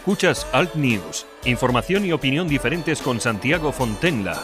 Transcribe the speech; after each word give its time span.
Escuchas 0.00 0.46
Alt 0.52 0.76
News, 0.76 1.26
información 1.44 2.06
y 2.06 2.12
opinión 2.12 2.48
diferentes 2.48 3.02
con 3.02 3.20
Santiago 3.20 3.70
Fontenla. 3.70 4.42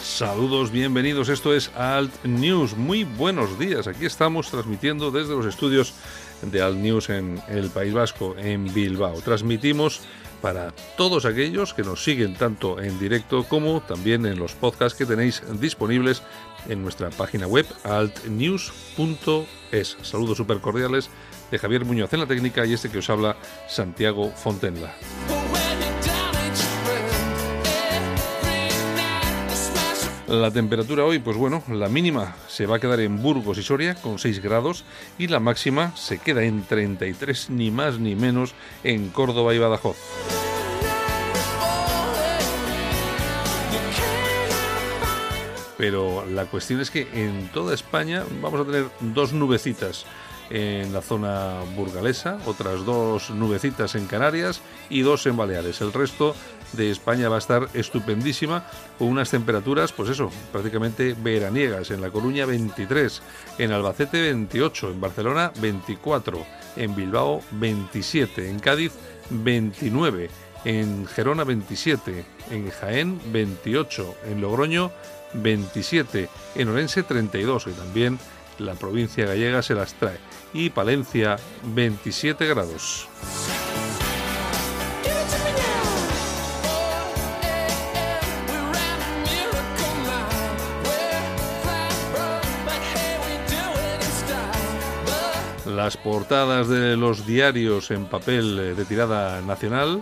Saludos, 0.00 0.72
bienvenidos. 0.72 1.28
Esto 1.28 1.54
es 1.54 1.70
Alt 1.76 2.24
News. 2.24 2.76
Muy 2.76 3.04
buenos 3.04 3.56
días. 3.56 3.86
Aquí 3.86 4.04
estamos 4.04 4.50
transmitiendo 4.50 5.12
desde 5.12 5.36
los 5.36 5.46
estudios 5.46 5.94
de 6.42 6.60
Alt 6.60 6.78
News 6.78 7.08
en 7.08 7.40
el 7.48 7.70
País 7.70 7.94
Vasco, 7.94 8.34
en 8.36 8.74
Bilbao. 8.74 9.20
Transmitimos 9.20 10.00
para 10.42 10.74
todos 10.96 11.24
aquellos 11.24 11.72
que 11.72 11.84
nos 11.84 12.04
siguen 12.04 12.34
tanto 12.34 12.78
en 12.80 12.98
directo 12.98 13.44
como 13.44 13.80
también 13.80 14.26
en 14.26 14.38
los 14.38 14.52
podcasts 14.52 14.98
que 14.98 15.06
tenéis 15.06 15.42
disponibles 15.60 16.22
en 16.68 16.82
nuestra 16.82 17.08
página 17.10 17.46
web 17.46 17.64
altnews.es. 17.84 19.46
Saludos 20.02 20.36
súper 20.36 20.58
cordiales 20.58 21.08
de 21.50 21.58
Javier 21.58 21.86
Muñoz 21.86 22.12
en 22.12 22.20
la 22.20 22.26
técnica 22.26 22.66
y 22.66 22.74
este 22.74 22.90
que 22.90 22.98
os 22.98 23.08
habla 23.08 23.36
Santiago 23.68 24.30
Fontenla. 24.30 24.92
La 30.32 30.50
temperatura 30.50 31.04
hoy, 31.04 31.18
pues 31.18 31.36
bueno, 31.36 31.62
la 31.68 31.90
mínima 31.90 32.34
se 32.48 32.64
va 32.64 32.76
a 32.76 32.78
quedar 32.80 33.00
en 33.00 33.20
Burgos 33.20 33.58
y 33.58 33.62
Soria 33.62 33.94
con 33.96 34.18
6 34.18 34.40
grados 34.40 34.82
y 35.18 35.26
la 35.26 35.40
máxima 35.40 35.94
se 35.94 36.16
queda 36.16 36.42
en 36.42 36.64
33, 36.64 37.50
ni 37.50 37.70
más 37.70 37.98
ni 37.98 38.14
menos, 38.14 38.54
en 38.82 39.10
Córdoba 39.10 39.52
y 39.52 39.58
Badajoz. 39.58 39.98
Pero 45.76 46.24
la 46.24 46.46
cuestión 46.46 46.80
es 46.80 46.90
que 46.90 47.08
en 47.12 47.48
toda 47.48 47.74
España 47.74 48.24
vamos 48.40 48.62
a 48.62 48.64
tener 48.64 48.86
dos 49.00 49.34
nubecitas 49.34 50.06
en 50.48 50.94
la 50.94 51.02
zona 51.02 51.60
burgalesa, 51.76 52.38
otras 52.46 52.86
dos 52.86 53.28
nubecitas 53.28 53.94
en 53.96 54.06
Canarias 54.06 54.62
y 54.88 55.02
dos 55.02 55.26
en 55.26 55.36
Baleares. 55.36 55.82
El 55.82 55.92
resto 55.92 56.34
de 56.72 56.90
España 56.90 57.28
va 57.28 57.36
a 57.36 57.38
estar 57.38 57.68
estupendísima 57.74 58.64
con 58.98 59.08
unas 59.08 59.30
temperaturas, 59.30 59.92
pues 59.92 60.10
eso, 60.10 60.30
prácticamente 60.50 61.14
veraniegas. 61.18 61.90
En 61.90 62.00
La 62.00 62.10
Coruña 62.10 62.46
23, 62.46 63.22
en 63.58 63.72
Albacete 63.72 64.20
28, 64.20 64.90
en 64.90 65.00
Barcelona 65.00 65.52
24, 65.60 66.46
en 66.76 66.94
Bilbao 66.94 67.40
27, 67.52 68.48
en 68.48 68.58
Cádiz 68.58 68.92
29, 69.30 70.30
en 70.64 71.06
Gerona 71.06 71.44
27, 71.44 72.24
en 72.50 72.70
Jaén 72.70 73.20
28, 73.32 74.14
en 74.30 74.40
Logroño 74.40 74.92
27, 75.34 76.28
en 76.54 76.68
Orense 76.68 77.02
32, 77.02 77.66
y 77.66 77.70
también 77.72 78.18
la 78.58 78.74
provincia 78.74 79.26
gallega 79.26 79.62
se 79.62 79.74
las 79.74 79.94
trae. 79.94 80.18
Y 80.54 80.70
Palencia 80.70 81.36
27 81.74 82.46
grados. 82.46 83.08
Las 95.84 95.96
portadas 95.96 96.68
de 96.68 96.96
los 96.96 97.26
diarios 97.26 97.90
en 97.90 98.06
papel 98.06 98.56
eh, 98.56 98.74
de 98.74 98.84
tirada 98.84 99.40
nacional. 99.40 100.00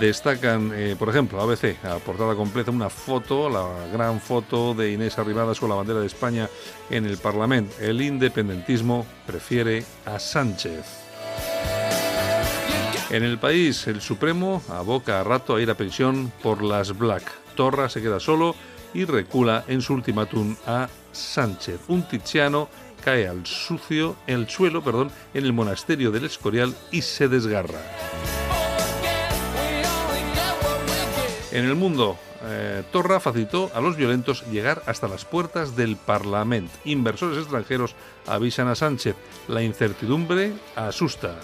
Destacan, 0.00 0.72
eh, 0.74 0.96
por 0.98 1.10
ejemplo, 1.10 1.42
ABC, 1.42 1.76
a 1.84 1.98
portada 1.98 2.34
completa, 2.34 2.70
una 2.70 2.88
foto, 2.88 3.50
la 3.50 3.68
gran 3.92 4.18
foto 4.18 4.72
de 4.72 4.92
Inés 4.92 5.18
Arribadas 5.18 5.60
con 5.60 5.68
la 5.68 5.74
bandera 5.74 6.00
de 6.00 6.06
España 6.06 6.48
en 6.88 7.04
el 7.04 7.18
Parlamento. 7.18 7.74
El 7.78 8.00
independentismo 8.00 9.04
prefiere 9.26 9.84
a 10.06 10.18
Sánchez. 10.18 10.86
En 13.10 13.24
el 13.24 13.38
país, 13.38 13.86
el 13.88 14.00
Supremo 14.00 14.62
aboca 14.70 15.20
a 15.20 15.24
rato 15.24 15.56
a 15.56 15.60
ir 15.60 15.68
a 15.68 15.74
pensión 15.74 16.32
por 16.42 16.62
las 16.62 16.96
Black. 16.96 17.30
Torra 17.56 17.90
se 17.90 18.00
queda 18.00 18.20
solo 18.20 18.56
y 18.94 19.04
recula 19.04 19.64
en 19.68 19.82
su 19.82 19.94
ultimátum 19.94 20.56
a 20.66 20.88
Sánchez. 21.12 21.80
Un 21.88 22.02
tiziano 22.08 22.68
cae 23.04 23.28
al 23.28 23.46
sucio, 23.46 24.16
el 24.26 24.48
suelo, 24.48 24.82
perdón, 24.82 25.10
en 25.34 25.44
el 25.44 25.52
monasterio 25.52 26.10
del 26.10 26.24
Escorial 26.24 26.74
y 26.90 27.02
se 27.02 27.28
desgarra. 27.28 27.80
En 31.52 31.64
el 31.64 31.74
mundo, 31.74 32.18
eh, 32.44 32.82
Torra 32.92 33.18
facilitó 33.18 33.70
a 33.74 33.80
los 33.80 33.96
violentos 33.96 34.44
llegar 34.50 34.82
hasta 34.86 35.08
las 35.08 35.24
puertas 35.24 35.74
del 35.74 35.96
Parlamento. 35.96 36.72
Inversores 36.84 37.38
extranjeros 37.38 37.94
avisan 38.26 38.68
a 38.68 38.74
Sánchez. 38.74 39.16
La 39.48 39.62
incertidumbre 39.62 40.52
asusta. 40.74 41.36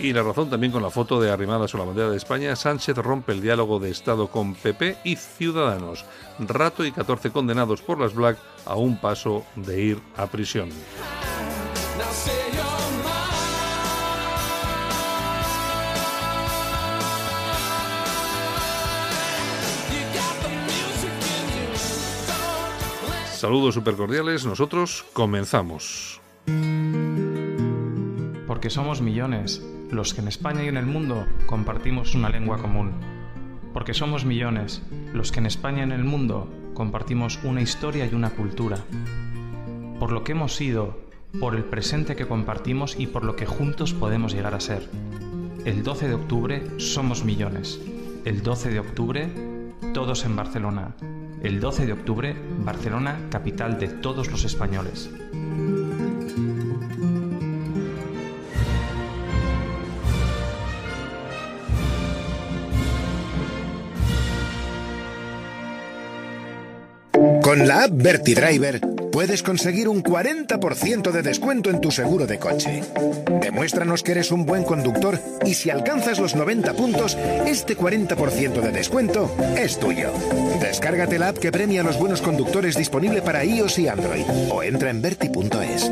Y 0.00 0.12
la 0.12 0.22
razón 0.22 0.48
también 0.48 0.72
con 0.72 0.82
la 0.82 0.90
foto 0.90 1.20
de 1.20 1.30
Arrimadas 1.30 1.74
o 1.74 1.78
la 1.78 1.84
bandera 1.84 2.10
de 2.10 2.16
España, 2.16 2.54
Sánchez 2.54 2.96
rompe 2.98 3.32
el 3.32 3.40
diálogo 3.40 3.80
de 3.80 3.90
Estado 3.90 4.28
con 4.28 4.54
PP 4.54 4.98
y 5.02 5.16
Ciudadanos. 5.16 6.04
Rato 6.38 6.84
y 6.84 6.92
14 6.92 7.30
condenados 7.30 7.82
por 7.82 7.98
las 7.98 8.14
Black 8.14 8.38
a 8.64 8.76
un 8.76 8.96
paso 9.00 9.44
de 9.56 9.82
ir 9.82 9.98
a 10.16 10.26
prisión. 10.26 10.70
Saludos 23.38 23.74
supercordiales, 23.74 24.44
nosotros 24.44 25.04
comenzamos. 25.12 26.20
Porque 28.58 28.70
somos 28.70 29.00
millones 29.00 29.64
los 29.92 30.14
que 30.14 30.20
en 30.20 30.26
España 30.26 30.64
y 30.64 30.66
en 30.66 30.76
el 30.76 30.84
mundo 30.84 31.28
compartimos 31.46 32.16
una 32.16 32.28
lengua 32.28 32.58
común. 32.58 32.90
Porque 33.72 33.94
somos 33.94 34.24
millones 34.24 34.82
los 35.14 35.30
que 35.30 35.38
en 35.38 35.46
España 35.46 35.78
y 35.78 35.82
en 35.82 35.92
el 35.92 36.02
mundo 36.02 36.48
compartimos 36.74 37.38
una 37.44 37.62
historia 37.62 38.04
y 38.04 38.16
una 38.16 38.30
cultura. 38.30 38.78
Por 40.00 40.10
lo 40.10 40.24
que 40.24 40.32
hemos 40.32 40.56
sido, 40.56 40.98
por 41.38 41.54
el 41.54 41.62
presente 41.62 42.16
que 42.16 42.26
compartimos 42.26 42.98
y 42.98 43.06
por 43.06 43.22
lo 43.22 43.36
que 43.36 43.46
juntos 43.46 43.94
podemos 43.94 44.32
llegar 44.32 44.56
a 44.56 44.60
ser. 44.60 44.90
El 45.64 45.84
12 45.84 46.08
de 46.08 46.14
octubre 46.14 46.80
somos 46.80 47.24
millones. 47.24 47.80
El 48.24 48.42
12 48.42 48.70
de 48.70 48.80
octubre 48.80 49.30
todos 49.94 50.24
en 50.24 50.34
Barcelona. 50.34 50.96
El 51.44 51.60
12 51.60 51.86
de 51.86 51.92
octubre 51.92 52.34
Barcelona, 52.64 53.20
capital 53.30 53.78
de 53.78 53.86
todos 53.86 54.32
los 54.32 54.44
españoles. 54.44 55.10
Con 67.48 67.66
la 67.66 67.84
app 67.84 67.92
Driver 67.92 68.78
puedes 69.10 69.42
conseguir 69.42 69.88
un 69.88 70.02
40% 70.02 71.10
de 71.10 71.22
descuento 71.22 71.70
en 71.70 71.80
tu 71.80 71.90
seguro 71.90 72.26
de 72.26 72.38
coche. 72.38 72.82
Demuéstranos 73.40 74.02
que 74.02 74.12
eres 74.12 74.30
un 74.32 74.44
buen 74.44 74.64
conductor 74.64 75.18
y 75.46 75.54
si 75.54 75.70
alcanzas 75.70 76.18
los 76.18 76.36
90 76.36 76.74
puntos, 76.74 77.16
este 77.46 77.74
40% 77.74 78.60
de 78.60 78.70
descuento 78.70 79.34
es 79.56 79.80
tuyo. 79.80 80.12
Descárgate 80.60 81.18
la 81.18 81.28
app 81.28 81.38
que 81.38 81.50
premia 81.50 81.80
a 81.80 81.84
los 81.84 81.98
buenos 81.98 82.20
conductores 82.20 82.76
disponible 82.76 83.22
para 83.22 83.42
iOS 83.42 83.78
y 83.78 83.88
Android 83.88 84.26
o 84.50 84.62
entra 84.62 84.90
en 84.90 85.00
verti.es. 85.00 85.90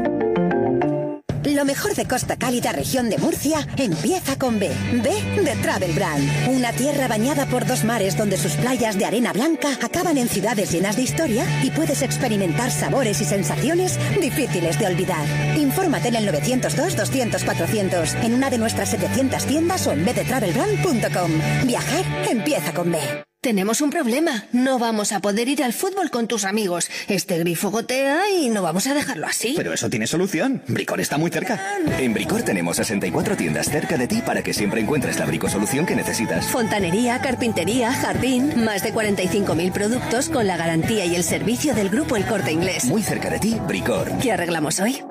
Lo 1.57 1.65
mejor 1.65 1.95
de 1.95 2.05
Costa 2.05 2.37
Cálida, 2.37 2.71
región 2.73 3.09
de 3.09 3.17
Murcia, 3.17 3.67
empieza 3.79 4.39
con 4.39 4.59
B. 4.59 4.71
B 4.93 5.43
de 5.43 5.57
Travel 5.63 5.91
Brand. 5.95 6.49
Una 6.49 6.71
tierra 6.73 7.09
bañada 7.09 7.47
por 7.47 7.65
dos 7.65 7.83
mares 7.83 8.15
donde 8.15 8.37
sus 8.37 8.53
playas 8.57 8.99
de 8.99 9.07
arena 9.07 9.33
blanca 9.33 9.71
acaban 9.83 10.19
en 10.19 10.29
ciudades 10.29 10.71
llenas 10.71 10.97
de 10.97 11.03
historia 11.05 11.47
y 11.63 11.71
puedes 11.71 12.03
experimentar 12.03 12.71
sabores 12.71 13.23
y 13.23 13.25
sensaciones 13.25 13.99
difíciles 14.21 14.79
de 14.79 14.87
olvidar. 14.89 15.27
Infórmate 15.57 16.09
en 16.09 16.17
el 16.17 16.29
902-200-400, 16.29 18.23
en 18.23 18.35
una 18.35 18.51
de 18.51 18.59
nuestras 18.59 18.91
700 18.91 19.47
tiendas 19.47 19.87
o 19.87 19.93
en 19.93 20.05
bdetravelbrand.com. 20.05 21.31
Viajar 21.65 22.05
empieza 22.31 22.75
con 22.75 22.93
B. 22.93 22.99
Tenemos 23.47 23.81
un 23.81 23.91
problema. 23.91 24.47
No 24.51 24.81
vamos 24.81 25.13
a 25.13 25.21
poder 25.21 25.47
ir 25.47 25.63
al 25.63 25.73
fútbol 25.73 26.11
con 26.11 26.27
tus 26.27 26.45
amigos. 26.45 26.91
Este 27.07 27.39
grifo 27.39 27.71
gotea 27.71 28.29
y 28.29 28.49
no 28.49 28.61
vamos 28.61 28.89
a 28.89 28.95
dejarlo 28.95 29.25
así. 29.25 29.55
Pero 29.57 29.73
eso 29.73 29.89
tiene 29.89 30.09
solución. 30.09 30.65
Bricor 30.67 31.01
está 31.01 31.17
muy 31.17 31.31
cerca. 31.31 31.79
En 31.97 32.13
Bricor 32.13 32.43
tenemos 32.43 32.75
64 32.79 33.37
tiendas 33.37 33.71
cerca 33.71 33.97
de 33.97 34.09
ti 34.09 34.21
para 34.21 34.43
que 34.43 34.53
siempre 34.53 34.81
encuentres 34.81 35.21
la 35.21 35.27
bricosolución 35.27 35.87
que 35.87 35.95
necesitas. 35.95 36.47
Fontanería, 36.47 37.21
carpintería, 37.21 37.93
jardín, 37.93 38.65
más 38.65 38.83
de 38.83 38.93
45.000 38.93 39.71
productos 39.71 40.29
con 40.29 40.49
la 40.49 40.57
garantía 40.57 41.05
y 41.05 41.15
el 41.15 41.23
servicio 41.23 41.73
del 41.73 41.89
grupo 41.89 42.17
El 42.17 42.27
Corte 42.27 42.51
Inglés. 42.51 42.87
Muy 42.87 43.05
cerca 43.05 43.31
de 43.31 43.39
ti, 43.39 43.57
Bricor. 43.69 44.11
¿Qué 44.21 44.33
arreglamos 44.33 44.81
hoy? 44.81 45.05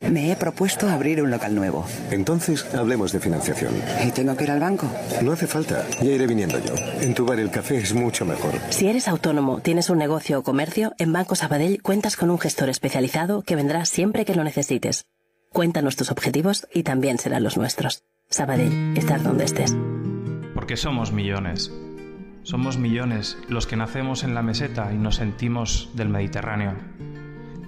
Me 0.00 0.32
he 0.32 0.36
propuesto 0.36 0.88
abrir 0.88 1.22
un 1.22 1.30
local 1.30 1.54
nuevo. 1.54 1.84
Entonces, 2.10 2.66
hablemos 2.74 3.12
de 3.12 3.20
financiación. 3.20 3.74
¿Y 4.06 4.10
tengo 4.12 4.34
que 4.34 4.44
ir 4.44 4.50
al 4.50 4.58
banco? 4.58 4.90
No 5.22 5.32
hace 5.32 5.46
falta. 5.46 5.84
Ya 6.00 6.10
iré 6.10 6.26
viniendo 6.26 6.58
yo. 6.58 6.74
En 7.02 7.14
tu 7.14 7.26
bar 7.26 7.38
el 7.38 7.50
café 7.50 7.76
es 7.76 7.92
mucho 7.92 8.24
mejor. 8.24 8.54
Si 8.70 8.88
eres 8.88 9.08
autónomo, 9.08 9.60
tienes 9.60 9.90
un 9.90 9.98
negocio 9.98 10.38
o 10.38 10.42
comercio, 10.42 10.94
en 10.98 11.12
Banco 11.12 11.34
Sabadell 11.34 11.82
cuentas 11.82 12.16
con 12.16 12.30
un 12.30 12.38
gestor 12.38 12.70
especializado 12.70 13.42
que 13.42 13.56
vendrá 13.56 13.84
siempre 13.84 14.24
que 14.24 14.34
lo 14.34 14.42
necesites. 14.42 15.04
Cuéntanos 15.52 15.96
tus 15.96 16.10
objetivos 16.10 16.66
y 16.72 16.82
también 16.82 17.18
serán 17.18 17.44
los 17.44 17.58
nuestros. 17.58 18.04
Sabadell, 18.30 18.96
estar 18.96 19.22
donde 19.22 19.44
estés. 19.44 19.76
Porque 20.54 20.78
somos 20.78 21.12
millones. 21.12 21.70
Somos 22.42 22.78
millones 22.78 23.36
los 23.48 23.66
que 23.66 23.76
nacemos 23.76 24.24
en 24.24 24.34
la 24.34 24.42
meseta 24.42 24.92
y 24.94 24.96
nos 24.96 25.16
sentimos 25.16 25.90
del 25.94 26.08
Mediterráneo. 26.08 26.74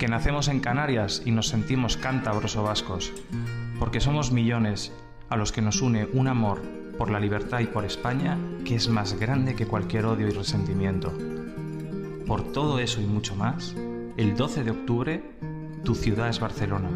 Que 0.02 0.08
nacemos 0.08 0.49
en 0.49 0.58
Canarias 0.58 1.22
y 1.25 1.31
nos 1.31 1.46
sentimos 1.46 1.96
cántabros 1.96 2.56
o 2.56 2.64
vascos. 2.64 3.12
Porque 3.78 4.00
somos 4.00 4.32
millones 4.32 4.93
a 5.28 5.37
los 5.37 5.52
que 5.52 5.62
nos 5.62 5.81
une 5.81 6.08
un 6.12 6.26
amor 6.26 6.60
por 6.99 7.08
la 7.08 7.20
libertad 7.20 7.60
y 7.60 7.66
por 7.66 7.84
España 7.84 8.37
que 8.64 8.75
es 8.75 8.88
más 8.88 9.14
grande 9.14 9.54
que 9.54 9.69
cualquier 9.69 10.06
odio 10.06 10.26
y 10.26 10.32
resentimiento. 10.32 11.12
Por 12.26 12.50
todo 12.50 12.81
eso 12.81 13.00
y 13.00 13.06
mucho 13.06 13.37
más, 13.37 13.76
el 14.16 14.34
12 14.34 14.64
de 14.64 14.72
octubre, 14.72 15.22
tu 15.84 15.94
ciudad 15.94 16.31
es 16.31 16.40
Barcelona. 16.40 16.90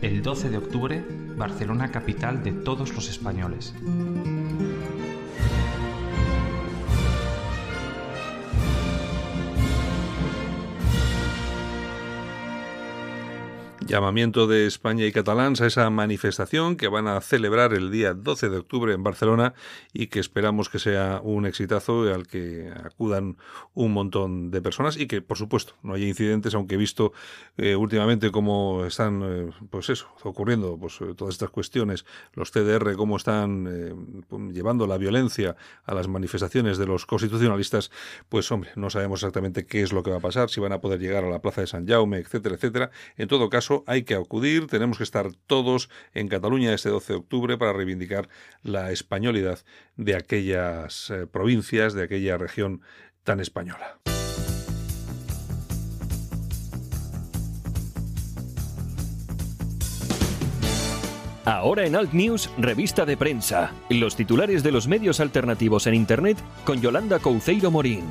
El 0.00 0.22
12 0.22 0.48
de 0.48 0.58
octubre, 0.58 1.04
Barcelona 1.36 1.90
capital 1.90 2.44
de 2.44 2.52
todos 2.52 2.94
los 2.94 3.10
españoles. 3.10 3.74
Llamamiento 13.86 14.48
de 14.48 14.66
España 14.66 15.06
y 15.06 15.12
catalans 15.12 15.60
a 15.60 15.66
esa 15.66 15.88
manifestación 15.90 16.76
que 16.76 16.88
van 16.88 17.06
a 17.06 17.20
celebrar 17.20 17.72
el 17.72 17.92
día 17.92 18.14
12 18.14 18.48
de 18.48 18.56
octubre 18.56 18.92
en 18.92 19.04
Barcelona 19.04 19.54
y 19.92 20.08
que 20.08 20.18
esperamos 20.18 20.68
que 20.68 20.80
sea 20.80 21.20
un 21.22 21.46
exitazo 21.46 22.12
al 22.12 22.26
que 22.26 22.72
acudan 22.84 23.36
un 23.74 23.92
montón 23.92 24.50
de 24.50 24.60
personas 24.60 24.96
y 24.96 25.06
que, 25.06 25.22
por 25.22 25.38
supuesto, 25.38 25.74
no 25.84 25.94
haya 25.94 26.04
incidentes, 26.04 26.54
aunque 26.54 26.74
he 26.74 26.78
visto 26.78 27.12
eh, 27.58 27.76
últimamente 27.76 28.32
cómo 28.32 28.84
están, 28.86 29.22
eh, 29.24 29.50
pues 29.70 29.88
eso, 29.88 30.08
ocurriendo, 30.24 30.76
pues 30.76 31.00
eh, 31.00 31.14
todas 31.16 31.34
estas 31.34 31.50
cuestiones, 31.50 32.04
los 32.32 32.50
CDR, 32.50 32.96
cómo 32.96 33.16
están 33.16 34.24
llevando 34.52 34.88
la 34.88 34.98
violencia 34.98 35.56
a 35.84 35.94
las 35.94 36.08
manifestaciones 36.08 36.76
de 36.76 36.86
los 36.86 37.06
constitucionalistas, 37.06 37.92
pues 38.28 38.50
hombre, 38.50 38.70
no 38.74 38.90
sabemos 38.90 39.20
exactamente 39.20 39.64
qué 39.64 39.82
es 39.82 39.92
lo 39.92 40.02
que 40.02 40.10
va 40.10 40.16
a 40.16 40.20
pasar, 40.20 40.50
si 40.50 40.60
van 40.60 40.72
a 40.72 40.80
poder 40.80 40.98
llegar 40.98 41.24
a 41.24 41.30
la 41.30 41.40
Plaza 41.40 41.60
de 41.60 41.68
San 41.68 41.86
Jaume, 41.86 42.18
etcétera, 42.18 42.56
etcétera. 42.56 42.90
En 43.16 43.28
todo 43.28 43.48
caso, 43.48 43.75
hay 43.86 44.04
que 44.04 44.14
acudir, 44.14 44.66
tenemos 44.66 44.98
que 44.98 45.04
estar 45.04 45.32
todos 45.46 45.88
en 46.14 46.28
Cataluña 46.28 46.74
este 46.74 46.88
12 46.88 47.12
de 47.12 47.18
octubre 47.18 47.58
para 47.58 47.72
reivindicar 47.72 48.28
la 48.62 48.92
españolidad 48.92 49.60
de 49.96 50.16
aquellas 50.16 51.10
eh, 51.10 51.26
provincias, 51.26 51.94
de 51.94 52.04
aquella 52.04 52.38
región 52.38 52.82
tan 53.24 53.40
española. 53.40 53.98
Ahora 61.46 61.86
en 61.86 61.94
Alt 61.94 62.12
News, 62.12 62.50
revista 62.58 63.06
de 63.06 63.16
prensa. 63.16 63.72
Los 63.88 64.16
titulares 64.16 64.64
de 64.64 64.72
los 64.72 64.88
medios 64.88 65.20
alternativos 65.20 65.86
en 65.86 65.94
Internet 65.94 66.38
con 66.64 66.80
Yolanda 66.80 67.20
Couceiro 67.20 67.70
Morín. 67.70 68.02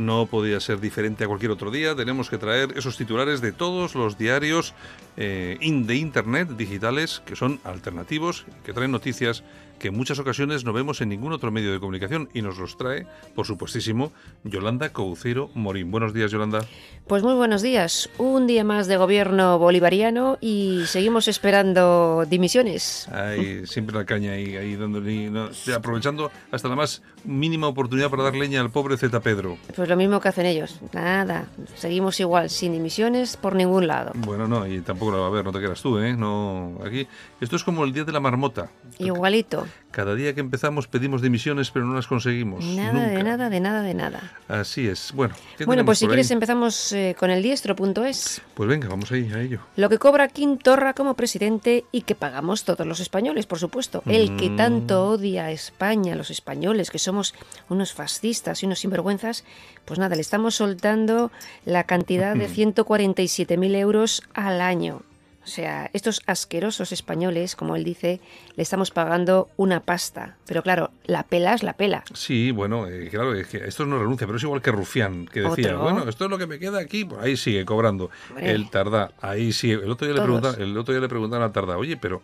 No 0.00 0.24
podía 0.24 0.60
ser 0.60 0.80
diferente 0.80 1.24
a 1.24 1.26
cualquier 1.26 1.50
otro 1.50 1.70
día. 1.70 1.94
Tenemos 1.94 2.30
que 2.30 2.38
traer 2.38 2.72
esos 2.78 2.96
titulares 2.96 3.42
de 3.42 3.52
todos 3.52 3.94
los 3.94 4.16
diarios 4.16 4.72
eh, 5.18 5.58
de 5.60 5.94
Internet 5.94 6.48
digitales 6.56 7.20
que 7.26 7.36
son 7.36 7.60
alternativos, 7.64 8.46
que 8.64 8.72
traen 8.72 8.92
noticias 8.92 9.44
que 9.80 9.88
en 9.88 9.96
muchas 9.96 10.18
ocasiones 10.18 10.64
no 10.64 10.72
vemos 10.72 11.00
en 11.00 11.08
ningún 11.08 11.32
otro 11.32 11.50
medio 11.50 11.72
de 11.72 11.80
comunicación 11.80 12.28
y 12.34 12.42
nos 12.42 12.58
los 12.58 12.76
trae, 12.76 13.06
por 13.34 13.46
supuestísimo, 13.46 14.12
Yolanda 14.44 14.90
Coucero 14.90 15.50
Morín. 15.54 15.90
Buenos 15.90 16.12
días, 16.12 16.30
Yolanda. 16.30 16.60
Pues 17.08 17.22
muy 17.22 17.34
buenos 17.34 17.62
días. 17.62 18.10
Un 18.18 18.46
día 18.46 18.62
más 18.62 18.86
de 18.86 18.98
gobierno 18.98 19.58
bolivariano 19.58 20.36
y 20.40 20.82
seguimos 20.86 21.28
esperando 21.28 22.24
dimisiones. 22.28 23.08
Ay, 23.10 23.62
siempre 23.66 23.96
la 23.96 24.04
caña 24.04 24.32
ahí, 24.32 24.54
ahí 24.56 24.78
aprovechando 25.74 26.30
hasta 26.52 26.68
la 26.68 26.76
más 26.76 27.02
mínima 27.24 27.66
oportunidad 27.66 28.10
para 28.10 28.24
dar 28.24 28.34
leña 28.36 28.60
al 28.60 28.70
pobre 28.70 28.98
Z 28.98 29.18
Pedro. 29.20 29.56
Pues 29.74 29.88
lo 29.88 29.96
mismo 29.96 30.20
que 30.20 30.28
hacen 30.28 30.44
ellos. 30.44 30.78
Nada, 30.92 31.46
seguimos 31.74 32.20
igual, 32.20 32.50
sin 32.50 32.72
dimisiones 32.72 33.38
por 33.38 33.56
ningún 33.56 33.86
lado. 33.86 34.12
Bueno, 34.14 34.46
no, 34.46 34.66
y 34.66 34.82
tampoco 34.82 35.12
lo 35.12 35.22
va 35.22 35.26
a 35.28 35.30
ver, 35.30 35.44
no 35.44 35.52
te 35.52 35.60
quedas 35.60 35.80
tú, 35.80 35.98
¿eh? 35.98 36.14
No, 36.14 36.78
aquí. 36.84 37.08
Esto 37.40 37.56
es 37.56 37.64
como 37.64 37.84
el 37.84 37.94
día 37.94 38.04
de 38.04 38.12
la 38.12 38.20
marmota. 38.20 38.70
Igualito. 38.98 39.66
Cada 39.90 40.14
día 40.14 40.34
que 40.34 40.40
empezamos 40.40 40.86
pedimos 40.86 41.20
dimisiones, 41.20 41.72
pero 41.72 41.84
no 41.84 41.94
las 41.94 42.06
conseguimos. 42.06 42.64
Nada 42.64 43.08
de 43.08 43.22
nada, 43.24 43.50
de 43.50 43.58
nada, 43.58 43.82
de 43.82 43.94
nada. 43.94 44.20
Así 44.46 44.86
es. 44.86 45.12
Bueno, 45.12 45.34
bueno 45.66 45.84
pues 45.84 45.98
si 45.98 46.06
quieres 46.06 46.30
empezamos 46.30 46.92
eh, 46.92 47.16
con 47.18 47.30
el 47.30 47.42
diestro.es. 47.42 48.40
Pues 48.54 48.68
venga, 48.68 48.88
vamos 48.88 49.10
ahí 49.10 49.30
a 49.32 49.40
ello. 49.40 49.60
Lo 49.74 49.88
que 49.88 49.98
cobra 49.98 50.28
Quintorra 50.28 50.94
como 50.94 51.14
presidente 51.14 51.84
y 51.90 52.02
que 52.02 52.14
pagamos 52.14 52.62
todos 52.64 52.86
los 52.86 53.00
españoles, 53.00 53.46
por 53.46 53.58
supuesto. 53.58 54.04
El 54.06 54.36
que 54.36 54.50
mm. 54.50 54.56
tanto 54.56 55.08
odia 55.08 55.46
a 55.46 55.50
España, 55.50 56.14
los 56.14 56.30
españoles, 56.30 56.90
que 56.90 57.00
somos 57.00 57.34
unos 57.68 57.92
fascistas 57.92 58.62
y 58.62 58.66
unos 58.66 58.78
sinvergüenzas, 58.78 59.44
pues 59.86 59.98
nada, 59.98 60.14
le 60.14 60.20
estamos 60.20 60.54
soltando 60.54 61.32
la 61.64 61.82
cantidad 61.82 62.36
de 62.36 62.48
147.000 62.48 63.74
euros 63.74 64.22
al 64.34 64.60
año. 64.60 65.02
O 65.50 65.52
sea, 65.52 65.90
estos 65.94 66.22
asquerosos 66.26 66.92
españoles, 66.92 67.56
como 67.56 67.74
él 67.74 67.82
dice, 67.82 68.20
le 68.54 68.62
estamos 68.62 68.92
pagando 68.92 69.48
una 69.56 69.80
pasta. 69.80 70.36
Pero 70.46 70.62
claro, 70.62 70.92
la 71.06 71.24
pela 71.24 71.54
es 71.54 71.64
la 71.64 71.72
pela. 71.72 72.04
Sí, 72.14 72.52
bueno, 72.52 72.86
eh, 72.86 73.08
claro, 73.10 73.34
es 73.34 73.48
que 73.48 73.56
esto 73.56 73.84
no 73.84 73.98
renuncia, 73.98 74.28
pero 74.28 74.36
es 74.36 74.44
igual 74.44 74.62
que 74.62 74.70
Rufián, 74.70 75.26
que 75.26 75.40
decía, 75.40 75.74
bueno, 75.74 76.08
esto 76.08 76.26
es 76.26 76.30
lo 76.30 76.38
que 76.38 76.46
me 76.46 76.60
queda 76.60 76.78
aquí, 76.78 77.04
pues 77.04 77.20
ahí 77.20 77.36
sigue 77.36 77.64
cobrando. 77.64 78.10
El 78.38 78.70
Tardá, 78.70 79.10
ahí 79.20 79.50
sigue. 79.52 79.74
El 79.74 79.90
otro 79.90 80.06
día, 80.06 80.14
le 80.14 80.22
preguntaban, 80.22 80.62
el 80.62 80.78
otro 80.78 80.94
día 80.94 81.00
le 81.00 81.08
preguntaban 81.08 81.48
a 81.48 81.52
Tardá, 81.52 81.76
oye, 81.76 81.96
pero 81.96 82.22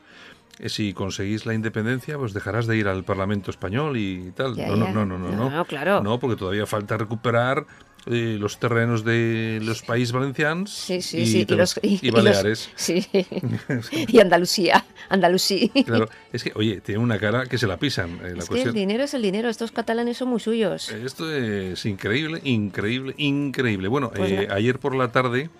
eh, 0.61 0.69
si 0.69 0.93
conseguís 0.93 1.47
la 1.47 1.55
independencia, 1.55 2.17
pues 2.19 2.33
dejarás 2.33 2.69
de 2.69 2.77
ir 2.77 2.87
al 2.87 3.03
Parlamento 3.03 3.51
español 3.51 3.97
y 3.97 4.31
tal. 4.37 4.57
no, 4.57 4.77
no, 4.77 5.05
no, 5.05 5.05
no, 5.05 5.19
no, 5.19 5.51
no, 5.51 5.65
claro. 5.65 6.01
No, 6.01 6.21
porque 6.21 6.37
todavía 6.37 6.65
falta 6.65 6.97
recuperar 6.97 7.67
eh, 8.09 8.37
los 8.39 8.59
terrenos 8.59 9.05
de 9.05 9.59
los 9.63 9.83
países 9.83 10.13
valencianos 10.13 10.89
y, 10.89 12.11
Baleares. 12.11 12.71
y 13.91 14.21
Andalucía, 14.21 14.85
Andalusí. 15.09 15.71
Claro, 15.85 16.09
es 16.33 16.45
que, 16.45 16.53
oye, 16.55 16.81
tiene 16.81 17.01
una 17.01 17.19
cara 17.19 17.47
que 17.47 17.59
se 17.59 17.67
la 17.67 17.79
pisan. 17.79 18.21
Eh, 18.23 18.35
es 18.39 18.49
que 18.49 18.63
el 18.63 18.73
dinero 18.73 19.03
es 19.03 19.15
el 19.15 19.23
dinero, 19.23 19.49
estos 19.49 19.73
catalanes 19.73 20.19
son 20.19 20.29
muy 20.29 20.39
suyos. 20.39 20.89
Esto 20.91 21.35
es 21.35 21.85
increíble, 21.85 22.41
increíble, 22.45 23.13
increíble. 23.19 23.89
Bueno, 23.89 24.13
pues 24.15 24.31
eh, 24.31 24.49
ayer 24.53 24.79
por 24.79 24.95
la 24.95 25.11
tarde, 25.11 25.51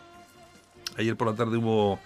ayer 0.97 1.17
por 1.17 1.29
la 1.29 1.35
tarde 1.35 1.57
hubo 1.57 1.99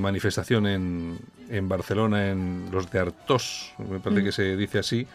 manifestación 0.00 0.66
en, 0.66 1.20
en 1.50 1.68
Barcelona, 1.68 2.30
en 2.30 2.68
los 2.72 2.90
de 2.90 2.98
Artos, 2.98 3.72
me 3.78 4.00
parece 4.00 4.22
mm. 4.22 4.24
que 4.24 4.32
se 4.32 4.56
dice 4.56 4.80
así, 4.80 5.06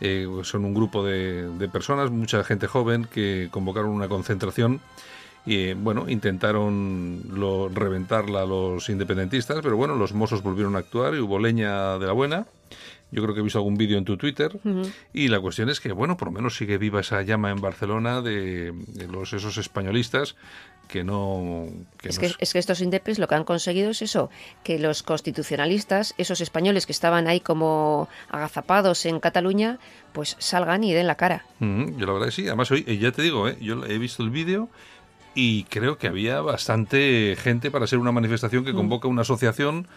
eh, 0.00 0.26
son 0.42 0.64
un 0.64 0.74
grupo 0.74 1.04
de, 1.04 1.68
personas, 1.72 2.10
mucha 2.10 2.44
gente 2.44 2.66
joven, 2.66 3.04
que 3.04 3.48
convocaron 3.50 3.90
una 3.90 4.08
concentración 4.08 4.80
y 5.46 5.56
eh, 5.56 5.74
bueno, 5.74 6.08
intentaron 6.08 7.22
lo, 7.30 7.68
reventarla 7.68 8.42
a 8.42 8.46
los 8.46 8.88
independentistas, 8.88 9.60
pero 9.62 9.76
bueno, 9.76 9.94
los 9.94 10.14
mozos 10.14 10.42
volvieron 10.42 10.76
a 10.76 10.80
actuar 10.80 11.14
y 11.14 11.18
hubo 11.18 11.38
leña 11.38 11.98
de 11.98 12.06
la 12.06 12.12
buena. 12.12 12.46
Yo 13.10 13.22
creo 13.22 13.34
que 13.34 13.40
he 13.40 13.44
visto 13.44 13.58
algún 13.58 13.76
vídeo 13.76 13.96
en 13.96 14.04
tu 14.04 14.16
Twitter. 14.16 14.58
Y 15.12 15.28
la 15.28 15.38
cuestión 15.38 15.68
es 15.68 15.78
que, 15.78 15.92
bueno, 15.92 16.16
por 16.16 16.28
lo 16.28 16.32
menos 16.32 16.56
sigue 16.56 16.78
viva 16.78 17.00
esa 17.00 17.22
llama 17.22 17.50
en 17.50 17.60
Barcelona 17.60 18.22
de, 18.22 18.74
los, 19.08 19.32
esos 19.32 19.56
españolistas 19.56 20.34
que 20.88 21.04
no... 21.04 21.66
es, 22.02 22.18
que, 22.18 22.32
es, 22.38 22.52
que, 22.52 22.58
estos 22.58 22.80
indepes 22.80 23.18
lo 23.18 23.28
que 23.28 23.34
han 23.34 23.44
conseguido 23.44 23.90
es 23.90 24.02
eso, 24.02 24.30
que 24.62 24.78
los 24.78 25.02
constitucionalistas, 25.02 26.14
esos 26.18 26.40
españoles 26.40 26.86
que 26.86 26.92
estaban 26.92 27.26
ahí 27.26 27.40
como 27.40 28.08
agazapados 28.28 29.06
en 29.06 29.20
Cataluña, 29.20 29.78
pues 30.12 30.36
salgan 30.38 30.84
y 30.84 30.92
den 30.92 31.06
la 31.06 31.16
cara. 31.16 31.44
yo 31.60 32.06
la 32.06 32.12
verdad 32.12 32.26
que 32.26 32.32
sí, 32.32 32.46
además 32.46 32.70
hoy, 32.70 32.84
eh, 32.86 32.98
ya 32.98 33.12
te 33.12 33.22
digo, 33.22 33.48
eh, 33.48 33.56
yo 33.60 33.84
he 33.84 33.98
visto 33.98 34.22
el 34.22 34.30
vídeo 34.30 34.68
y 35.34 35.64
creo 35.64 35.98
que 35.98 36.06
había 36.06 36.40
bastante 36.40 37.36
gente 37.36 37.70
para 37.70 37.86
ser 37.86 37.98
una 37.98 38.12
manifestación 38.12 38.64
que 38.64 38.72
mm. 38.72 38.76
convoca 38.76 39.08
una 39.08 39.22
asociación 39.22 39.88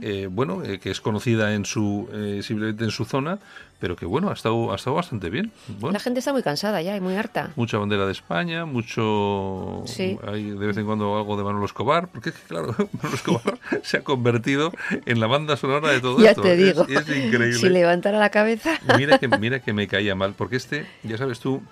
eh, 0.00 0.28
bueno, 0.30 0.62
eh, 0.64 0.78
que 0.78 0.90
es 0.90 1.00
conocida 1.00 1.54
en 1.54 1.64
su 1.64 2.08
eh, 2.12 2.40
simplemente 2.42 2.84
en 2.84 2.90
su 2.90 3.04
zona, 3.04 3.38
pero 3.78 3.96
que 3.96 4.06
bueno, 4.06 4.30
ha 4.30 4.32
estado, 4.32 4.72
ha 4.72 4.76
estado 4.76 4.96
bastante 4.96 5.30
bien. 5.30 5.52
La 5.80 6.00
gente 6.00 6.18
está 6.18 6.32
muy 6.32 6.42
cansada 6.42 6.80
ya 6.82 6.96
y 6.96 7.00
muy 7.00 7.16
harta. 7.16 7.50
Mucha 7.56 7.78
bandera 7.78 8.06
de 8.06 8.12
España, 8.12 8.64
mucho 8.64 9.84
hay 10.26 10.50
de 10.50 10.66
vez 10.66 10.76
en 10.76 10.86
cuando 10.86 11.16
algo 11.16 11.36
de 11.36 11.44
Manolo 11.44 11.66
Escobar, 11.66 12.08
porque 12.08 12.30
es 12.30 12.34
que 12.34 12.46
claro, 12.48 12.74
Manolo 12.92 13.14
Escobar 13.14 13.58
se 13.82 13.98
ha 13.98 14.04
convertido 14.04 14.72
en 15.06 15.20
la 15.20 15.26
banda 15.26 15.56
sonora 15.56 15.90
de 15.90 16.00
todo 16.00 16.18
ya 16.20 16.30
esto. 16.30 16.42
te 16.42 16.56
digo. 16.56 16.86
Es, 16.88 17.08
increíble. 17.08 17.54
Si 17.54 17.68
levantara 17.68 18.18
la 18.18 18.30
cabeza. 18.30 18.78
Mira 18.96 19.18
que, 19.18 19.28
mira 19.28 19.60
que 19.60 19.72
me 19.72 19.86
caía 19.86 20.14
mal, 20.14 20.34
porque 20.34 20.56
este, 20.56 20.86
ya 21.02 21.18
sabes 21.18 21.38
tú, 21.40 21.62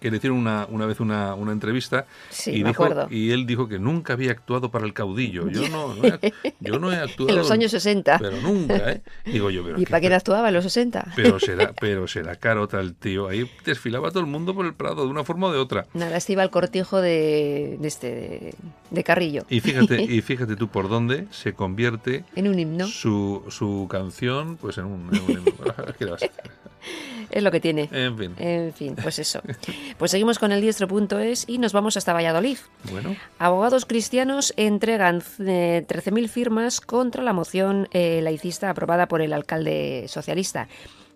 que 0.00 0.10
le 0.10 0.16
hicieron 0.16 0.38
una, 0.38 0.66
una 0.70 0.86
vez 0.86 0.98
una, 1.00 1.34
una 1.34 1.52
entrevista 1.52 2.06
Sí, 2.30 2.50
y, 2.52 2.62
dijo, 2.62 2.88
y 3.10 3.30
él 3.32 3.46
dijo 3.46 3.68
que 3.68 3.78
nunca 3.78 4.14
había 4.14 4.30
actuado 4.32 4.70
para 4.70 4.86
el 4.86 4.92
caudillo. 4.94 5.48
Yo 5.50 5.68
no, 5.68 5.94
no 5.94 6.04
he, 6.04 6.32
yo 6.60 6.78
no 6.78 6.90
he 6.92 6.96
actuado. 6.96 7.30
En 7.30 7.36
los 7.36 7.50
años 7.50 7.70
60. 7.70 8.18
Pero 8.18 8.40
nunca, 8.40 8.92
¿eh? 8.92 9.02
Digo 9.26 9.50
yo, 9.50 9.62
pero, 9.62 9.76
¿Y 9.78 9.84
qué- 9.84 9.90
para 9.90 10.00
quién 10.00 10.12
actuaba 10.14 10.48
en 10.48 10.54
los 10.54 10.64
60? 10.64 11.12
pero 11.16 11.38
será, 11.40 11.72
pero 11.78 12.08
será 12.08 12.36
carota 12.36 12.80
el 12.80 12.94
tío. 12.94 13.28
Ahí 13.28 13.48
desfilaba 13.64 14.10
todo 14.10 14.20
el 14.20 14.26
mundo 14.26 14.54
por 14.54 14.64
el 14.66 14.74
Prado 14.74 15.04
de 15.04 15.10
una 15.10 15.24
forma 15.24 15.48
o 15.48 15.52
de 15.52 15.58
otra. 15.58 15.86
Nada, 15.94 16.16
este 16.16 16.32
iba 16.32 16.42
al 16.42 16.50
cortijo 16.50 17.00
de, 17.00 17.76
de 17.80 17.88
este 17.88 18.10
de, 18.10 18.54
de 18.90 19.04
Carrillo. 19.04 19.44
Y 19.50 19.60
fíjate, 19.60 20.02
y 20.08 20.20
fíjate 20.22 20.56
tú 20.56 20.68
por 20.68 20.88
dónde 20.88 21.26
se 21.30 21.52
convierte 21.52 22.24
en 22.34 22.48
un 22.48 22.58
himno. 22.58 22.86
su, 22.86 23.44
su 23.48 23.86
canción, 23.90 24.56
pues 24.56 24.78
en 24.78 24.86
un, 24.86 25.10
en 25.14 25.20
un 25.22 25.30
himno. 25.30 25.52
¿Qué 25.98 26.04
le 26.06 26.10
vas 26.12 26.22
a 26.22 26.26
hacer? 26.26 26.59
Es 27.30 27.44
lo 27.44 27.52
que 27.52 27.60
tiene. 27.60 27.88
En 27.92 28.18
fin. 28.18 28.34
En 28.38 28.72
fin, 28.72 28.96
pues 29.00 29.18
eso. 29.18 29.40
Pues 29.98 30.10
seguimos 30.10 30.38
con 30.38 30.50
el 30.50 30.60
diestro.es 30.60 31.44
y 31.46 31.58
nos 31.58 31.72
vamos 31.72 31.96
hasta 31.96 32.12
Valladolid. 32.12 32.58
Bueno, 32.90 33.14
Abogados 33.38 33.84
cristianos 33.84 34.52
entregan 34.56 35.22
eh, 35.38 35.84
13.000 35.86 36.28
firmas 36.28 36.80
contra 36.80 37.22
la 37.22 37.32
moción 37.32 37.88
eh, 37.92 38.20
laicista 38.22 38.70
aprobada 38.70 39.06
por 39.08 39.20
el 39.20 39.32
alcalde 39.32 40.06
socialista. 40.08 40.68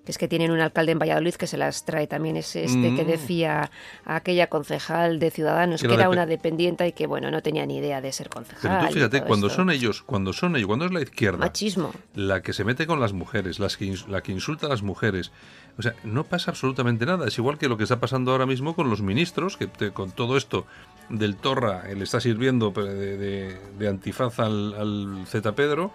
Que 0.04 0.12
es 0.12 0.18
que 0.18 0.28
tienen 0.28 0.50
un 0.50 0.61
alcalde 0.61 0.92
en 0.92 0.99
Valladolid 0.99 1.34
que 1.34 1.46
se 1.46 1.56
las 1.56 1.84
trae 1.84 2.06
también. 2.06 2.37
Es 2.37 2.54
este 2.56 2.94
que 2.94 3.04
Mm. 3.04 3.06
decía 3.06 3.70
aquella 4.04 4.49
concejal 4.49 5.18
de 5.18 5.30
Ciudadanos 5.30 5.80
Que 5.80 5.88
que 5.88 5.94
era 5.94 6.11
una 6.11 6.26
dependiente 6.26 6.87
y 6.87 6.92
que, 6.92 7.06
bueno, 7.06 7.30
no 7.30 7.40
tenía 7.42 7.64
ni 7.64 7.78
idea 7.78 8.00
de 8.02 8.12
ser 8.12 8.28
pero 8.28 8.44
concejal. 8.44 8.87
tú 8.87 8.90
y 8.90 8.94
fíjate, 8.94 9.23
cuando 9.23 9.46
esto. 9.46 9.56
son 9.56 9.70
ellos, 9.70 10.02
cuando 10.02 10.32
son 10.34 10.56
ellos, 10.56 10.66
cuando 10.66 10.84
es 10.84 10.92
la 10.92 11.00
izquierda, 11.00 11.38
Machismo. 11.38 11.92
la 12.14 12.42
que 12.42 12.52
se 12.52 12.64
mete 12.64 12.87
con 12.87 13.00
las 13.00 13.12
mujeres, 13.14 13.58
las 13.58 13.76
que, 13.78 13.94
la 14.08 14.23
que 14.23 14.32
insulta 14.32 14.66
a 14.66 14.70
las 14.70 14.82
mujeres. 14.82 15.30
O 15.78 15.82
sea, 15.82 15.94
no 16.04 16.25
pasa 16.25 16.50
absolutamente 16.50 17.04
nada. 17.06 17.26
Es 17.26 17.37
igual 17.38 17.58
que 17.58 17.68
lo 17.68 17.76
que 17.76 17.82
está 17.84 17.99
pasando 17.99 18.30
ahora 18.32 18.46
mismo 18.46 18.76
con 18.76 18.90
los 18.90 19.00
ministros, 19.02 19.56
que 19.56 19.66
te- 19.66 19.90
con 19.90 20.11
todo 20.12 20.37
esto 20.37 20.66
del 21.08 21.37
Torra 21.37 21.84
le 21.94 22.02
está 22.02 22.20
sirviendo 22.20 22.70
de, 22.70 23.16
de- 23.18 23.56
de 23.78 23.88
antifaz 23.88 24.38
al, 24.38 24.75
al 24.75 25.26
Z 25.26 25.54
Pedro, 25.54 25.92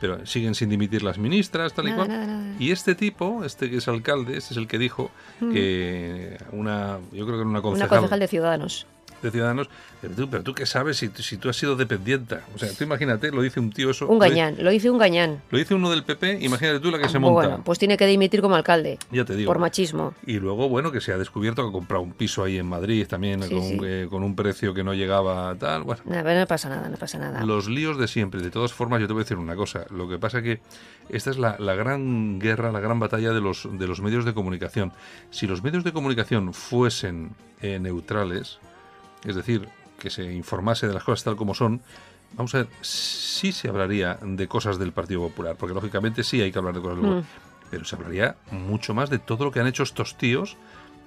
pero 0.00 0.24
siguen 0.26 0.54
sin 0.54 0.68
dimitir 0.68 1.02
las 1.02 1.18
ministras, 1.18 1.72
tal 1.72 1.86
y 1.86 1.90
Nada, 1.90 1.96
cual. 2.04 2.08
nada, 2.08 2.26
nada. 2.26 2.54
Y 2.58 2.70
este 2.70 2.94
tipo, 2.94 3.42
este 3.44 3.70
que 3.70 3.76
es 3.78 3.88
alcalde, 3.88 4.36
este 4.36 4.54
es 4.54 4.58
el 4.58 4.66
que 4.68 4.78
dijo 4.78 5.10
que 5.40 6.36
una, 6.52 6.98
yo 7.12 7.24
creo 7.24 7.36
que 7.36 7.40
era 7.40 7.42
una 7.42 7.50
Una 7.50 7.62
concejal, 7.62 7.88
concejal 7.98 8.20
de 8.20 8.28
Ciudadanos. 8.28 8.86
De 9.22 9.30
Ciudadanos, 9.30 9.68
pero 10.00 10.14
tú, 10.14 10.28
pero 10.30 10.42
tú 10.42 10.54
qué 10.54 10.66
sabes 10.66 10.96
si, 10.96 11.08
tú- 11.08 11.22
si 11.22 11.36
tú 11.36 11.48
has 11.48 11.56
sido 11.56 11.76
dependienta. 11.76 12.42
O 12.54 12.58
sea, 12.58 12.68
tú 12.72 12.84
imagínate, 12.84 13.30
lo 13.30 13.42
dice 13.42 13.60
un 13.60 13.70
tío 13.70 13.90
eso. 13.90 14.06
Un 14.08 14.18
dice- 14.18 14.30
gañán. 14.30 14.56
Lo 14.58 14.72
hice 14.72 14.90
un 14.90 14.98
gañán. 14.98 15.42
Lo 15.50 15.58
dice 15.58 15.74
uno 15.74 15.90
del 15.90 16.02
PP, 16.04 16.38
imagínate 16.42 16.80
tú 16.80 16.90
la 16.90 16.98
que 16.98 17.08
se 17.08 17.18
monta. 17.18 17.34
Bueno, 17.48 17.62
pues 17.64 17.78
tiene 17.78 17.96
que 17.96 18.06
dimitir 18.06 18.40
como 18.40 18.54
alcalde. 18.56 18.98
Ya 19.10 19.24
te 19.24 19.34
digo. 19.36 19.48
Por 19.50 19.58
machismo. 19.58 20.14
Y 20.26 20.38
luego, 20.38 20.68
bueno, 20.68 20.90
que 20.92 21.00
se 21.00 21.12
ha 21.12 21.18
descubierto 21.18 21.62
que 21.62 21.68
ha 21.68 21.72
comprado 21.72 22.02
un 22.02 22.12
piso 22.12 22.42
ahí 22.44 22.58
en 22.58 22.66
Madrid 22.66 23.06
también 23.06 23.42
Sí, 23.42 23.54
con, 23.54 23.62
sí. 23.62 23.78
eh, 23.84 24.06
con 24.10 24.22
un 24.22 24.34
precio 24.36 24.72
que 24.74 24.82
no 24.84 24.94
llegaba 24.94 25.50
a 25.50 25.54
tal. 25.54 25.82
Bueno, 25.82 26.02
pero 26.06 26.40
no 26.40 26.46
pasa 26.46 26.68
nada, 26.68 26.88
no 26.88 26.96
pasa 26.96 27.18
nada. 27.18 27.44
los 27.44 27.68
líos 27.68 27.98
de 27.98 28.08
siempre. 28.08 28.40
De 28.40 28.50
todas 28.50 28.72
formas, 28.72 29.00
yo 29.00 29.06
te 29.06 29.12
voy 29.12 29.20
a 29.20 29.24
decir 29.24 29.36
una 29.36 29.56
cosa. 29.56 29.84
Lo 29.90 30.08
que 30.08 30.18
pasa 30.18 30.42
que 30.42 30.60
esta 31.08 31.30
es 31.30 31.38
la, 31.38 31.56
la 31.58 31.74
gran 31.74 32.38
guerra, 32.38 32.70
la 32.72 32.80
gran 32.80 32.98
batalla 33.00 33.32
de 33.32 33.40
los, 33.40 33.68
de 33.70 33.86
los 33.86 34.00
medios 34.00 34.24
de 34.24 34.32
comunicación. 34.34 34.92
Si 35.30 35.46
los 35.46 35.62
medios 35.62 35.84
de 35.84 35.92
comunicación 35.92 36.54
fuesen 36.54 37.30
eh, 37.62 37.78
neutrales, 37.80 38.58
es 39.24 39.36
decir, 39.36 39.68
que 39.98 40.10
se 40.10 40.24
informase 40.32 40.86
de 40.86 40.94
las 40.94 41.04
cosas 41.04 41.24
tal 41.24 41.36
como 41.36 41.54
son, 41.54 41.82
vamos 42.34 42.54
a 42.54 42.58
ver, 42.58 42.68
sí 42.80 43.52
se 43.52 43.68
hablaría 43.68 44.18
de 44.22 44.48
cosas 44.48 44.78
del 44.78 44.92
Partido 44.92 45.20
Popular, 45.20 45.56
porque 45.58 45.74
lógicamente 45.74 46.24
sí 46.24 46.40
hay 46.40 46.52
que 46.52 46.58
hablar 46.58 46.74
de 46.74 46.80
cosas 46.80 46.96
del 46.96 47.04
Mm. 47.04 47.08
Popular, 47.16 47.24
pero 47.70 47.84
se 47.84 47.96
hablaría 47.96 48.36
mucho 48.50 48.94
más 48.94 49.10
de 49.10 49.18
todo 49.18 49.44
lo 49.44 49.52
que 49.52 49.60
han 49.60 49.66
hecho 49.66 49.82
estos 49.82 50.16
tíos 50.16 50.56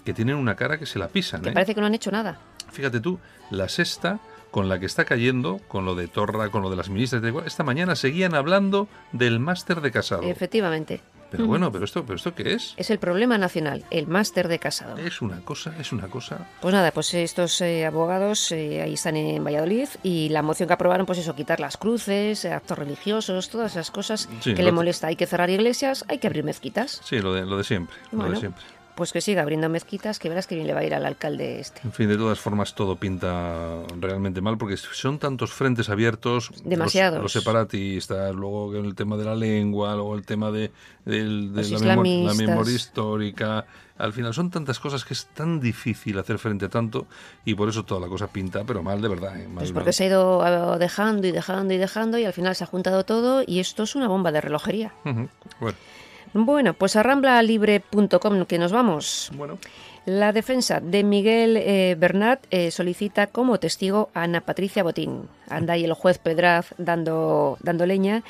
que 0.06 0.14
tienen 0.14 0.36
una 0.36 0.56
cara 0.56 0.78
que 0.78 0.86
se 0.86 1.00
la 1.00 1.08
pisan. 1.08 1.42
Que 1.42 1.50
¿eh? 1.50 1.54
parece 1.54 1.74
que 1.76 1.82
no 1.82 1.88
han 1.88 1.96
hecho 1.96 2.12
nada. 2.12 2.38
Fíjate 2.72 3.00
tú, 3.00 3.20
la 3.52 3.70
sexta, 3.70 4.20
con 4.52 4.70
la 4.70 4.80
que 4.80 4.86
está 4.86 5.06
cayendo, 5.06 5.60
con 5.68 5.86
lo 5.86 5.96
de 5.96 6.08
Torra, 6.08 6.50
con 6.50 6.62
lo 6.62 6.70
de 6.70 6.76
las 6.76 6.90
ministras, 6.90 7.24
esta 7.46 7.64
mañana 7.64 7.96
seguían 7.96 8.36
hablando 8.36 8.88
del 9.12 9.40
máster 9.40 9.82
de 9.82 9.92
casado. 9.92 10.24
Efectivamente. 10.24 11.02
Pero 11.36 11.48
bueno, 11.48 11.72
pero 11.72 11.84
esto, 11.86 12.04
pero 12.06 12.16
esto 12.18 12.36
qué 12.36 12.54
es? 12.54 12.74
Es 12.78 12.90
el 12.92 13.00
problema 13.00 13.38
nacional, 13.38 13.84
el 13.90 14.08
máster 14.08 14.48
de 14.48 14.60
casado. 14.60 14.98
Es 14.98 15.22
una 15.22 15.42
cosa, 15.42 15.74
es 15.80 15.92
una 15.92 16.08
cosa. 16.08 16.48
Pues 16.62 16.74
nada, 16.74 16.92
pues 16.92 17.14
estos 17.16 17.60
eh, 17.62 17.86
abogados 17.86 18.52
eh, 18.52 18.82
ahí 18.84 18.94
están 18.94 19.18
en 19.18 19.44
Valladolid 19.44 19.88
y 20.04 20.30
la 20.30 20.44
moción 20.44 20.68
que 20.68 20.74
aprobaron, 20.74 21.06
pues 21.08 21.18
eso, 21.18 21.36
quitar 21.36 21.60
las 21.60 21.78
cruces, 21.78 22.46
actos 22.46 22.78
religiosos, 22.78 23.50
todas 23.50 23.72
esas 23.72 23.90
cosas 23.90 24.30
Sí, 24.42 24.54
que 24.54 24.62
lo 24.62 24.68
le 24.70 24.72
molesta. 24.74 25.08
Hay 25.08 25.16
que 25.16 25.26
cerrar 25.26 25.50
iglesias, 25.50 26.06
hay 26.08 26.20
que 26.20 26.28
abrir 26.28 26.44
mezquitas. 26.44 27.02
Sí, 27.04 27.18
lo 27.20 27.34
de, 27.34 27.46
lo 27.46 27.58
de 27.58 27.64
siempre, 27.64 27.96
lo 28.12 28.18
Bueno. 28.20 28.34
de 28.36 28.40
siempre. 28.40 28.64
Pues 28.96 29.12
que 29.12 29.22
siga 29.22 29.42
abriendo 29.42 29.70
mezquitas, 29.70 30.20
que 30.20 30.30
verás 30.30 30.46
que 30.46 30.54
bien 30.56 30.68
le 30.68 30.74
va 30.74 30.82
a 30.82 30.84
ir 30.84 30.94
al 30.94 31.06
alcalde 31.06 31.60
este. 31.60 31.82
En 31.84 31.92
fin, 31.92 32.08
de 32.08 32.16
todas 32.18 32.40
formas 32.40 32.76
todo 32.76 32.96
pinta 32.96 33.82
realmente 34.00 34.40
mal 34.40 34.58
porque 34.60 34.78
son 34.78 35.18
tantos 35.18 35.52
frentes 35.52 35.90
abiertos. 35.90 36.52
Demasiados. 36.64 37.22
Los, 37.22 37.32
separatistas, 37.32 38.36
luego 38.36 38.76
el 38.76 38.94
tema 38.96 39.18
de 39.18 39.26
la 39.26 39.36
lengua, 39.36 39.94
luego 39.96 40.16
el 40.16 40.26
tema 40.26 40.52
de, 40.52 40.72
del- 41.06 41.54
de 41.54 41.70
Los 41.70 41.82
la, 41.82 41.96
memoria 41.96 42.76
histórica. 42.76 43.66
Al 43.98 44.12
final 44.12 44.34
son 44.34 44.50
tantas 44.50 44.80
cosas 44.80 45.06
que 45.06 45.14
es 45.14 45.28
tan 45.28 45.60
difícil 45.60 46.18
hacer 46.18 46.40
frente 46.40 46.66
a 46.66 46.70
tanto 46.70 47.06
y 47.46 47.54
por 47.56 47.70
eso 47.70 47.84
toda 47.86 48.02
la 48.02 48.08
cosa 48.08 48.28
pinta, 48.28 48.64
pero 48.64 48.82
mal 48.84 49.02
de 49.02 49.08
verdad. 49.08 49.40
¿eh? 49.40 49.48
Mal, 49.48 49.56
Pues 49.60 49.70
mal. 49.72 49.76
porque 49.76 49.94
se 49.94 50.04
ha 50.06 50.08
ido 50.08 50.78
dejando 50.80 51.28
y 51.28 51.32
dejando 51.32 51.74
y 51.74 51.78
dejando 51.78 52.18
y 52.18 52.26
al 52.26 52.34
final 52.34 52.56
se 52.56 52.64
ha 52.64 52.68
juntado 52.68 53.06
todo 53.06 53.44
y 53.46 53.60
esto 53.60 53.84
es 53.84 53.96
una 53.96 54.08
bomba 54.08 54.32
de 54.32 54.42
relojería. 54.42 54.94
Bueno, 55.04 55.78
Bueno, 56.34 56.74
pues 56.74 56.96
a 56.96 57.04
ramblalibre.com 57.04 58.46
que 58.46 58.60
nos 58.60 58.72
vamos. 58.72 59.32
Bueno. 59.36 59.58
La 60.06 60.34
defensa 60.34 60.82
de 60.82 61.04
Miguel 61.04 61.56
eh, 61.56 61.96
Bernat 61.98 62.46
eh, 62.52 62.72
solicita 62.72 63.28
como 63.28 63.58
testigo 63.60 64.10
a 64.14 64.24
Ana 64.24 64.42
Patricia 64.42 64.84
Botín. 64.84 65.30
Anda 65.48 65.74
ahí 65.76 65.86
el 65.86 65.94
juez 65.94 66.18
Pedraz 66.18 66.74
dando, 66.78 67.58
dando 67.62 67.86
leña. 67.86 68.24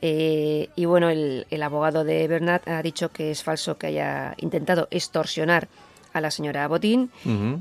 eh, 0.00 0.70
y 0.74 0.84
bueno, 0.86 1.10
el, 1.10 1.46
el 1.50 1.62
abogado 1.62 2.04
de 2.04 2.26
Bernat 2.28 2.66
ha 2.66 2.80
dicho 2.82 3.10
que 3.10 3.30
es 3.30 3.42
falso 3.42 3.76
que 3.76 3.88
haya 3.88 4.34
intentado 4.38 4.88
extorsionar 4.90 5.68
a 6.12 6.20
la 6.20 6.30
señora 6.30 6.66
Botín, 6.68 7.10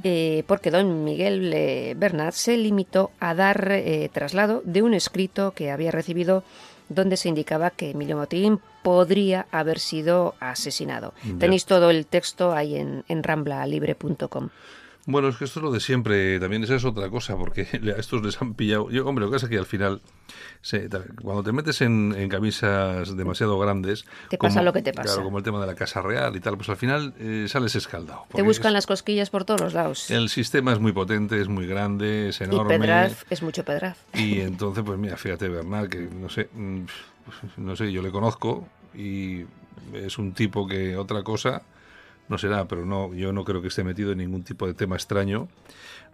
eh, 0.03 0.43
porque 0.47 0.71
don 0.71 1.03
Miguel 1.03 1.51
eh, 1.53 1.93
Bernat 1.97 2.33
se 2.33 2.57
limitó 2.57 3.11
a 3.19 3.33
dar 3.35 3.71
eh, 3.71 4.09
traslado 4.13 4.61
de 4.65 4.81
un 4.81 4.93
escrito 4.93 5.51
que 5.51 5.69
había 5.71 5.91
recibido 5.91 6.43
donde 6.89 7.17
se 7.17 7.29
indicaba 7.29 7.69
que 7.69 7.91
Emilio 7.91 8.17
Botín 8.17 8.59
podría 8.83 9.47
haber 9.51 9.79
sido 9.79 10.35
asesinado. 10.39 11.13
Ya. 11.23 11.39
Tenéis 11.39 11.65
todo 11.65 11.89
el 11.89 12.05
texto 12.05 12.53
ahí 12.53 12.75
en, 12.75 13.03
en 13.07 13.23
ramblalibre.com. 13.23 14.49
Bueno, 15.09 15.29
es 15.29 15.37
que 15.37 15.45
esto 15.45 15.59
es 15.59 15.63
lo 15.63 15.71
de 15.71 15.79
siempre. 15.79 16.37
También 16.39 16.63
esa 16.65 16.75
es 16.75 16.83
otra 16.85 17.09
cosa, 17.09 17.37
porque 17.37 17.61
a 17.95 17.99
estos 17.99 18.21
les 18.21 18.39
han 18.41 18.53
pillado. 18.53 18.89
Yo, 18.91 19.07
hombre, 19.07 19.23
lo 19.25 19.31
que 19.31 19.35
pasa 19.35 19.45
es 19.45 19.49
que 19.49 19.57
al 19.57 19.65
final, 19.65 20.01
se- 20.61 20.89
cuando 21.21 21.43
te 21.43 21.51
metes 21.53 21.79
en, 21.81 22.13
en 22.15 22.27
camisas 22.29 23.15
demasiado 23.15 23.57
grandes. 23.57 24.05
Te 24.29 24.37
pasa 24.37 24.61
lo 24.61 24.73
que 24.73 24.81
te 24.81 24.91
pasa. 24.91 25.07
Claro, 25.13 25.23
como 25.23 25.37
el 25.37 25.43
tema 25.45 25.61
de 25.61 25.67
la 25.67 25.75
Casa 25.75 26.01
Real 26.01 26.35
y 26.35 26.41
tal, 26.41 26.57
pues 26.57 26.67
al 26.69 26.75
final 26.75 27.13
eh, 27.19 27.45
sales 27.47 27.73
escaldado. 27.75 28.25
Te 28.35 28.41
buscan 28.41 28.71
es- 28.71 28.73
las 28.73 28.85
cosquillas 28.85 29.29
por 29.29 29.45
todos 29.45 29.61
los 29.61 29.73
lados. 29.73 30.11
El 30.11 30.27
sistema 30.29 30.73
es 30.73 30.79
muy 30.79 30.91
potente, 30.91 31.39
es 31.39 31.47
muy 31.47 31.65
grande, 31.67 32.29
es 32.29 32.41
Y 32.41 32.43
enorme. 32.43 32.77
Pedraz 32.77 33.25
es 33.29 33.41
mucho 33.41 33.63
Pedraz. 33.63 33.97
Y 34.13 34.41
entonces, 34.41 34.83
pues 34.85 34.99
mira, 34.99 35.15
fíjate, 35.15 35.47
Bernal, 35.47 35.87
que 35.89 35.99
no 36.01 36.27
sé, 36.29 36.49
mm, 36.53 36.81
no 37.57 37.75
sé, 37.77 37.91
yo 37.93 38.01
le 38.01 38.11
conozco 38.11 38.67
y 38.93 39.45
es 39.93 40.17
un 40.17 40.33
tipo 40.33 40.67
que 40.67 40.97
otra 40.97 41.23
cosa 41.23 41.61
no 42.29 42.37
será, 42.37 42.67
pero 42.67 42.85
no, 42.85 43.13
yo 43.13 43.31
no 43.33 43.43
creo 43.43 43.61
que 43.61 43.67
esté 43.69 43.83
metido 43.83 44.11
en 44.11 44.17
ningún 44.19 44.43
tipo 44.43 44.67
de 44.67 44.73
tema 44.73 44.95
extraño. 44.95 45.47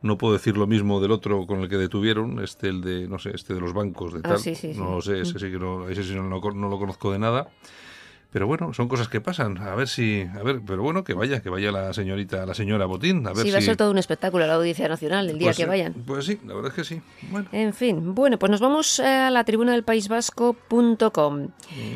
No 0.01 0.17
puedo 0.17 0.33
decir 0.33 0.57
lo 0.57 0.67
mismo 0.67 0.99
del 0.99 1.11
otro 1.11 1.47
con 1.47 1.61
el 1.61 1.69
que 1.69 1.77
detuvieron, 1.77 2.43
este 2.43 2.67
el 2.69 2.81
de, 2.81 3.07
no 3.07 3.19
sé, 3.19 3.31
este 3.33 3.53
de 3.53 3.61
los 3.61 3.73
bancos 3.73 4.13
de 4.13 4.19
Ah, 4.19 4.29
tal. 4.29 4.39
sí, 4.39 4.53
sí, 4.53 4.73
no 4.75 4.95
lo 4.95 5.01
sé, 5.01 5.21
ese 5.21 5.39
sí 5.39 5.49
que 5.51 5.57
no, 5.59 5.87
ese 5.87 6.03
sí 6.03 6.13
no, 6.13 6.23
no 6.23 6.69
lo 6.69 6.79
conozco 6.79 7.11
de 7.11 7.19
nada. 7.19 7.47
Pero 8.33 8.47
bueno, 8.47 8.73
son 8.73 8.87
cosas 8.87 9.07
que 9.07 9.21
pasan. 9.21 9.59
A 9.59 9.75
ver 9.75 9.87
si, 9.87 10.23
a 10.23 10.41
ver, 10.41 10.59
pero 10.65 10.81
bueno, 10.81 11.03
que 11.03 11.13
vaya, 11.13 11.41
que 11.41 11.49
vaya 11.49 11.71
la 11.71 11.93
señorita, 11.93 12.45
la 12.47 12.55
señora 12.55 12.87
Botín, 12.87 13.25
a 13.27 13.29
ver 13.29 13.37
Sí, 13.37 13.43
si 13.43 13.51
va 13.51 13.59
a 13.59 13.61
ser 13.61 13.77
todo 13.77 13.91
un 13.91 13.99
espectáculo 13.99 14.47
la 14.47 14.55
Audiencia 14.55 14.87
Nacional 14.87 15.29
el 15.29 15.37
día 15.37 15.49
Pues 15.49 15.57
que 15.57 15.65
vayan. 15.67 15.93
Pues 15.93 16.25
sí, 16.25 16.39
la 16.45 16.55
verdad 16.55 16.71
es 16.71 16.75
que 16.75 16.83
sí. 16.83 17.01
Bueno. 17.29 17.47
En 17.51 17.73
fin, 17.73 18.15
bueno, 18.15 18.39
pues 18.39 18.49
nos 18.49 18.59
vamos 18.59 18.99
a 18.99 19.29
la 19.29 19.43
tribuna 19.43 19.73
del 19.73 19.83
País 19.83 20.07
Vasco.com. 20.07 21.49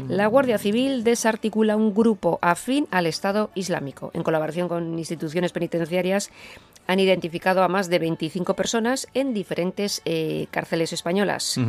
La 0.08 0.27
Guardia 0.27 0.60
Civil 0.60 1.03
desarticula 1.03 1.75
un 1.75 1.96
grupo 1.96 2.38
afín 2.44 2.88
al 2.91 3.08
Estado 3.08 3.50
Islámico. 3.56 4.12
En 4.13 4.22
colaboración 4.22 4.67
con 4.67 4.98
instituciones 5.00 5.51
penitenciarias 5.51 6.29
han 6.88 7.00
identificado 7.00 7.63
a 7.63 7.67
más 7.67 7.89
de 7.89 8.00
25 8.00 8.56
personas 8.56 9.08
en 9.13 9.34
diferentes 9.34 10.01
eh, 10.06 10.48
cárceles 10.51 10.94
españolas. 10.94 11.60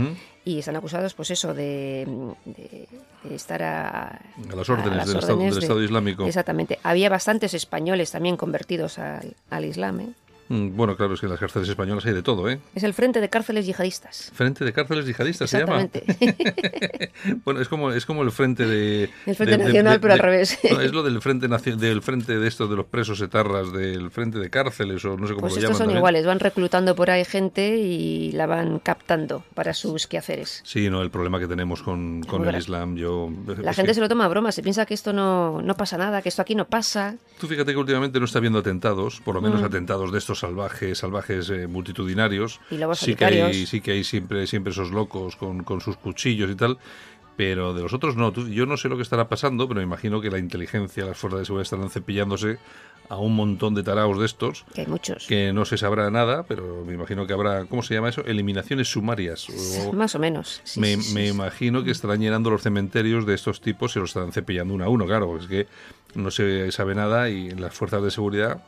Y 0.44 0.60
están 0.60 0.76
acusados, 0.76 1.12
pues 1.14 1.30
eso, 1.30 1.52
de, 1.52 2.06
de- 2.46 2.88
de 3.24 3.34
estar 3.34 3.62
a, 3.62 4.06
A 4.08 4.56
las 4.56 4.70
órdenes 4.70 4.96
las 4.96 5.08
del 5.08 5.18
Estado- 5.18 5.38
del 5.38 5.52
de- 5.54 5.58
Estado 5.60 5.82
Islámico. 5.82 6.26
Exactamente. 6.26 6.78
Había 6.82 7.10
bastantes 7.10 7.52
españoles 7.52 8.10
también 8.12 8.36
convertidos 8.36 8.98
al, 8.98 9.34
al 9.50 9.64
Islam. 9.64 10.00
¿eh? 10.00 10.08
Mm, 10.48 10.76
Bueno, 10.76 10.96
claro, 10.96 11.14
es 11.14 11.20
que 11.20 11.26
en 11.26 11.30
las 11.32 11.40
cárceles 11.40 11.68
españolas 11.68 12.04
hay 12.06 12.14
de 12.14 12.22
todo, 12.22 12.48
¿eh? 12.48 12.58
Es 12.74 12.82
el 12.82 12.94
Frente 12.94 13.20
de 13.20 13.28
Cárceles 13.28 13.66
Yihadistas. 13.66 14.30
Frente 14.34 14.64
de 14.64 14.72
cárceles 14.72 15.06
yihadistas 15.06 15.50
se 15.50 15.58
llama. 15.60 15.82
Exactamente. 15.82 17.12
Bueno, 17.44 17.60
es 17.60 17.68
como, 17.68 17.90
es 17.92 18.06
como 18.06 18.22
el 18.22 18.30
frente 18.30 18.66
de... 18.66 19.10
El 19.26 19.34
Frente 19.36 19.58
Nacional, 19.58 20.00
pero 20.00 20.14
al 20.14 20.18
revés. 20.20 20.58
No, 20.70 20.80
es 20.80 20.92
lo 20.92 21.02
del 21.02 21.20
frente, 21.20 21.48
del 21.48 22.02
frente 22.02 22.38
de 22.38 22.46
estos 22.48 22.70
de 22.70 22.76
los 22.76 22.86
presos 22.86 23.20
etarras, 23.20 23.72
del 23.72 24.10
frente 24.10 24.38
de 24.38 24.50
cárceles 24.50 25.04
o 25.04 25.16
no 25.16 25.26
sé 25.26 25.34
cómo 25.34 25.42
Pues 25.48 25.54
lo 25.54 25.58
estos 25.58 25.62
llaman. 25.62 25.72
son 25.72 25.78
también. 25.78 25.98
iguales, 25.98 26.26
van 26.26 26.40
reclutando 26.40 26.94
por 26.94 27.10
ahí 27.10 27.24
gente 27.24 27.76
y 27.76 28.32
la 28.32 28.46
van 28.46 28.78
captando 28.78 29.44
para 29.54 29.74
sus 29.74 30.06
quehaceres. 30.06 30.62
Sí, 30.64 30.88
no, 30.90 31.02
el 31.02 31.10
problema 31.10 31.38
que 31.40 31.46
tenemos 31.46 31.82
con, 31.82 32.22
con 32.22 32.46
el 32.48 32.56
Islam, 32.56 32.96
yo... 32.96 33.30
La 33.60 33.72
gente 33.74 33.90
que- 33.90 33.94
se 33.94 34.00
lo 34.00 34.08
toma 34.08 34.24
a 34.26 34.28
broma, 34.28 34.52
se 34.52 34.62
piensa 34.62 34.86
que 34.86 34.94
esto 34.94 35.12
no, 35.12 35.60
no 35.62 35.76
pasa 35.76 35.98
nada, 35.98 36.22
que 36.22 36.28
esto 36.28 36.42
aquí 36.42 36.54
no 36.54 36.66
pasa. 36.66 37.16
Tú 37.40 37.46
fíjate 37.48 37.72
que 37.72 37.78
últimamente 37.78 38.18
no 38.20 38.24
está 38.26 38.38
habiendo 38.38 38.60
atentados, 38.60 39.20
por 39.20 39.34
lo 39.34 39.40
menos 39.42 39.60
Mm. 39.60 39.64
atentados 39.64 40.12
de 40.12 40.18
estos 40.18 40.37
salvajes, 40.40 40.98
salvajes 40.98 41.50
eh, 41.50 41.66
multitudinarios. 41.66 42.60
Y 42.70 42.78
lobos 42.78 42.98
sí 42.98 43.14
que 43.14 43.24
hay, 43.24 43.66
sí 43.66 43.80
que 43.80 43.92
hay 43.92 44.04
siempre, 44.04 44.46
siempre 44.46 44.72
esos 44.72 44.90
locos 44.90 45.36
con, 45.36 45.64
con 45.64 45.80
sus 45.80 45.96
cuchillos 45.96 46.50
y 46.50 46.54
tal. 46.54 46.78
Pero 47.36 47.72
de 47.72 47.82
los 47.82 47.92
otros 47.92 48.16
no. 48.16 48.32
Yo 48.32 48.66
no 48.66 48.76
sé 48.76 48.88
lo 48.88 48.96
que 48.96 49.02
estará 49.02 49.28
pasando, 49.28 49.68
pero 49.68 49.78
me 49.78 49.84
imagino 49.84 50.20
que 50.20 50.28
la 50.30 50.38
inteligencia, 50.38 51.04
las 51.04 51.16
fuerzas 51.16 51.38
de 51.40 51.46
seguridad 51.46 51.62
estarán 51.62 51.88
cepillándose 51.90 52.58
a 53.10 53.16
un 53.16 53.36
montón 53.36 53.74
de 53.76 53.84
taraos 53.84 54.18
de 54.18 54.26
estos. 54.26 54.64
Que 54.74 54.80
hay 54.82 54.86
muchos. 54.88 55.24
Que 55.28 55.52
no 55.52 55.64
se 55.64 55.78
sabrá 55.78 56.10
nada, 56.10 56.42
pero 56.42 56.84
me 56.84 56.94
imagino 56.94 57.28
que 57.28 57.32
habrá, 57.32 57.64
¿cómo 57.66 57.84
se 57.84 57.94
llama 57.94 58.08
eso? 58.08 58.22
Eliminaciones 58.26 58.90
sumarias. 58.90 59.46
o- 59.86 59.92
Más 59.92 60.16
o 60.16 60.18
menos. 60.18 60.60
Sí, 60.64 60.80
me, 60.80 60.96
sí, 60.96 61.14
me 61.14 61.26
sí. 61.26 61.32
imagino 61.32 61.84
que 61.84 61.92
estarán 61.92 62.20
llenando 62.20 62.50
los 62.50 62.62
cementerios 62.62 63.24
de 63.24 63.34
estos 63.34 63.60
tipos 63.60 63.94
y 63.94 64.00
los 64.00 64.10
estarán 64.10 64.32
cepillando 64.32 64.74
uno 64.74 64.84
a 64.84 64.88
uno, 64.88 65.06
claro, 65.06 65.38
es 65.38 65.46
que 65.46 65.68
no 66.16 66.32
se 66.32 66.72
sabe 66.72 66.96
nada 66.96 67.30
y 67.30 67.50
las 67.50 67.72
fuerzas 67.72 68.02
de 68.02 68.10
seguridad, 68.10 68.62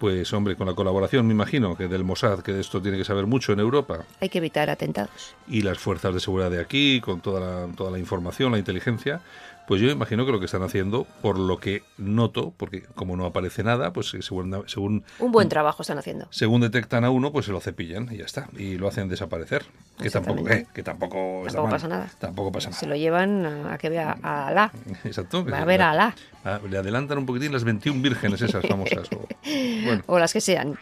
pues 0.00 0.32
hombre, 0.32 0.56
con 0.56 0.66
la 0.66 0.74
colaboración, 0.74 1.26
me 1.26 1.34
imagino, 1.34 1.76
que 1.76 1.86
del 1.86 2.02
Mossad, 2.04 2.40
que 2.40 2.52
de 2.52 2.60
esto 2.62 2.80
tiene 2.80 2.96
que 2.96 3.04
saber 3.04 3.26
mucho 3.26 3.52
en 3.52 3.60
Europa, 3.60 3.98
Hay 4.20 4.30
que 4.30 4.38
evitar 4.38 4.70
atentados. 4.70 5.34
y 5.46 5.60
las 5.60 5.78
fuerzas 5.78 6.14
de 6.14 6.20
seguridad 6.20 6.50
de 6.50 6.58
aquí, 6.58 7.02
con 7.02 7.20
toda 7.20 7.40
la, 7.66 7.72
toda 7.76 7.90
la 7.90 7.98
información, 7.98 8.50
la 8.50 8.58
inteligencia, 8.58 9.20
pues 9.70 9.80
yo 9.80 9.88
imagino 9.88 10.26
que 10.26 10.32
lo 10.32 10.40
que 10.40 10.46
están 10.46 10.64
haciendo, 10.64 11.06
por 11.22 11.38
lo 11.38 11.58
que 11.58 11.84
noto, 11.96 12.52
porque 12.56 12.82
como 12.96 13.16
no 13.16 13.24
aparece 13.24 13.62
nada, 13.62 13.92
pues 13.92 14.12
eh, 14.14 14.22
según, 14.22 14.64
según 14.66 15.04
Un 15.20 15.30
buen 15.30 15.48
trabajo 15.48 15.82
están 15.82 15.96
haciendo. 15.96 16.26
según 16.30 16.60
detectan 16.60 17.04
a 17.04 17.10
uno, 17.10 17.30
pues 17.30 17.46
se 17.46 17.52
lo 17.52 17.60
cepillan 17.60 18.08
y 18.12 18.16
ya 18.16 18.24
está. 18.24 18.48
Y 18.58 18.78
lo 18.78 18.88
hacen 18.88 19.08
desaparecer. 19.08 19.64
Que 20.02 20.10
tampoco, 20.10 20.48
eh, 20.48 20.66
que 20.74 20.82
tampoco, 20.82 21.42
está 21.46 21.52
Tampoco 21.58 21.62
mal. 21.62 21.70
pasa 21.70 21.86
nada. 21.88 22.10
Tampoco 22.18 22.50
pasa 22.50 22.70
nada. 22.70 22.80
Se 22.80 22.86
lo 22.86 22.96
llevan 22.96 23.46
a, 23.46 23.74
a 23.74 23.78
que 23.78 23.90
vea 23.90 24.18
a 24.22 24.48
Alá. 24.48 24.72
Exacto. 25.04 25.44
Va 25.44 25.58
a 25.60 25.64
ver 25.64 25.82
a 25.82 25.90
Alá. 25.92 26.14
Ah, 26.44 26.58
le 26.68 26.76
adelantan 26.76 27.18
un 27.18 27.26
poquitín 27.26 27.52
las 27.52 27.62
21 27.62 28.02
vírgenes 28.02 28.42
esas 28.42 28.66
famosas. 28.66 29.08
o- 29.12 29.28
bueno, 29.84 30.02
O 30.06 30.18
las 30.18 30.32
que 30.32 30.40
sean. 30.40 30.78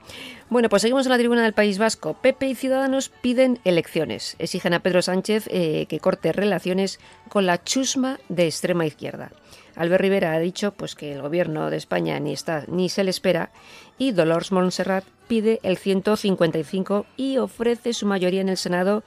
Bueno, 0.51 0.71
pues 0.71 0.81
seguimos 0.81 1.05
en 1.05 1.13
la 1.13 1.19
tribuna 1.19 1.43
del 1.43 1.53
País 1.53 1.77
Vasco. 1.77 2.15
PP 2.15 2.49
y 2.49 2.55
Ciudadanos 2.55 3.11
piden 3.11 3.59
elecciones. 3.65 4.35
Exigen 4.39 4.73
a 4.73 4.81
Pedro 4.81 5.03
Sánchez 5.03 5.47
eh, 5.51 5.85
que 5.91 6.01
corte 6.01 6.33
relaciones 6.33 7.01
con 7.29 7.45
la 7.45 7.63
chusma 7.63 8.19
de 8.31 8.47
extrema 8.47 8.87
izquierda. 8.87 9.31
Albert 9.77 10.01
Rivera 10.01 10.33
ha 10.33 10.39
dicho 10.39 10.73
pues, 10.73 10.95
que 10.95 11.13
el 11.13 11.21
gobierno 11.21 11.69
de 11.69 11.77
España 11.77 12.19
ni 12.19 12.33
está 12.33 12.65
ni 12.67 12.89
se 12.89 13.05
le 13.05 13.11
espera 13.11 13.51
y 13.99 14.13
Dolores 14.13 14.51
Montserrat 14.51 15.05
pide 15.29 15.61
el 15.63 15.77
155 15.77 17.05
y 17.19 17.37
ofrece 17.37 17.93
su 17.93 18.07
mayoría 18.07 18.41
en 18.41 18.49
el 18.49 18.57
Senado 18.57 19.05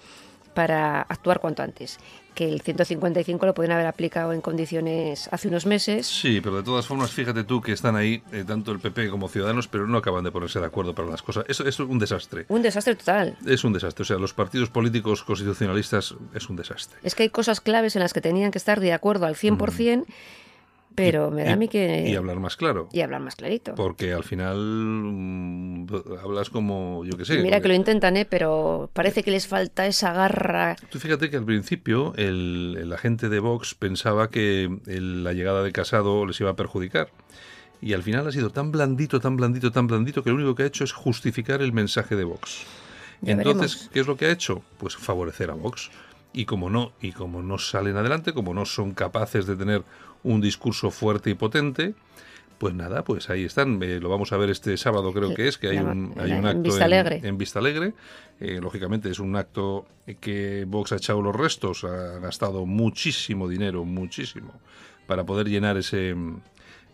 para 0.54 1.02
actuar 1.02 1.40
cuanto 1.40 1.64
antes. 1.64 1.98
Que 2.34 2.48
el 2.48 2.62
155 2.62 3.46
lo 3.46 3.54
pueden 3.54 3.72
haber 3.72 3.88
aplicado 3.88 4.32
en 4.34 4.42
condiciones 4.42 5.28
hace 5.32 5.48
unos 5.48 5.66
meses. 5.66 6.08
sí, 6.08 6.40
pero 6.42 6.58
de 6.58 6.64
todas 6.64 6.86
formas, 6.86 7.12
fíjate 7.12 7.44
tú 7.44 7.62
que 7.62 7.74
están 7.74 7.96
ahí, 7.96 8.24
eh, 8.32 8.44
tanto 8.48 8.72
el 8.72 8.80
PP 8.80 9.10
como 9.10 9.28
Ciudadanos, 9.28 9.68
pero 9.68 9.86
no 9.88 9.98
acaban 9.98 10.24
de 10.24 10.32
ponerse 10.32 10.60
de 10.60 10.66
acuerdo 10.66 10.96
para 10.96 11.10
las 11.10 11.22
cosas. 11.22 11.46
Eso, 11.48 11.66
es 11.68 11.80
un 11.80 12.00
desastre. 12.00 12.46
Un 12.48 12.62
desastre 12.62 12.96
total. 12.96 13.38
Es 13.46 13.64
un 13.64 13.74
desastre. 13.74 14.04
O 14.04 14.06
sea, 14.06 14.18
los 14.18 14.34
partidos 14.34 14.70
políticos 14.70 15.24
constitucionalistas 15.24 16.16
es 16.34 16.50
un 16.50 16.56
desastre. 16.56 17.00
Es 17.04 17.16
que 17.16 17.24
hay 17.24 17.30
cosas 17.30 17.62
claves 17.62 17.96
en 17.96 18.02
las 18.02 18.14
que 18.14 18.22
tenían 18.22 18.52
que 18.52 18.58
estar 18.58 18.80
de 18.80 18.94
acuerdo 18.94 19.26
al 19.26 19.36
100%, 19.36 20.06
pero 20.96 21.32
me 21.32 21.44
da 21.44 21.54
a 21.54 21.56
mí 21.56 21.68
que... 21.68 22.06
Y 22.10 22.16
hablar 22.16 22.40
más 22.40 22.58
claro. 22.58 22.90
y 22.92 23.02
hablar 23.02 23.22
más 23.22 23.36
clarito. 23.36 23.76
Porque 23.76 24.14
al 24.14 24.24
final 24.24 24.58
mm, 24.58 25.86
hablas 26.24 26.50
como, 26.50 27.04
yo 27.06 27.18
qué 27.18 27.26
sé. 27.26 27.36
Y 27.36 27.38
mira 27.44 27.58
porque- 27.58 27.62
que 27.64 27.68
lo 27.70 27.74
intentan, 27.76 28.18
¿eh? 28.18 28.26
pero 28.26 28.90
parece 28.94 29.24
que 29.24 29.32
les 29.32 29.48
falta 29.48 29.86
esa 29.88 30.14
garra. 30.14 30.76
Tú 30.90 31.00
fíjate 31.00 31.30
que 31.30 31.38
al 31.38 31.46
principio 31.46 32.14
el, 32.18 32.78
el 32.80 32.94
agente 32.94 33.30
de 33.30 33.40
Vox 33.40 33.76
pensaba 33.76 34.30
que 34.30 34.70
el- 34.88 35.24
la 35.24 35.34
llegada 35.34 35.64
de 35.64 35.72
Casado 35.72 36.26
les 36.26 36.40
iba 36.42 36.52
a 36.52 36.56
perjudicar. 36.56 37.10
Y 37.82 37.94
al 37.94 38.04
final 38.04 38.28
ha 38.28 38.32
sido 38.32 38.52
tan 38.52 38.72
blandito, 38.72 39.20
tan 39.20 39.38
blandito, 39.38 39.72
tan 39.72 39.88
blandito 39.88 40.24
que 40.24 40.30
lo 40.30 40.36
único 40.36 40.54
que 40.56 40.64
ha 40.64 40.68
hecho 40.68 40.84
es 40.84 40.92
justificar 40.92 41.62
el 41.62 41.74
mensaje 41.74 42.16
de 42.16 42.24
Vox. 42.26 42.64
Ya 43.22 43.34
Entonces, 43.34 43.74
veremos. 43.76 43.90
¿qué 43.94 44.00
es 44.02 44.08
lo 44.08 44.18
que 44.18 44.26
ha 44.26 44.32
hecho? 44.32 44.62
Pues 44.78 44.96
favorecer 44.96 45.50
a 45.50 45.54
Vox. 45.56 45.90
Y 46.34 46.46
como 46.46 46.70
no, 46.70 46.94
y 47.02 47.12
como 47.12 47.42
no 47.42 47.58
salen 47.58 47.98
adelante, 47.98 48.34
como 48.34 48.54
no 48.54 48.66
son 48.66 48.94
capaces 48.94 49.48
de 49.48 49.56
tener 49.56 49.84
un 50.24 50.42
discurso 50.42 50.92
fuerte 50.92 51.30
y 51.30 51.34
potente, 51.34 51.94
pues 52.58 52.76
nada, 52.76 53.04
pues 53.04 53.30
ahí 53.30 53.44
están. 53.44 53.82
Eh, 53.82 54.00
lo 54.00 54.10
vamos 54.10 54.32
a 54.34 54.38
ver 54.38 54.52
este 54.52 54.78
sábado, 54.78 55.12
creo 55.14 55.34
que 55.34 55.48
es, 55.48 55.58
que 55.58 55.70
hay 55.70 55.78
un, 55.80 56.14
en 56.16 56.22
hay 56.22 56.32
un 56.32 56.38
en 56.40 56.46
acto 56.46 56.70
en 57.24 57.38
Vista 57.38 57.60
Alegre. 57.60 57.94
Eh, 58.40 58.60
lógicamente 58.62 59.10
es 59.10 59.20
un 59.20 59.36
acto 59.36 59.88
que 60.20 60.66
Vox 60.68 60.92
ha 60.92 60.98
echado 60.98 61.22
los 61.22 61.36
restos, 61.36 61.84
ha 61.84 62.20
gastado 62.20 62.66
muchísimo 62.66 63.48
dinero, 63.48 63.84
muchísimo, 63.84 64.54
para 65.08 65.26
poder 65.26 65.48
llenar 65.48 65.78
ese, 65.78 66.16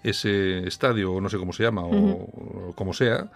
ese 0.03 0.65
estadio, 0.67 1.13
o 1.13 1.21
no 1.21 1.29
sé 1.29 1.37
cómo 1.37 1.51
se 1.51 1.63
llama, 1.63 1.83
o, 1.83 1.89
o 1.89 2.73
como 2.75 2.93
sea. 2.93 3.31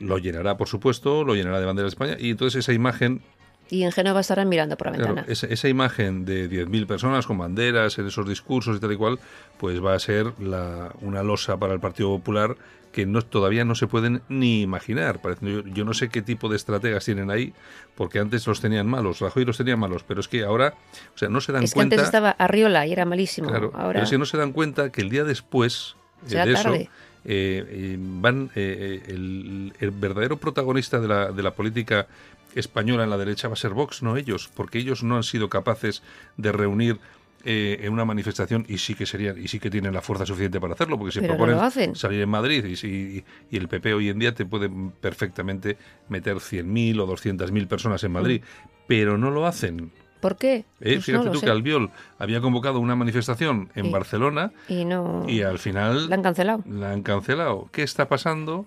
Lo 0.00 0.18
llenará, 0.18 0.56
por 0.56 0.68
supuesto, 0.68 1.24
lo 1.24 1.34
llenará 1.34 1.60
de 1.60 1.66
bandera 1.66 1.84
de 1.84 1.90
España, 1.90 2.16
y 2.18 2.30
entonces 2.30 2.58
esa 2.58 2.72
imagen 2.72 3.22
Y 3.68 3.82
en 3.82 3.92
Génova 3.92 4.20
estarán 4.20 4.48
mirando 4.48 4.76
por 4.76 4.86
la 4.88 4.92
Claro, 4.94 5.14
ventana. 5.14 5.32
esa, 5.32 5.46
esa 5.48 5.68
imagen 5.68 6.24
de 6.24 6.48
10.000 6.48 6.86
personas 6.86 7.26
con 7.26 7.38
banderas 7.38 7.98
en 7.98 8.06
esos 8.06 8.28
discursos 8.28 8.76
y 8.76 8.80
tal 8.80 8.92
y 8.92 8.96
cual, 8.96 9.18
pues 9.58 9.84
va 9.84 9.94
a 9.94 9.98
ser 9.98 10.32
la, 10.38 10.92
una 11.00 11.22
losa 11.22 11.56
para 11.56 11.72
el 11.74 11.80
Partido 11.80 12.08
Popular 12.16 12.56
que 12.92 13.04
no, 13.04 13.20
todavía 13.20 13.64
no 13.66 13.74
se 13.74 13.86
pueden 13.88 14.22
ni 14.30 14.62
imaginar. 14.62 15.20
Yo, 15.42 15.60
yo 15.66 15.84
no 15.84 15.92
sé 15.92 16.08
qué 16.08 16.22
tipo 16.22 16.48
de 16.48 16.56
estrategas 16.56 17.04
tienen 17.04 17.30
ahí, 17.30 17.52
porque 17.94 18.20
antes 18.20 18.46
los 18.46 18.62
tenían 18.62 18.86
malos, 18.86 19.18
Rajoy 19.20 19.44
los 19.44 19.58
tenía 19.58 19.76
malos, 19.76 20.02
pero 20.02 20.20
es 20.20 20.28
que 20.28 20.44
ahora, 20.44 20.72
o 21.14 21.18
sea, 21.18 21.28
no 21.28 21.42
se 21.42 21.52
dan 21.52 21.62
Es 21.64 21.72
que 21.72 21.74
cuenta... 21.74 21.96
antes 21.96 22.06
estaba 22.06 22.30
Arriola 22.30 22.86
y 22.86 22.92
era 22.92 23.04
malísimo. 23.04 23.48
Claro, 23.50 23.70
Ahora 23.74 23.94
pero 23.94 24.04
es 24.04 24.10
que 24.10 24.16
no 24.16 24.24
se 24.24 24.38
dan 24.38 24.52
cuenta 24.52 24.90
que 24.90 25.02
el 25.02 25.10
día 25.10 25.24
después 25.24 25.96
Será 26.24 26.46
de 26.46 26.52
eso 26.54 26.62
tarde. 26.62 26.90
Eh, 27.26 27.96
van 27.98 28.50
eh, 28.54 29.02
eh, 29.06 29.12
el, 29.12 29.72
el 29.78 29.90
verdadero 29.90 30.36
protagonista 30.38 31.00
de 31.00 31.08
la, 31.08 31.32
de 31.32 31.42
la 31.42 31.50
política 31.54 32.06
española 32.54 33.04
en 33.04 33.10
la 33.10 33.18
derecha 33.18 33.48
va 33.48 33.54
a 33.54 33.56
ser 33.56 33.72
Vox, 33.72 34.02
no 34.02 34.16
ellos, 34.16 34.48
porque 34.54 34.78
ellos 34.78 35.02
no 35.02 35.16
han 35.16 35.22
sido 35.24 35.48
capaces 35.50 36.02
de 36.36 36.52
reunir 36.52 36.98
eh, 37.44 37.80
en 37.82 37.92
una 37.92 38.04
manifestación 38.04 38.64
y 38.68 38.78
sí 38.78 38.94
que 38.94 39.06
serían 39.06 39.38
y 39.40 39.46
sí 39.48 39.60
que 39.60 39.70
tienen 39.70 39.92
la 39.92 40.00
fuerza 40.02 40.24
suficiente 40.26 40.58
para 40.58 40.74
hacerlo, 40.74 40.98
porque 40.98 41.12
se 41.12 41.20
Pero 41.20 41.34
proponen 41.34 41.56
salir 41.94 42.20
en 42.22 42.28
Madrid 42.28 42.64
y, 42.64 42.76
si- 42.76 43.24
y 43.50 43.56
el 43.56 43.68
PP 43.68 43.92
hoy 43.94 44.08
en 44.08 44.18
día 44.18 44.34
te 44.34 44.46
puede 44.46 44.70
perfectamente 45.00 45.76
meter 46.08 46.36
100.000 46.38 46.98
o 47.00 47.06
200.000 47.06 47.66
personas 47.68 48.02
en 48.04 48.12
Madrid, 48.12 48.42
pero 48.88 49.18
no 49.18 49.30
lo 49.30 49.46
hacen. 49.46 49.92
¿Por 50.28 50.36
qué? 50.38 50.64
Eh, 50.80 50.94
Pues 50.94 51.04
Fíjate 51.04 51.24
no 51.26 51.30
tú 51.32 51.38
sé. 51.38 51.46
que 51.46 51.52
Albiol 51.52 51.90
había 52.18 52.40
convocado 52.40 52.80
una 52.80 52.96
manifestación 52.96 53.70
en. 53.74 53.92
Barcelona 53.92 54.52
Y 54.68 54.84
no... 54.84 55.24
y 55.28 55.42
al 55.42 55.58
final 55.58 56.08
La 56.08 56.16
han 56.16 56.22
cancelado. 56.22 56.62
la 56.68 56.90
han 56.90 57.02
cancelado. 57.02 57.68
¿Qué 57.72 57.82
está 57.82 58.08
pasando? 58.08 58.66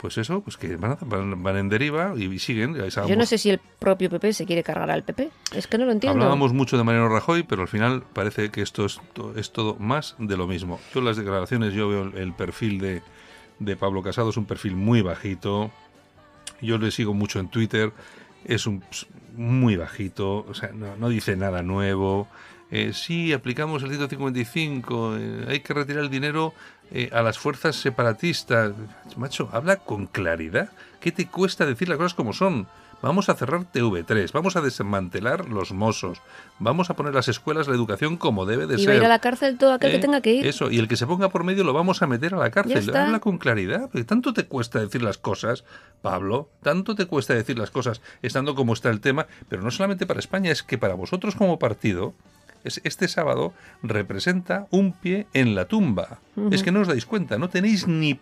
Pues 0.00 0.18
eso, 0.18 0.40
pues 0.40 0.56
que 0.56 0.74
van, 0.76 0.92
a- 0.92 0.98
van, 1.00 1.42
van 1.44 1.56
en 1.56 1.68
deriva 1.68 2.14
y, 2.16 2.38
siguen. 2.40 2.74
Yo 2.74 3.16
no 3.16 3.24
sé 3.24 3.38
si 3.38 3.50
el 3.50 3.60
propio 3.78 4.10
PP 4.10 4.32
se 4.32 4.46
quiere 4.46 4.62
cargar 4.64 4.90
al 4.90 5.04
PP. 5.04 5.30
Es 5.54 5.66
que 5.68 5.78
no 5.78 5.84
lo 5.84 5.92
entiendo. 5.92 6.18
Hablábamos 6.18 6.52
mucho 6.52 6.76
de 6.76 6.82
Mariano 6.84 7.08
Rajoy, 7.08 7.44
pero 7.44 7.62
al 7.62 7.68
final 7.68 8.02
parece 8.12 8.50
que 8.50 8.62
esto 8.62 8.84
es, 8.84 9.00
to- 9.12 9.32
es 9.36 9.52
todo 9.52 9.76
más 9.78 10.16
de 10.18 10.36
lo 10.36 10.46
mismo. 10.48 10.80
Yo 10.92 10.98
en 11.00 11.04
las 11.06 11.16
declaraciones, 11.16 11.72
yo 11.74 11.88
veo 11.88 12.02
el, 12.02 12.16
el 12.18 12.32
perfil 12.32 12.80
de, 12.80 13.02
de 13.60 13.76
Pablo 13.76 14.02
Casado, 14.02 14.30
es 14.30 14.36
un 14.36 14.44
perfil 14.46 14.74
muy 14.74 15.02
bajito. 15.02 15.70
Yo 16.60 16.78
le 16.78 16.90
sigo 16.90 17.14
mucho 17.14 17.38
en 17.38 17.46
Twitter, 17.48 17.92
es 18.44 18.66
un 18.66 18.82
muy 19.34 19.76
bajito, 19.76 20.44
o 20.48 20.54
sea, 20.54 20.70
no, 20.72 21.08
dice 21.08 21.36
nada 21.36 21.62
nuevo. 21.62 22.28
Eh, 22.70 22.92
sí, 22.94 23.32
aplicamos 23.32 23.82
el 23.82 23.90
155, 23.90 25.16
eh, 25.16 25.44
hay 25.48 25.60
que 25.60 25.74
retirar 25.74 26.04
el 26.04 26.10
dinero 26.10 26.54
eh, 26.90 27.10
a 27.12 27.22
las 27.22 27.38
fuerzas 27.38 27.76
separatistas. 27.76 28.72
Macho, 29.16 29.48
habla 29.52 29.76
con 29.76 30.06
claridad. 30.06 30.70
¿Qué 31.00 31.12
te 31.12 31.26
cuesta 31.26 31.66
decir 31.66 31.88
las 31.88 31.98
cosas 31.98 32.14
como 32.14 32.32
son? 32.32 32.66
Vamos 33.02 33.28
a 33.28 33.34
cerrar 33.34 33.64
TV3, 33.72 34.30
vamos 34.30 34.54
a 34.54 34.60
desmantelar 34.60 35.48
los 35.48 35.72
mozos, 35.72 36.22
vamos 36.60 36.88
a 36.88 36.94
poner 36.94 37.12
las 37.12 37.26
escuelas, 37.26 37.66
la 37.66 37.74
educación 37.74 38.16
como 38.16 38.46
debe 38.46 38.68
de 38.68 38.76
y 38.76 38.78
ser. 38.78 38.88
va 38.88 38.92
a 38.92 38.96
ir 38.96 39.04
a 39.04 39.08
la 39.08 39.18
cárcel 39.18 39.58
todo 39.58 39.72
aquel 39.72 39.90
¿Eh? 39.90 39.94
que 39.94 39.98
tenga 39.98 40.20
que 40.20 40.32
ir. 40.34 40.46
Eso, 40.46 40.70
y 40.70 40.78
el 40.78 40.86
que 40.86 40.96
se 40.96 41.06
ponga 41.06 41.28
por 41.28 41.42
medio 41.42 41.64
lo 41.64 41.72
vamos 41.72 42.00
a 42.02 42.06
meter 42.06 42.34
a 42.34 42.38
la 42.38 42.50
cárcel. 42.52 42.94
Habla 42.96 43.18
con 43.18 43.38
claridad. 43.38 43.82
porque 43.90 44.04
Tanto 44.04 44.32
te 44.32 44.44
cuesta 44.46 44.78
decir 44.78 45.02
las 45.02 45.18
cosas, 45.18 45.64
Pablo, 46.00 46.48
tanto 46.62 46.94
te 46.94 47.06
cuesta 47.06 47.34
decir 47.34 47.58
las 47.58 47.72
cosas 47.72 48.00
estando 48.22 48.54
como 48.54 48.72
está 48.72 48.88
el 48.90 49.00
tema, 49.00 49.26
pero 49.48 49.62
no 49.62 49.72
solamente 49.72 50.06
para 50.06 50.20
España, 50.20 50.52
es 50.52 50.62
que 50.62 50.78
para 50.78 50.94
vosotros 50.94 51.34
como 51.34 51.58
partido, 51.58 52.14
es, 52.62 52.80
este 52.84 53.08
sábado 53.08 53.52
representa 53.82 54.68
un 54.70 54.92
pie 54.92 55.26
en 55.32 55.56
la 55.56 55.64
tumba. 55.64 56.20
Es 56.52 56.62
que 56.62 56.70
no 56.70 56.80
os 56.80 56.88
dais 56.88 57.04
cuenta, 57.04 57.36
no 57.36 57.48
tenéis 57.50 57.88
ni 57.88 58.18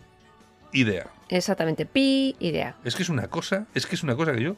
idea. 0.73 1.07
Exactamente, 1.29 1.85
pi 1.85 2.35
idea. 2.39 2.75
Es 2.83 2.95
que 2.95 3.03
es 3.03 3.09
una 3.09 3.27
cosa, 3.27 3.65
es 3.73 3.85
que 3.85 3.95
es 3.95 4.03
una 4.03 4.15
cosa 4.15 4.33
que 4.33 4.43
yo 4.43 4.55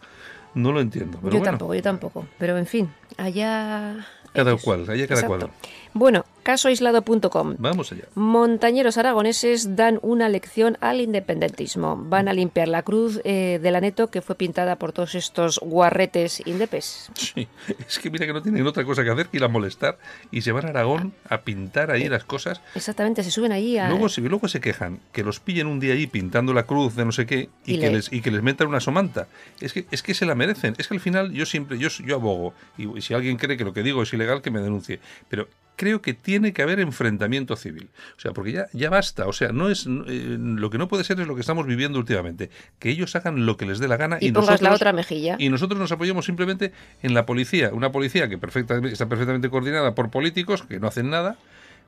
no 0.56 0.72
lo 0.72 0.82
entiendo. 0.82 1.20
Pero 1.22 1.34
yo 1.34 1.40
bueno, 1.40 1.52
tampoco, 1.52 1.76
yo 1.76 1.82
tampoco. 1.82 2.28
Pero 2.38 2.58
en 2.58 2.66
fin, 2.66 2.94
allá. 3.18 4.06
Cada 4.34 4.56
cual, 4.58 4.82
allá 4.90 5.08
cada 5.08 5.22
Exacto. 5.22 5.38
cual. 5.48 5.52
Bueno, 5.96 6.26
casoaislado.com. 6.42 7.56
Vamos 7.60 7.92
allá. 7.92 8.06
Montañeros 8.16 8.98
aragoneses 8.98 9.76
dan 9.76 10.00
una 10.02 10.28
lección 10.28 10.78
al 10.82 11.02
independentismo. 11.02 11.96
Van 11.98 12.28
a 12.28 12.34
limpiar 12.34 12.68
la 12.68 12.82
cruz 12.82 13.22
eh, 13.24 13.60
de 13.62 13.72
la 13.72 13.80
Neto 13.80 14.08
que 14.10 14.22
fue 14.22 14.36
pintada 14.36 14.78
por 14.78 14.92
todos 14.92 15.14
estos 15.16 15.60
guarretes 15.60 16.42
indepes. 16.48 17.12
Sí, 17.14 17.48
es 17.88 18.00
que 18.00 18.10
mira 18.10 18.26
que 18.26 18.34
no 18.34 18.42
tienen 18.42 18.66
otra 18.66 18.84
cosa 18.84 19.04
que 19.04 19.12
hacer 19.12 19.28
que 19.28 19.38
ir 19.38 19.44
a 19.44 19.48
molestar 19.48 19.98
y 20.32 20.42
se 20.42 20.52
van 20.52 20.66
a 20.66 20.70
Aragón 20.70 21.14
a 21.30 21.42
pintar 21.42 21.92
ahí 21.92 22.10
las 22.10 22.24
cosas. 22.24 22.60
Exactamente, 22.74 23.24
se 23.24 23.30
suben 23.32 23.52
allí 23.52 23.78
a... 23.78 23.88
Luego, 23.90 24.10
se- 24.10 24.22
luego 24.22 24.48
se 24.48 24.60
quejan 24.62 25.00
que 25.12 25.24
los 25.24 25.40
pillen 25.40 25.68
un 25.68 25.80
día 25.80 25.94
allí 25.94 26.08
pintando 26.08 26.54
la 26.54 26.64
cruz 26.64 26.96
de 26.96 27.06
no 27.06 27.12
sé 27.12 27.28
qué 27.28 27.50
y, 27.66 27.76
Y 27.76 27.80
que, 27.80 27.88
le- 27.88 27.94
les, 27.98 28.12
y 28.12 28.22
que 28.22 28.32
les 28.32 28.42
metan 28.42 28.68
una 28.68 28.80
somanta. 28.80 29.28
Es 29.62 29.74
que, 29.74 29.86
es 29.92 30.02
que 30.02 30.16
se 30.16 30.26
la 30.26 30.34
merecen. 30.34 30.74
Es 30.80 30.88
que 30.88 30.96
al 30.96 31.00
final 31.02 31.32
yo 31.34 31.46
siempre, 31.46 31.78
yo, 31.78 31.90
yo 32.04 32.16
abogo. 32.16 32.54
Y, 32.80 33.02
si 33.02 33.14
alguien 33.14 33.38
cree 33.38 33.58
que 33.58 33.64
lo 33.64 33.74
que 33.74 33.84
digo 33.84 34.02
es 34.02 34.12
ilegal, 34.14 34.23
que 34.42 34.52
me 34.52 34.62
denuncie. 34.62 35.00
Pero 35.30 35.48
creo 35.76 36.02
que 36.02 36.14
tiene 36.14 36.54
que 36.54 36.62
haber 36.62 36.80
enfrentamiento 36.80 37.56
civil. 37.56 37.90
O 38.18 38.20
sea, 38.20 38.32
porque 38.32 38.52
ya, 38.52 38.68
ya 38.74 38.90
basta. 38.90 39.28
O 39.28 39.34
sea, 39.34 39.50
no 39.52 39.70
es 39.70 39.86
eh, 39.86 40.38
lo 40.40 40.70
que 40.70 40.78
no 40.78 40.88
puede 40.88 41.04
ser 41.04 41.20
es 41.20 41.28
lo 41.28 41.36
que 41.36 41.42
estamos 41.42 41.66
viviendo 41.66 42.00
últimamente. 42.00 42.50
Que 42.80 42.90
ellos 42.90 43.16
hagan 43.16 43.46
lo 43.46 43.58
que 43.58 43.66
les 43.66 43.80
dé 43.80 43.88
la 43.88 43.98
gana 43.98 44.18
Y 44.20 44.28
y, 44.28 44.32
pongas 44.32 44.48
nosotros, 44.50 44.70
la 44.70 44.76
otra 44.76 44.94
mejilla. 44.94 45.36
y 45.40 45.50
nosotros 45.50 45.80
nos 45.80 45.92
apoyamos 45.92 46.26
simplemente 46.26 46.72
en 47.02 47.14
la 47.14 47.26
policía. 47.26 47.72
Una 47.74 47.92
policía 47.92 48.30
que 48.30 48.36
está 48.36 49.08
perfectamente 49.08 49.50
coordinada 49.50 49.96
por 49.96 50.10
políticos 50.10 50.64
que 50.64 50.80
no 50.80 50.88
hacen 50.88 51.10
nada. 51.10 51.38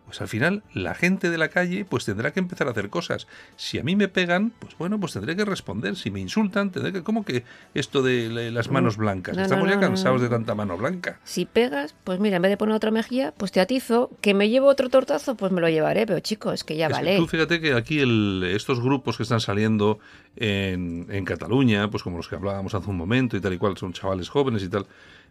Pues 0.06 0.22
al 0.22 0.28
final 0.28 0.62
la 0.74 0.94
gente 0.94 1.30
de 1.32 1.38
la 1.40 1.48
calle 1.50 1.84
pues 1.84 2.06
tendrá 2.06 2.32
que 2.32 2.40
empezar 2.40 2.68
a 2.68 2.72
hacer 2.72 2.90
cosas. 2.90 3.28
Si 3.56 3.80
a 3.80 3.84
mí 3.84 3.96
me 3.96 4.08
pegan, 4.08 4.52
pues 4.60 4.78
bueno, 4.78 5.00
pues 5.00 5.14
tendré 5.14 5.36
que 5.36 5.46
responder. 5.46 5.96
Si 5.96 6.12
me 6.12 6.20
insultan, 6.20 6.70
tendré 6.72 6.94
que... 6.94 7.02
¿Cómo 7.04 7.26
que 7.26 7.44
esto 7.74 8.04
de 8.04 8.52
las 8.52 8.70
manos 8.70 8.98
blancas? 8.98 9.36
No, 9.36 9.42
Estamos 9.44 9.68
ya 9.68 9.76
no, 9.76 9.82
cansados 9.82 10.22
de 10.22 10.30
tanta 10.30 10.54
mano 10.54 10.78
blanca. 10.78 11.20
Si 11.24 11.46
pegas, 11.46 11.96
pues 12.04 12.20
mira, 12.20 12.36
en 12.36 12.44
vez 12.44 12.52
de 12.52 12.58
poner 12.58 12.76
otra 12.76 12.92
mejilla, 12.92 13.34
pues 13.36 13.52
te 13.52 13.60
atizo. 13.60 14.12
Que 14.22 14.34
me 14.36 14.48
llevo 14.50 14.68
otro 14.68 14.90
tortazo, 14.90 15.36
pues 15.36 15.52
me 15.52 15.60
lo 15.60 15.70
llevaré. 15.70 16.06
Pero 16.06 16.20
chico, 16.20 16.52
es 16.52 16.64
que 16.64 16.76
ya 16.78 16.86
Es 16.86 16.90
que 16.94 16.94
vale. 17.00 17.18
tú 17.18 17.26
fíjate 17.28 17.60
que 17.60 17.74
aquí 17.74 18.00
el- 18.00 18.44
estos 18.56 18.80
grupos 18.82 19.18
que 19.18 19.24
están 19.24 19.40
saliendo 19.42 19.98
en, 20.36 21.08
en 21.10 21.26
Cataluña, 21.26 21.90
pues 21.90 22.04
como 22.04 22.18
los 22.18 22.28
que 22.28 22.36
hablábamos 22.36 22.76
hace 22.76 22.90
un 22.90 22.98
momento 22.98 23.36
y 23.38 23.42
tal 23.42 23.54
y 23.54 23.58
cual, 23.58 23.76
son 23.78 23.94
chavales 23.94 24.30
jóvenes 24.30 24.62
y 24.64 24.70
tal. 24.70 24.86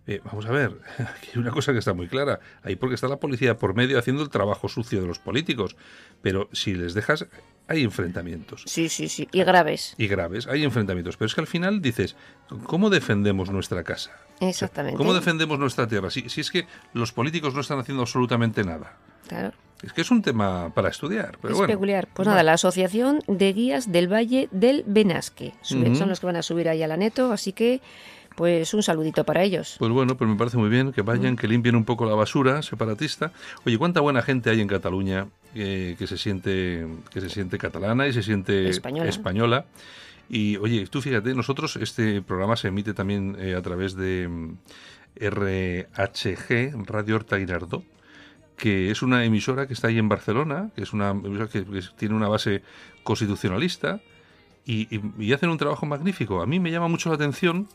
Eh, 0.07 0.21
vamos 0.25 0.45
a 0.47 0.51
ver, 0.51 0.73
aquí 0.99 1.31
hay 1.35 1.41
una 1.41 1.51
cosa 1.51 1.73
que 1.73 1.79
está 1.79 1.95
muy 1.95 2.09
clara. 2.09 2.41
Ahí 2.63 2.77
porque 2.77 2.95
está 2.95 3.09
la 3.09 3.17
policía 3.17 3.57
por 3.57 3.75
medio 3.75 3.99
haciendo 3.99 4.23
el 4.23 4.31
trabajo 4.31 4.69
sucio 4.69 5.01
de 5.01 5.07
los 5.07 5.19
políticos. 5.19 5.77
Pero 6.23 6.49
si 6.53 6.75
les 6.75 6.95
dejas, 6.95 7.27
hay 7.69 7.83
enfrentamientos. 7.83 8.65
Sí, 8.67 8.89
sí, 8.89 9.09
sí. 9.09 9.29
Y 9.33 9.43
graves. 9.45 9.95
Y 9.97 10.07
graves, 10.07 10.47
hay 10.47 10.65
enfrentamientos. 10.65 11.17
Pero 11.17 11.27
es 11.27 11.35
que 11.35 11.41
al 11.41 11.47
final 11.47 11.81
dices, 11.81 12.17
¿cómo 12.65 12.91
defendemos 12.91 13.51
nuestra 13.51 13.83
casa? 13.83 14.11
Exactamente. 14.41 14.99
¿Cómo 14.99 15.15
defendemos 15.15 15.59
nuestra 15.59 15.87
tierra? 15.87 16.11
Si, 16.11 16.29
si 16.29 16.41
es 16.41 16.51
que 16.51 16.67
los 16.93 17.13
políticos 17.13 17.55
no 17.55 17.61
están 17.61 17.79
haciendo 17.79 18.03
absolutamente 18.03 18.63
nada. 18.65 18.97
Claro. 19.27 19.53
Es 19.83 19.93
que 19.93 20.01
es 20.01 20.11
un 20.11 20.23
tema 20.23 20.73
para 20.75 20.89
estudiar. 20.89 21.37
Pero 21.43 21.53
es 21.53 21.59
bueno, 21.59 21.73
peculiar. 21.73 22.09
Pues 22.13 22.27
nada, 22.27 22.43
la 22.43 22.55
Asociación 22.55 23.21
de 23.27 23.53
Guías 23.53 23.93
del 23.93 24.11
Valle 24.11 24.49
del 24.51 24.83
Benasque. 24.87 25.53
Son 25.63 26.09
los 26.09 26.21
que 26.21 26.27
van 26.27 26.37
a 26.37 26.43
subir 26.43 26.69
ahí 26.69 26.83
a 26.83 26.89
la 26.89 26.97
neto, 26.97 27.33
así 27.33 27.53
que 27.53 27.83
pues 28.35 28.75
un 28.75 28.83
saludito 28.83 29.25
para 29.25 29.43
ellos. 29.43 29.77
Pues 29.79 29.91
bueno, 29.93 30.17
pues 30.17 30.29
me 30.29 30.37
parece 30.37 30.57
muy 30.57 30.69
bien 30.69 30.93
que 30.93 31.03
vayan, 31.03 31.37
que 31.37 31.47
limpien 31.49 31.77
un 31.77 31.85
poco 31.85 32.05
la 32.07 32.15
basura 32.15 32.63
separatista. 32.63 33.33
Oye, 33.65 33.79
cuánta 33.79 34.01
buena 34.01 34.23
gente 34.23 34.51
hay 34.51 34.61
en 34.61 34.69
Cataluña 34.69 35.29
eh, 35.55 35.95
que 35.99 36.07
se 36.07 36.19
siente 36.19 36.87
que 37.13 37.21
se 37.21 37.29
siente 37.31 37.59
catalana 37.59 38.07
y 38.09 38.13
se 38.13 38.23
siente 38.23 38.69
Española. 38.69 39.09
española. 39.09 39.65
Y 40.29 40.57
oye, 40.57 40.87
tú 40.87 41.01
fíjate, 41.03 41.35
nosotros 41.35 41.77
este 41.77 42.23
programa 42.23 42.57
se 42.57 42.69
emite 42.69 42.95
también 42.95 43.37
eh, 43.39 43.55
a 43.55 43.63
través 43.63 43.95
de 43.95 44.27
mm, 44.27 44.57
RHG, 45.21 46.87
Radio 46.87 47.17
Horta 47.17 47.37
Guinardó, 47.37 47.83
que 48.57 48.91
es 48.91 49.03
una 49.03 49.25
emisora 49.25 49.67
que 49.67 49.75
está 49.75 49.89
ahí 49.89 49.99
en 49.99 50.09
Barcelona, 50.09 50.71
que 50.75 50.83
es 50.83 50.93
una 50.93 51.11
emisora 51.11 51.49
que, 51.49 51.65
que 51.65 51.81
tiene 51.97 52.15
una 52.15 52.29
base 52.29 52.63
constitucionalista 53.03 54.01
y, 54.65 54.95
y- 54.97 55.03
y 55.19 55.33
hacen 55.33 55.51
un 55.51 55.59
trabajo 55.59 55.87
magnífico. 55.87 56.41
A 56.41 56.47
mí 56.47 56.59
me 56.61 56.71
llama 56.71 56.89
mucho 56.89 57.11
la 57.11 57.17
atención 57.17 57.69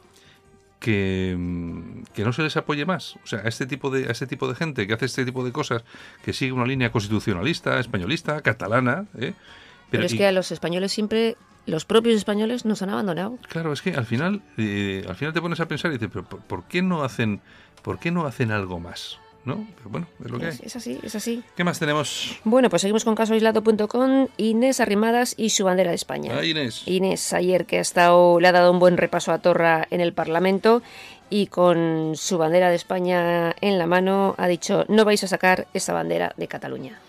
que, 0.79 1.35
mm, 1.37 2.03
que 2.13 2.23
no 2.23 2.31
se 2.33 2.41
les 2.41 2.55
apoye 2.57 2.85
más. 2.85 3.15
O 3.23 3.27
sea, 3.27 3.39
a 3.39 3.47
este 3.47 3.65
tipo 3.65 3.89
de 3.89 4.07
a 4.07 4.11
este 4.11 4.27
tipo 4.27 4.47
de 4.47 4.55
gente 4.55 4.87
que 4.87 4.93
hace 4.93 5.05
este 5.05 5.25
tipo 5.25 5.43
de 5.43 5.51
cosas, 5.51 5.83
que 6.23 6.33
sigue 6.33 6.51
una 6.51 6.65
línea 6.65 6.91
constitucionalista, 6.91 7.79
españolista, 7.79 8.41
catalana, 8.41 9.05
¿eh? 9.19 9.33
Pero, 9.91 10.05
es 10.05 10.13
y- 10.13 10.17
que 10.17 10.25
a 10.27 10.31
los 10.31 10.51
españoles 10.51 10.91
siempre, 10.91 11.35
los 11.65 11.83
propios 11.85 12.15
españoles 12.15 12.63
nos 12.65 12.81
han 12.81 12.89
abandonado. 12.91 13.37
Claro, 13.49 13.73
es 13.73 13.81
que 13.81 13.91
al 13.93 14.05
final, 14.05 14.41
eh, 14.57 15.03
al 15.07 15.15
final 15.15 15.33
te 15.33 15.41
pones 15.41 15.59
a 15.59 15.67
pensar 15.67 15.91
y 15.91 15.95
dices, 15.95 16.09
pero 16.13 16.25
¿por, 16.25 16.41
por 16.41 16.63
qué 16.67 16.81
no 16.81 17.03
hacen, 17.03 17.41
por 17.83 17.99
qué 17.99 18.11
no 18.11 18.25
hacen 18.25 18.51
algo 18.51 18.79
más? 18.79 19.19
¿No? 19.45 19.65
Pero 19.77 19.89
bueno, 19.89 20.07
es 20.23 20.31
lo 20.31 20.37
que 20.37 20.47
Es, 20.49 20.59
hay. 20.59 20.67
es 20.67 20.75
así, 20.75 20.99
es 21.01 21.15
así. 21.15 21.43
¿Qué 21.55 21.63
más 21.63 21.79
tenemos? 21.79 22.37
Bueno, 22.43 22.69
pues 22.69 22.81
seguimos 22.81 23.05
con 23.05 23.15
casoaislado.com. 23.15 24.27
Inés 24.37 24.79
Arrimadas 24.79 25.33
y 25.37 25.49
su 25.51 25.63
bandera 25.63 25.89
de 25.91 25.95
España. 25.95 26.33
Ah, 26.37 26.45
Inés. 26.45 26.83
Inés, 26.85 27.33
ayer 27.33 27.65
que 27.65 27.77
ha 27.77 27.81
estado, 27.81 28.39
le 28.39 28.47
ha 28.47 28.51
dado 28.51 28.71
un 28.71 28.79
buen 28.79 28.97
repaso 28.97 29.31
a 29.31 29.39
Torra 29.39 29.87
en 29.91 30.01
el 30.01 30.13
Parlamento 30.13 30.81
y 31.29 31.47
con 31.47 32.13
su 32.15 32.37
bandera 32.37 32.69
de 32.69 32.75
España 32.75 33.55
en 33.61 33.77
la 33.77 33.85
mano 33.87 34.35
ha 34.37 34.47
dicho, 34.47 34.85
no 34.89 35.05
vais 35.05 35.23
a 35.23 35.27
sacar 35.27 35.67
esa 35.73 35.93
bandera 35.93 36.33
de 36.37 36.47
Cataluña. 36.47 36.99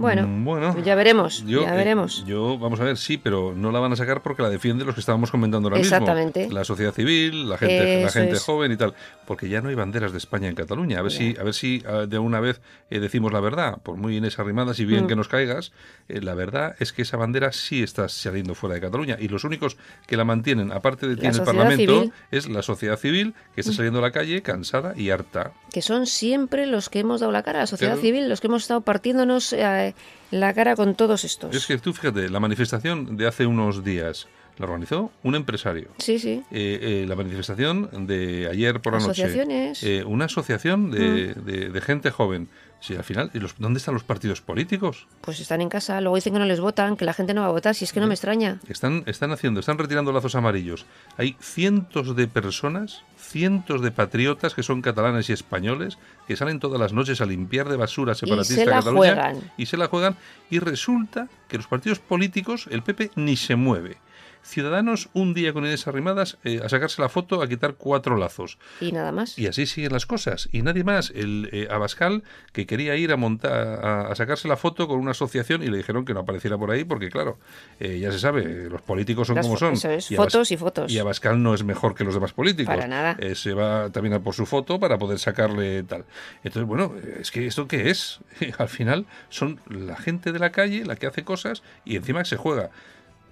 Bueno, 0.00 0.26
Mm, 0.26 0.44
bueno, 0.44 0.78
ya 0.82 0.94
veremos, 0.94 1.44
Yo, 1.46 1.62
ya 1.62 1.74
eh, 1.74 1.76
veremos. 1.76 2.24
yo, 2.26 2.58
vamos 2.58 2.80
a 2.80 2.84
ver, 2.84 2.96
sí, 2.96 3.18
pero 3.18 3.52
no 3.54 3.70
la 3.70 3.78
van 3.80 3.92
a 3.92 3.96
sacar 3.96 4.22
porque 4.22 4.42
la 4.42 4.48
defienden 4.50 4.86
los 4.86 4.94
que 4.94 5.00
estábamos 5.00 5.30
comentando 5.30 5.68
ahora 5.68 5.78
Exactamente. 5.80 6.40
mismo. 6.40 6.54
La 6.54 6.64
sociedad 6.64 6.92
civil, 6.92 7.48
la 7.48 7.58
gente, 7.58 8.02
la 8.02 8.10
gente 8.10 8.32
es. 8.36 8.42
joven 8.42 8.72
y 8.72 8.76
tal. 8.76 8.94
Porque 9.26 9.48
ya 9.48 9.60
no 9.60 9.68
hay 9.68 9.74
banderas 9.74 10.12
de 10.12 10.18
España 10.18 10.48
en 10.48 10.54
Cataluña. 10.54 10.98
A 10.98 11.02
ver 11.02 11.12
si, 11.12 11.36
a 11.38 11.42
ver 11.42 11.54
si 11.54 11.82
ah, 11.86 12.06
de 12.08 12.18
una 12.18 12.40
vez 12.40 12.60
eh, 12.90 12.98
decimos 13.00 13.32
la 13.32 13.40
verdad. 13.40 13.78
Por 13.82 13.96
muy 13.96 14.16
Inés 14.16 14.38
Arrimadas 14.38 14.78
y 14.80 14.84
bien 14.84 15.04
Mm. 15.04 15.06
que 15.08 15.16
nos 15.16 15.28
caigas, 15.28 15.72
eh, 16.08 16.20
la 16.20 16.34
verdad 16.34 16.74
es 16.80 16.92
que 16.92 17.02
esa 17.02 17.16
bandera 17.16 17.52
sí 17.52 17.82
está 17.82 18.08
saliendo 18.08 18.54
fuera 18.54 18.74
de 18.74 18.80
Cataluña. 18.80 19.16
Y 19.20 19.28
los 19.28 19.44
únicos 19.44 19.76
que 20.06 20.16
la 20.16 20.24
mantienen, 20.24 20.72
aparte 20.72 21.06
de 21.08 21.16
ti 21.16 21.26
en 21.26 21.34
el 21.34 21.42
Parlamento, 21.42 21.76
civil. 22.00 22.12
es 22.30 22.48
la 22.48 22.62
sociedad 22.62 22.96
civil 22.96 23.34
que 23.54 23.60
está 23.60 23.72
Mm. 23.72 23.76
saliendo 23.76 23.98
a 23.98 24.02
la 24.02 24.10
calle 24.10 24.42
cansada 24.42 24.94
y 24.96 25.10
harta. 25.10 25.52
Que 25.72 25.82
son 25.82 26.06
siempre 26.06 26.66
los 26.66 26.88
que 26.88 27.00
hemos 27.00 27.20
dado 27.20 27.32
la 27.32 27.42
cara, 27.42 27.60
la 27.60 27.66
sociedad 27.66 27.92
Claro. 27.94 28.02
civil, 28.06 28.28
los 28.28 28.40
que 28.40 28.46
hemos 28.48 28.62
estado 28.62 28.80
partiéndonos 28.80 29.52
eh, 29.52 29.89
la 30.30 30.54
cara 30.54 30.76
con 30.76 30.94
todos 30.94 31.24
estos. 31.24 31.54
Es 31.54 31.66
que 31.66 31.78
tú 31.78 31.92
fíjate, 31.92 32.28
la 32.28 32.40
manifestación 32.40 33.16
de 33.16 33.26
hace 33.26 33.46
unos 33.46 33.84
días 33.84 34.28
la 34.60 34.66
organizó 34.66 35.10
un 35.24 35.34
empresario. 35.34 35.88
Sí, 35.98 36.18
sí. 36.18 36.42
Eh, 36.52 37.02
eh, 37.02 37.06
la 37.08 37.16
manifestación 37.16 38.06
de 38.06 38.46
ayer 38.48 38.80
por 38.80 38.92
la 38.92 38.98
noche. 39.00 39.24
Asociaciones. 39.24 39.82
eh, 39.82 40.04
una 40.04 40.26
asociación 40.26 40.90
de, 40.90 41.34
Mm. 41.36 41.44
de- 41.44 41.68
de 41.70 41.80
gente 41.80 42.10
joven. 42.10 42.48
Sí, 42.82 42.94
al 42.96 43.04
final, 43.04 43.30
¿y 43.34 43.40
los- 43.40 43.56
¿dónde 43.58 43.76
están 43.78 43.92
los 43.92 44.04
partidos 44.04 44.40
políticos? 44.40 45.06
Pues 45.20 45.38
están 45.40 45.60
en 45.60 45.68
casa, 45.68 46.00
luego 46.00 46.16
dicen 46.16 46.32
que 46.32 46.38
no 46.38 46.46
les 46.46 46.60
votan, 46.60 46.96
que 46.96 47.04
la 47.04 47.12
gente 47.12 47.34
no 47.34 47.42
va 47.42 47.48
a 47.48 47.50
votar, 47.50 47.74
si 47.74 47.84
es 47.84 47.92
que 47.92 48.00
no 48.00 48.06
me 48.06 48.14
extraña. 48.14 48.58
Están, 48.68 49.02
están 49.06 49.32
haciendo, 49.32 49.60
están 49.60 49.76
retirando 49.76 50.12
lazos 50.12 50.34
amarillos. 50.34 50.86
Hay 51.18 51.36
cientos 51.40 52.16
de 52.16 52.26
personas, 52.26 53.02
cientos 53.18 53.82
de 53.82 53.90
patriotas 53.90 54.54
que 54.54 54.62
son 54.62 54.80
catalanes 54.80 55.28
y 55.28 55.34
españoles, 55.34 55.98
que 56.26 56.36
salen 56.36 56.58
todas 56.58 56.80
las 56.80 56.94
noches 56.94 57.20
a 57.20 57.26
limpiar 57.26 57.68
de 57.68 57.76
basura 57.76 58.14
separatista 58.14 58.62
se 58.64 58.66
la 58.70 58.76
Cataluña 58.76 59.14
juegan. 59.14 59.52
y 59.58 59.66
se 59.66 59.76
la 59.76 59.86
juegan. 59.88 60.16
Y 60.48 60.58
resulta 60.58 61.28
que 61.48 61.58
los 61.58 61.66
partidos 61.66 61.98
políticos, 61.98 62.66
el 62.70 62.82
PP 62.82 63.10
ni 63.14 63.36
se 63.36 63.56
mueve. 63.56 63.98
Ciudadanos 64.42 65.10
un 65.12 65.34
día 65.34 65.52
con 65.52 65.64
Inés 65.64 65.86
Arrimadas 65.86 66.38
eh, 66.44 66.60
a 66.64 66.68
sacarse 66.68 67.00
la 67.02 67.08
foto, 67.08 67.42
a 67.42 67.48
quitar 67.48 67.74
cuatro 67.74 68.16
lazos. 68.16 68.58
Y 68.80 68.92
nada 68.92 69.12
más. 69.12 69.38
Y 69.38 69.46
así 69.46 69.66
siguen 69.66 69.92
las 69.92 70.06
cosas. 70.06 70.48
Y 70.52 70.62
nadie 70.62 70.84
más. 70.84 71.10
El 71.14 71.48
eh, 71.52 71.68
Abascal, 71.70 72.22
que 72.52 72.66
quería 72.66 72.96
ir 72.96 73.12
a 73.12 73.16
montar, 73.16 73.52
a, 73.52 74.08
a 74.08 74.14
sacarse 74.14 74.48
la 74.48 74.56
foto 74.56 74.88
con 74.88 74.98
una 74.98 75.12
asociación 75.12 75.62
y 75.62 75.66
le 75.68 75.76
dijeron 75.76 76.04
que 76.04 76.14
no 76.14 76.20
apareciera 76.20 76.56
por 76.58 76.70
ahí 76.70 76.84
porque, 76.84 77.10
claro, 77.10 77.38
eh, 77.78 77.98
ya 77.98 78.10
se 78.12 78.18
sabe, 78.18 78.42
eh, 78.42 78.68
los 78.70 78.82
políticos 78.82 79.26
son 79.26 79.36
Las 79.36 79.46
como 79.46 79.58
son. 79.58 79.74
eso 79.74 79.90
es, 79.90 80.10
Y 80.10 80.16
fotos 80.16 80.50
y 80.50 80.56
fotos. 80.56 80.90
Y 80.90 80.98
Abascal 80.98 81.42
no 81.42 81.54
es 81.54 81.64
mejor 81.64 81.94
que 81.94 82.04
los 82.04 82.14
demás 82.14 82.32
políticos. 82.32 82.74
Para 82.74 82.88
nada. 82.88 83.16
Se 83.34 83.52
va 83.54 83.90
también 83.90 84.14
a 84.14 84.20
por 84.20 84.34
su 84.34 84.46
foto 84.46 84.80
para 84.80 84.98
poder 84.98 85.18
sacarle 85.18 85.82
tal. 85.84 86.04
Entonces, 86.42 86.66
bueno, 86.66 86.94
es 87.20 87.30
que 87.30 87.46
esto 87.46 87.68
qué 87.68 87.90
es? 87.90 88.20
Al 88.58 88.68
final 88.68 89.06
son 89.28 89.60
la 89.68 89.96
gente 89.96 90.32
de 90.32 90.38
la 90.38 90.50
calle 90.50 90.84
la 90.84 90.96
que 90.96 91.06
hace 91.06 91.24
cosas 91.24 91.62
y 91.84 91.96
encima 91.96 92.24
se 92.24 92.36
juega 92.36 92.70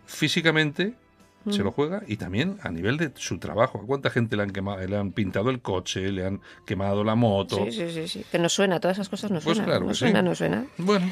físicamente 0.08 0.94
se 1.50 1.60
Mm. 1.60 1.64
lo 1.64 1.72
juega 1.72 2.02
y 2.06 2.16
también 2.16 2.58
a 2.62 2.70
nivel 2.70 2.96
de 2.98 3.12
su 3.14 3.38
trabajo. 3.38 3.80
¿A 3.82 3.86
cuánta 3.86 4.10
gente 4.10 4.36
le 4.36 4.42
han 4.42 4.50
quemado, 4.50 4.84
le 4.84 4.96
han 4.96 5.12
pintado 5.12 5.50
el 5.50 5.60
coche, 5.62 6.10
le 6.12 6.26
han 6.26 6.40
quemado 6.66 7.04
la 7.04 7.14
moto? 7.14 7.64
Sí, 7.66 7.72
sí, 7.72 7.90
sí, 7.92 8.08
sí. 8.08 8.24
Que 8.30 8.38
nos 8.38 8.52
suena, 8.52 8.80
todas 8.80 8.96
esas 8.96 9.08
cosas 9.08 9.30
nos 9.30 9.44
Pues 9.44 9.56
suenan. 9.56 9.70
claro 9.70 9.86
nos 9.86 9.98
suena, 9.98 10.18
sí. 10.20 10.24
nos 10.26 10.38
suena. 10.38 10.66
Bueno, 10.78 11.10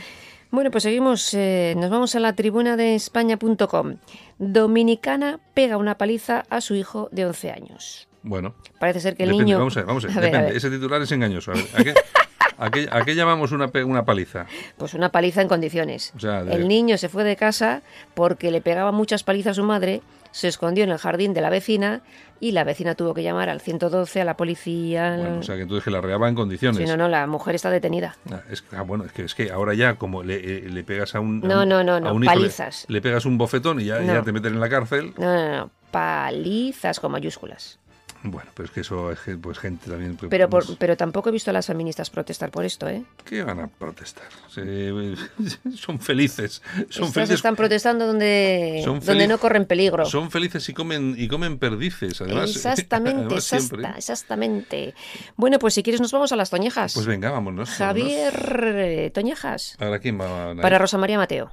Bueno, 0.51 0.71
pues 0.71 0.83
seguimos, 0.83 1.33
eh, 1.35 1.75
nos 1.77 1.91
vamos 1.91 2.15
a 2.17 2.21
la 2.21 2.35
tribuna 2.35 2.77
de 2.77 2.95
España.com. 2.97 3.97
Dominicana 4.39 5.41
pega 5.55 5.77
una 5.77 5.97
paliza 5.99 6.45
a 6.51 6.61
su 6.61 6.75
hijo 6.75 7.09
de 7.13 7.27
11 7.27 7.51
años. 7.53 8.09
bueno. 8.23 8.55
Parece 8.81 9.01
ser 9.01 9.17
que 9.17 9.23
el 9.23 9.31
Depende, 9.31 9.45
niño... 9.45 9.59
Vamos 9.59 9.77
a 9.77 9.81
ver, 9.81 9.87
vamos 9.87 10.05
a 10.05 10.09
ver. 10.09 10.17
A 10.19 10.21
ver, 10.21 10.29
a 10.29 10.33
depende. 10.33 10.49
ver. 10.49 10.57
Ese 10.57 10.71
titular 10.71 11.01
es 11.03 11.13
engañoso. 11.13 11.53
A 11.53 11.55
ver, 11.55 11.67
¿a 11.77 11.85
qué? 11.85 11.95
¿A 12.59 12.71
qué, 12.71 12.89
a 12.91 13.05
qué 13.05 13.15
llamamos 13.15 13.53
una, 13.53 13.71
una 13.85 14.05
paliza? 14.05 14.47
Pues 14.79 14.95
una 14.95 15.11
paliza 15.11 15.43
en 15.43 15.49
condiciones. 15.49 16.13
O 16.17 16.21
sea, 16.21 16.43
de- 16.43 16.55
El 16.55 16.69
niño 16.69 16.97
se 16.97 17.09
fue 17.09 17.23
de 17.25 17.37
casa 17.37 17.83
porque 18.15 18.51
le 18.51 18.61
pegaba 18.63 18.93
muchas 18.93 19.23
palizas 19.25 19.53
a 19.53 19.55
su 19.55 19.63
madre, 19.65 20.01
se 20.31 20.49
escondió 20.49 20.85
en 20.85 20.91
el 20.91 20.99
jardín 20.99 21.35
de 21.35 21.41
la 21.43 21.51
vecina 21.51 22.01
y 22.41 22.53
la 22.53 22.65
vecina 22.65 22.95
tuvo 22.95 23.15
que 23.15 23.23
llamar 23.23 23.49
al 23.49 23.61
112, 23.61 24.21
a 24.21 24.25
la 24.25 24.37
policía. 24.37 25.17
Bueno, 25.19 25.39
o 25.39 25.43
sea, 25.43 25.55
que 25.57 25.63
entonces 25.63 25.85
que 25.85 25.91
la 25.91 26.01
reaba 26.01 26.29
en 26.29 26.35
condiciones. 26.35 26.79
Sí, 26.79 26.85
no, 26.87 26.97
no, 26.97 27.09
la 27.09 27.27
mujer 27.27 27.55
está 27.55 27.71
detenida. 27.71 28.17
Ah, 28.31 28.41
es, 28.51 28.65
ah, 28.73 28.83
bueno, 28.83 29.05
es 29.05 29.13
que, 29.13 29.25
es 29.25 29.35
que 29.35 29.51
ahora 29.51 29.75
ya 29.75 29.95
como 29.97 30.23
le, 30.23 30.37
eh, 30.37 30.69
le 30.71 30.85
pegas 30.85 31.15
a 31.15 31.21
un... 31.21 31.43
a 31.45 31.49
No, 31.49 31.63
un- 31.63 31.69
no, 31.69 31.85
no, 31.85 32.01
no, 32.01 32.19
le- 32.19 32.27
palizas. 32.27 32.85
Le, 32.89 33.01
pegas 33.03 33.25
un 33.27 33.39
bofetón 33.39 33.81
y 33.81 33.85
ya, 33.85 34.01
No. 34.01 34.13
ya 34.15 34.23
te 34.23 34.33
meten 34.33 34.55
en 34.55 34.61
la 34.61 34.69
cárcel. 34.69 35.13
No, 35.19 35.25
no, 35.35 35.57
no, 35.59 35.71
palizas 35.91 37.01
con 37.01 37.13
mayúsculas. 37.13 37.79
Bueno, 38.23 38.51
pero 38.55 38.67
es 38.67 38.73
que 38.73 38.81
eso 38.81 39.13
es 39.13 39.19
pues 39.41 39.59
gente 39.59 39.91
también... 39.91 40.17
pues, 40.17 40.31
Pero, 40.31 40.49
por- 40.51 40.65
pues, 40.67 40.79
pero 40.79 40.97
tampoco 40.97 41.29
he 41.29 41.33
visto 41.33 41.51
a 41.51 41.53
las 41.53 41.67
feministas 41.67 42.11
protestar 42.11 42.51
por 42.51 42.65
esto, 42.65 42.89
¿eh? 42.89 43.05
¿Qué 43.25 43.43
van 43.43 43.61
a 43.61 43.69
protestar? 43.69 44.27
Se- 44.51 45.15
son 45.77 46.01
felices. 46.01 46.63
Son 46.89 47.05
Estas 47.05 47.13
felices. 47.13 47.35
están 47.37 47.57
protestando 47.57 48.07
donde, 48.07 48.81
Son 48.85 49.01
donde 49.01 49.13
feliz- 49.25 49.29
no 49.29 49.39
corren 49.39 49.65
peligro. 49.67 50.05
Son 50.07 50.31
felices 50.31 50.69
y 50.69 50.73
comen 50.75 51.15
y 51.17 51.29
comen 51.29 51.59
perdices, 51.59 52.21
además. 52.21 52.51
Exactamente, 52.51 53.21
además 53.27 53.53
exacta- 53.53 53.95
exactamente. 53.97 54.95
Bueno, 55.37 55.59
pues 55.59 55.75
si 55.75 55.83
quieres 55.83 56.01
nos 56.01 56.11
vamos 56.13 56.33
a 56.33 56.37
las 56.37 56.51
Toñejas. 56.51 56.95
Pues 56.95 57.07
venga, 57.07 57.31
vámonos. 57.31 57.71
Javier 57.71 59.11
Toñejas. 59.13 59.77
¿Para 59.79 59.99
quién 59.99 60.21
va? 60.21 60.55
Para 60.61 60.79
Rosa 60.79 60.99
María 60.99 61.19
Mateo. 61.19 61.51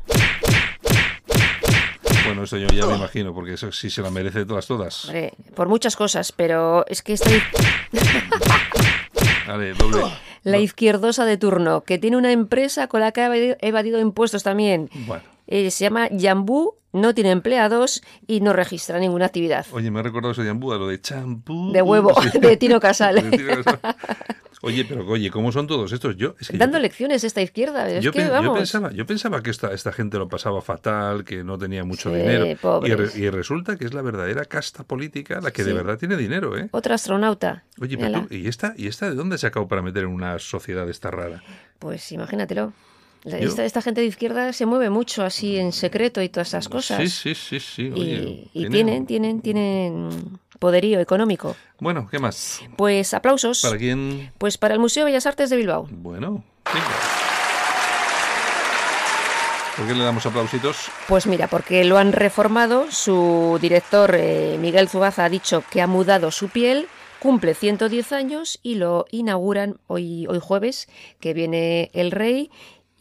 Bueno, 2.34 2.46
eso 2.46 2.58
yo 2.58 2.68
ya 2.70 2.88
me 2.88 2.96
imagino, 2.96 3.32
porque 3.32 3.54
eso 3.54 3.72
sí 3.72 3.92
se 3.92 4.02
la 4.02 4.10
merece 4.10 4.40
de 4.40 4.46
todas, 4.48 4.66
todas. 4.66 5.08
Por 5.56 5.68
muchas 5.70 5.96
cosas, 5.96 6.32
pero 6.32 6.84
es 6.88 7.04
que 7.04 7.14
esta 7.14 7.30
Vale, 9.48 9.74
doble. 9.78 10.02
la 10.44 10.58
izquierdosa 10.58 11.26
de 11.26 11.38
turno, 11.38 11.82
que 11.82 12.00
tiene 12.00 12.18
una 12.18 12.32
empresa 12.32 12.88
con 12.88 13.02
la 13.02 13.12
que 13.12 13.22
ha 13.22 13.26
evadido, 13.28 13.56
evadido 13.62 14.00
impuestos 14.00 14.42
también. 14.42 14.90
Bueno. 15.06 15.22
Eh, 15.46 15.70
se 15.70 15.84
llama 15.84 16.08
Yambú, 16.10 16.74
no 16.92 17.14
tiene 17.14 17.30
empleados 17.30 18.02
y 18.26 18.42
no 18.42 18.52
registra 18.54 18.98
ninguna 18.98 19.26
actividad. 19.28 19.68
Oye, 19.72 19.92
me 19.92 20.00
ha 20.00 20.04
recordado 20.04 20.32
eso 20.32 20.42
de 20.42 20.48
Yambú, 20.48 20.72
a 20.74 20.78
lo 20.78 20.88
de 20.88 21.00
champú. 21.02 21.72
De 21.72 21.84
huevo, 21.84 22.20
Sí. 22.32 22.40
de 22.40 22.58
Tino 22.58 22.80
Casal. 22.80 23.30
De 23.30 23.38
Tino 23.38 23.64
Casal. 23.64 23.80
Oye, 24.66 24.86
pero 24.86 25.06
oye, 25.06 25.30
¿cómo 25.30 25.52
son 25.52 25.68
todos 25.68 25.92
estos? 25.92 26.16
Yo, 26.16 26.36
es 26.40 26.48
que 26.48 26.54
yo 26.54 26.60
Dando 26.60 26.80
lecciones 26.80 27.24
esta 27.26 27.42
izquierda. 27.42 27.90
Es 27.90 28.04
yo, 28.04 28.12
que 28.14 28.20
pen- 28.20 28.28
yo 28.30 28.34
vamos. 28.34 28.58
pensaba, 28.60 28.92
yo 28.94 29.06
pensaba 29.06 29.44
que 29.44 29.50
esta, 29.50 29.74
esta 29.74 29.92
gente 29.92 30.18
lo 30.18 30.30
pasaba 30.30 30.62
fatal, 30.62 31.26
que 31.26 31.44
no 31.44 31.58
tenía 31.58 31.84
mucho 31.84 32.10
Sí, 32.10 32.16
dinero. 32.16 32.46
Y, 32.48 32.56
pobres. 32.56 33.14
re- 33.14 33.20
y 33.20 33.30
resulta 33.30 33.76
que 33.78 33.84
es 33.86 33.94
la 33.94 34.02
verdadera 34.02 34.46
casta 34.46 34.84
política 34.86 35.42
la 35.42 35.52
que 35.52 35.64
de 35.66 35.74
verdad 35.74 35.98
tiene 35.98 36.16
dinero, 36.16 36.58
¿eh? 36.58 36.70
Otra 36.72 36.96
astronauta. 36.96 37.66
Oye, 37.82 37.98
pero 37.98 38.22
tú, 38.28 38.34
¿y 38.34 38.48
esta, 38.48 38.74
¿y 38.78 38.88
esta 38.88 39.10
de 39.10 39.16
dónde 39.16 39.36
ha 39.36 39.38
sacado 39.38 39.68
para 39.68 39.82
meter 39.82 40.04
en 40.04 40.10
una 40.12 40.40
sociedad 40.40 40.90
esta 40.90 41.12
rara? 41.12 41.44
Pues 41.80 42.10
imagínatelo. 42.14 42.72
Esta, 43.26 43.64
esta 43.64 43.82
gente 43.82 44.02
de 44.02 44.08
izquierda 44.08 44.52
se 44.52 44.66
mueve 44.66 44.90
mucho 44.90 45.24
así 45.24 45.58
en 45.58 45.72
secreto 45.72 46.22
y 46.22 46.28
todas 46.30 46.50
esas 46.50 46.68
cosas. 46.68 47.00
Sí, 47.00 47.08
sí, 47.10 47.36
sí, 47.36 47.60
sí. 47.60 47.92
Oye, 47.94 48.50
y 48.54 48.66
y 48.66 48.68
tiene- 48.70 48.70
tienen, 48.76 49.06
tienen, 49.06 49.42
tienen 49.42 50.40
poderío 50.60 51.00
económico. 51.00 51.56
Bueno, 51.80 52.08
¿qué 52.12 52.20
más? 52.20 52.60
Pues 52.76 53.14
aplausos. 53.14 53.62
¿Para 53.62 53.78
quién? 53.78 54.32
Pues 54.38 54.58
para 54.58 54.74
el 54.74 54.80
Museo 54.82 55.06
de 55.06 55.12
Bellas 55.12 55.26
Artes 55.26 55.50
de 55.50 55.56
Bilbao. 55.58 55.88
Bueno, 55.90 56.44
venga. 56.74 56.88
¿Por 59.78 59.88
qué 59.88 59.96
le 59.96 60.04
damos 60.04 60.26
aplausitos? 60.26 60.90
Pues 61.08 61.26
mira, 61.26 61.48
porque 61.48 61.84
lo 61.84 61.98
han 61.98 62.12
reformado, 62.12 62.92
su 62.92 63.58
director 63.60 64.14
eh, 64.16 64.58
Miguel 64.60 64.88
Zubaza 64.88 65.26
ha 65.26 65.30
dicho 65.30 65.64
que 65.72 65.82
ha 65.82 65.88
mudado 65.88 66.30
su 66.30 66.50
piel, 66.50 66.88
cumple 67.20 67.56
110 67.56 68.12
años 68.12 68.60
y 68.62 68.76
lo 68.76 69.08
inauguran 69.10 69.78
hoy, 69.88 70.28
hoy 70.28 70.40
jueves, 70.40 70.88
que 71.20 71.34
viene 71.34 71.90
el 71.94 72.12
rey 72.12 72.52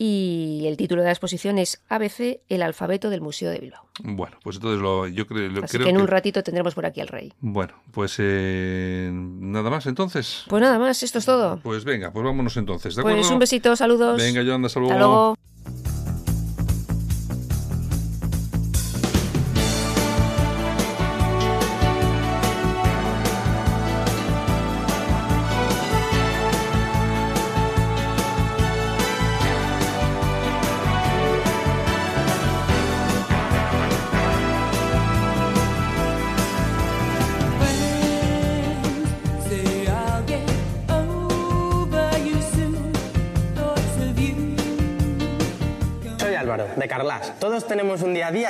y 0.04 0.64
el 0.66 0.76
título 0.76 1.02
de 1.02 1.06
la 1.06 1.12
exposición 1.12 1.58
es 1.58 1.80
ABC, 1.88 2.40
el 2.48 2.62
alfabeto 2.62 3.08
del 3.08 3.20
Museo 3.20 3.50
de 3.52 3.60
Bilbao. 3.60 3.86
Bueno, 4.02 4.36
pues 4.42 4.56
entonces 4.56 4.82
lo, 4.82 5.06
yo 5.06 5.28
creo, 5.28 5.48
lo- 5.48 5.62
Así 5.62 5.76
creo 5.76 5.84
que 5.86 5.90
en 5.90 6.00
un 6.00 6.08
ratito 6.08 6.42
tendremos 6.42 6.74
por 6.74 6.84
aquí 6.86 7.00
al 7.00 7.06
rey. 7.06 7.32
Bueno, 7.38 7.74
pues 7.92 8.16
eh, 8.18 9.10
nada 9.12 9.70
más 9.70 9.86
entonces. 9.86 10.42
Pues 10.48 10.60
nada 10.60 10.76
más, 10.80 11.00
esto 11.04 11.20
es 11.20 11.24
todo. 11.24 11.60
Pues 11.62 11.84
venga, 11.84 12.12
pues 12.12 12.24
vámonos 12.24 12.56
entonces, 12.56 12.96
¿de 12.96 13.02
Pues 13.02 13.14
acuerdo? 13.14 13.32
un 13.34 13.38
besito, 13.38 13.76
saludos. 13.76 14.16
Venga, 14.16 14.42
Yolanda, 14.42 14.66
hasta 14.66 14.80
Hasta 14.80 14.96
luego. 14.98 15.36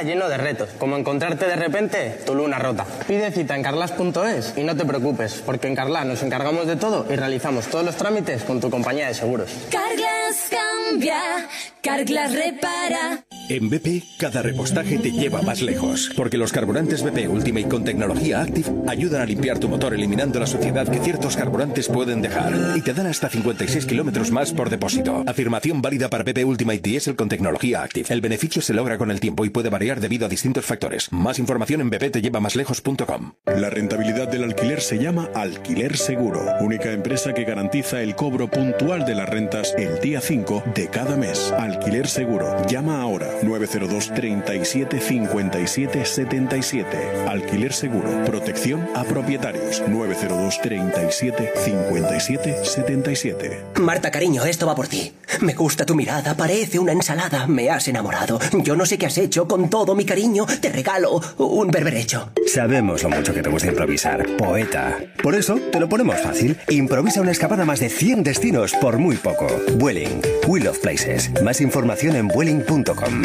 Lleno 0.02 0.28
de 0.28 0.36
retos, 0.36 0.70
como 0.78 0.96
encontrarte 0.96 1.46
de 1.46 1.56
repente 1.56 2.20
tu 2.24 2.34
luna 2.34 2.58
rota. 2.58 2.84
Pide 3.06 3.30
cita 3.32 3.56
en 3.56 3.62
carlas.es 3.62 4.54
y 4.56 4.62
no 4.62 4.76
te 4.76 4.84
preocupes, 4.84 5.42
porque 5.44 5.68
en 5.68 5.76
Carlas 5.76 6.06
nos 6.06 6.22
encargamos 6.22 6.66
de 6.66 6.76
todo 6.76 7.06
y 7.10 7.16
realizamos 7.16 7.66
todos 7.66 7.84
los 7.84 7.96
trámites 7.96 8.42
con 8.44 8.60
tu 8.60 8.70
compañía 8.70 9.08
de 9.08 9.14
seguros. 9.14 9.50
Carglass 9.70 10.50
cambia, 10.50 11.48
Carglass 11.82 12.32
repara. 12.34 13.24
En 13.52 13.68
BP, 13.68 14.16
cada 14.16 14.40
repostaje 14.40 14.96
te 14.96 15.12
lleva 15.12 15.42
más 15.42 15.60
lejos, 15.60 16.10
porque 16.16 16.38
los 16.38 16.52
carburantes 16.52 17.02
BP 17.02 17.28
Ultimate 17.28 17.68
con 17.68 17.84
tecnología 17.84 18.40
Active 18.40 18.70
ayudan 18.88 19.20
a 19.20 19.26
limpiar 19.26 19.58
tu 19.58 19.68
motor 19.68 19.92
eliminando 19.92 20.40
la 20.40 20.46
suciedad 20.46 20.88
que 20.88 21.00
ciertos 21.00 21.36
carburantes 21.36 21.86
pueden 21.86 22.22
dejar 22.22 22.54
y 22.74 22.80
te 22.80 22.94
dan 22.94 23.08
hasta 23.08 23.28
56 23.28 23.84
kilómetros 23.84 24.30
más 24.30 24.54
por 24.54 24.70
depósito. 24.70 25.22
Afirmación 25.26 25.82
válida 25.82 26.08
para 26.08 26.24
BP 26.24 26.46
Ultimate 26.46 26.80
Diesel 26.80 27.14
con 27.14 27.28
tecnología 27.28 27.82
Active. 27.82 28.06
El 28.08 28.22
beneficio 28.22 28.62
se 28.62 28.72
logra 28.72 28.96
con 28.96 29.10
el 29.10 29.20
tiempo 29.20 29.44
y 29.44 29.50
puede 29.50 29.68
variar 29.68 30.00
debido 30.00 30.24
a 30.24 30.30
distintos 30.30 30.64
factores. 30.64 31.12
Más 31.12 31.38
información 31.38 31.82
en 31.82 31.90
bptellevamaslejos.com. 31.90 33.34
La 33.44 33.68
rentabilidad 33.68 34.28
del 34.28 34.44
alquiler 34.44 34.80
se 34.80 34.96
llama 34.96 35.28
Alquiler 35.34 35.98
Seguro, 35.98 36.42
única 36.62 36.90
empresa 36.90 37.34
que 37.34 37.44
garantiza 37.44 38.00
el 38.00 38.16
cobro 38.16 38.48
puntual 38.48 39.04
de 39.04 39.14
las 39.14 39.28
rentas 39.28 39.74
el 39.76 40.00
día 40.00 40.22
5 40.22 40.62
de 40.74 40.88
cada 40.88 41.18
mes. 41.18 41.52
Alquiler 41.58 42.08
Seguro. 42.08 42.66
Llama 42.66 43.02
ahora 43.02 43.41
902 43.42 44.12
37 44.14 45.00
57 45.00 46.04
77. 46.04 46.98
Alquiler 47.28 47.72
Seguro. 47.72 48.24
Protección 48.24 48.88
a 48.94 49.04
propietarios 49.04 49.82
902 49.88 50.60
37 50.60 51.52
57 51.64 52.64
77. 52.64 53.64
Marta, 53.80 54.10
cariño, 54.10 54.44
esto 54.44 54.66
va 54.66 54.74
por 54.74 54.88
ti. 54.88 55.12
Me 55.40 55.54
gusta 55.54 55.84
tu 55.86 55.94
mirada, 55.94 56.34
parece 56.34 56.78
una 56.78 56.92
ensalada. 56.92 57.46
Me 57.46 57.70
has 57.70 57.88
enamorado. 57.88 58.38
Yo 58.62 58.76
no 58.76 58.86
sé 58.86 58.98
qué 58.98 59.06
has 59.06 59.18
hecho. 59.18 59.46
Con 59.48 59.70
todo 59.70 59.94
mi 59.94 60.04
cariño, 60.04 60.46
te 60.60 60.70
regalo 60.70 61.20
un 61.38 61.70
berberecho. 61.70 62.30
Sabemos 62.46 63.02
lo 63.02 63.10
mucho 63.10 63.34
que 63.34 63.42
te 63.42 63.50
gusta 63.50 63.68
improvisar, 63.68 64.26
poeta. 64.36 64.98
Por 65.22 65.34
eso 65.34 65.58
te 65.70 65.80
lo 65.80 65.88
ponemos 65.88 66.20
fácil. 66.20 66.56
Improvisa 66.68 67.20
una 67.20 67.32
escapada 67.32 67.62
a 67.62 67.66
más 67.66 67.80
de 67.80 67.88
100 67.88 68.22
destinos 68.22 68.72
por 68.80 68.98
muy 68.98 69.16
poco. 69.16 69.46
Vueling, 69.76 70.20
We 70.46 70.60
Love 70.60 70.78
Places. 70.78 71.30
Más 71.42 71.60
información 71.60 72.16
en 72.16 72.28
vueling.com. 72.28 73.22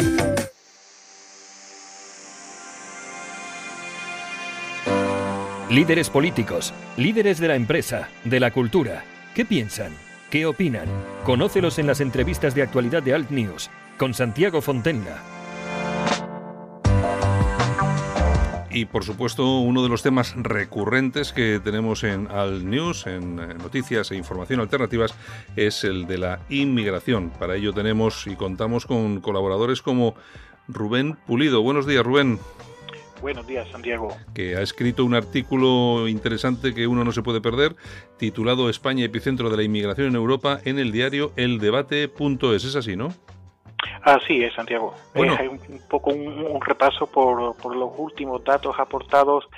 Líderes 5.70 6.08
políticos, 6.08 6.72
líderes 6.96 7.38
de 7.38 7.48
la 7.48 7.54
empresa, 7.54 8.08
de 8.24 8.40
la 8.40 8.50
cultura. 8.50 9.04
¿Qué 9.34 9.44
piensan? 9.44 9.92
¿Qué 10.30 10.46
opinan? 10.46 10.88
Conócelos 11.24 11.78
en 11.78 11.86
las 11.86 12.00
entrevistas 12.00 12.54
de 12.54 12.62
actualidad 12.62 13.02
de 13.02 13.14
Alt 13.14 13.30
News 13.30 13.70
con 13.98 14.14
Santiago 14.14 14.62
Fontenga. 14.62 15.37
Y 18.70 18.84
por 18.84 19.04
supuesto, 19.04 19.60
uno 19.60 19.82
de 19.82 19.88
los 19.88 20.02
temas 20.02 20.34
recurrentes 20.36 21.32
que 21.32 21.60
tenemos 21.62 22.04
en 22.04 22.28
Alt 22.30 22.62
News, 22.62 23.06
en 23.06 23.38
eh, 23.38 23.54
noticias 23.54 24.10
e 24.10 24.16
información 24.16 24.60
alternativas, 24.60 25.14
es 25.56 25.84
el 25.84 26.06
de 26.06 26.18
la 26.18 26.40
inmigración. 26.50 27.30
Para 27.30 27.56
ello 27.56 27.72
tenemos 27.72 28.26
y 28.26 28.36
contamos 28.36 28.84
con 28.84 29.20
colaboradores 29.20 29.80
como 29.80 30.14
Rubén 30.68 31.16
Pulido. 31.26 31.62
Buenos 31.62 31.86
días, 31.86 32.04
Rubén, 32.04 32.38
Buenos 33.20 33.46
días, 33.46 33.68
Santiago. 33.70 34.16
que 34.32 34.56
ha 34.56 34.60
escrito 34.60 35.04
un 35.04 35.14
artículo 35.14 36.06
interesante 36.06 36.72
que 36.72 36.86
uno 36.86 37.02
no 37.02 37.10
se 37.10 37.22
puede 37.22 37.40
perder, 37.40 37.74
titulado 38.16 38.70
España 38.70 39.04
epicentro 39.04 39.50
de 39.50 39.56
la 39.56 39.62
inmigración 39.64 40.08
en 40.08 40.14
Europa, 40.14 40.60
en 40.64 40.78
el 40.78 40.92
diario 40.92 41.32
eldebate.es. 41.36 42.64
Es 42.64 42.76
así, 42.76 42.96
¿no? 42.96 43.12
Así 44.14 44.42
es, 44.42 44.54
Santiago. 44.54 44.94
Bueno. 45.14 45.34
Eh, 45.34 45.36
hay 45.40 45.48
un, 45.48 45.60
un 45.68 45.88
poco 45.88 46.10
un, 46.10 46.46
un 46.46 46.60
repaso 46.60 47.06
por, 47.06 47.56
por 47.56 47.76
los 47.76 47.90
últimos 47.96 48.42
datos 48.42 48.74
aportados 48.78 49.48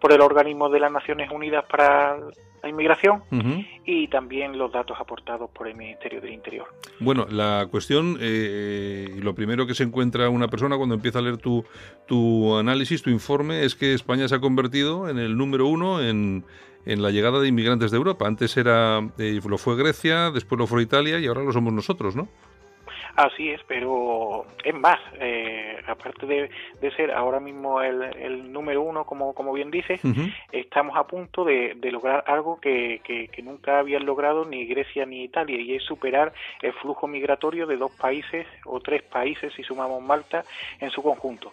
por 0.00 0.12
el 0.12 0.20
organismo 0.20 0.68
de 0.68 0.80
las 0.80 0.92
Naciones 0.92 1.30
Unidas 1.30 1.64
para 1.68 2.16
la 2.62 2.68
inmigración 2.68 3.22
y 3.84 4.08
también 4.08 4.58
los 4.58 4.72
datos 4.72 4.96
aportados 5.00 5.48
por 5.50 5.68
el 5.68 5.76
Ministerio 5.76 6.20
del 6.20 6.32
Interior. 6.32 6.66
Bueno, 6.98 7.26
la 7.30 7.68
cuestión, 7.70 8.18
eh, 8.20 9.14
y 9.16 9.20
lo 9.20 9.32
primero 9.34 9.66
que 9.66 9.74
se 9.74 9.84
encuentra 9.84 10.28
una 10.28 10.48
persona 10.48 10.76
cuando 10.76 10.96
empieza 10.96 11.20
a 11.20 11.22
leer 11.22 11.38
tu, 11.38 11.64
tu 12.06 12.56
análisis, 12.56 13.02
tu 13.02 13.10
informe, 13.10 13.64
es 13.64 13.76
que 13.76 13.94
España 13.94 14.26
se 14.26 14.34
ha 14.34 14.40
convertido 14.40 15.08
en 15.08 15.18
el 15.18 15.36
número 15.36 15.66
uno 15.66 16.02
en, 16.02 16.44
en 16.84 17.02
la 17.02 17.10
llegada 17.10 17.38
de 17.38 17.48
inmigrantes 17.48 17.92
de 17.92 17.96
Europa. 17.96 18.26
Antes 18.26 18.56
era 18.56 19.08
eh, 19.18 19.40
lo 19.46 19.58
fue 19.58 19.76
Grecia, 19.76 20.32
después 20.32 20.58
lo 20.58 20.66
fue 20.66 20.82
Italia 20.82 21.20
y 21.20 21.26
ahora 21.26 21.44
lo 21.44 21.52
somos 21.52 21.72
nosotros, 21.72 22.16
¿no? 22.16 22.28
Así 23.18 23.50
es, 23.50 23.60
pero 23.66 24.46
es 24.62 24.74
más, 24.76 25.00
eh, 25.14 25.76
aparte 25.88 26.24
de, 26.24 26.50
de 26.80 26.90
ser 26.92 27.10
ahora 27.10 27.40
mismo 27.40 27.82
el, 27.82 28.00
el 28.00 28.52
número 28.52 28.80
uno, 28.82 29.04
como, 29.06 29.34
como 29.34 29.52
bien 29.52 29.72
dices, 29.72 30.00
estamos 30.52 30.96
a 30.96 31.04
punto 31.04 31.44
de, 31.44 31.74
de 31.74 31.90
lograr 31.90 32.22
algo 32.28 32.60
que, 32.60 33.00
que, 33.02 33.26
que 33.26 33.42
nunca 33.42 33.80
habían 33.80 34.06
logrado 34.06 34.44
ni 34.44 34.66
Grecia 34.66 35.04
ni 35.04 35.24
Italia, 35.24 35.60
y 35.60 35.74
es 35.74 35.82
superar 35.82 36.32
el 36.62 36.72
flujo 36.74 37.08
migratorio 37.08 37.66
de 37.66 37.76
dos 37.76 37.90
países 37.90 38.46
o 38.64 38.78
tres 38.78 39.02
países, 39.02 39.52
si 39.52 39.64
sumamos 39.64 40.00
Malta, 40.00 40.44
en 40.78 40.90
su 40.90 41.02
conjunto. 41.02 41.52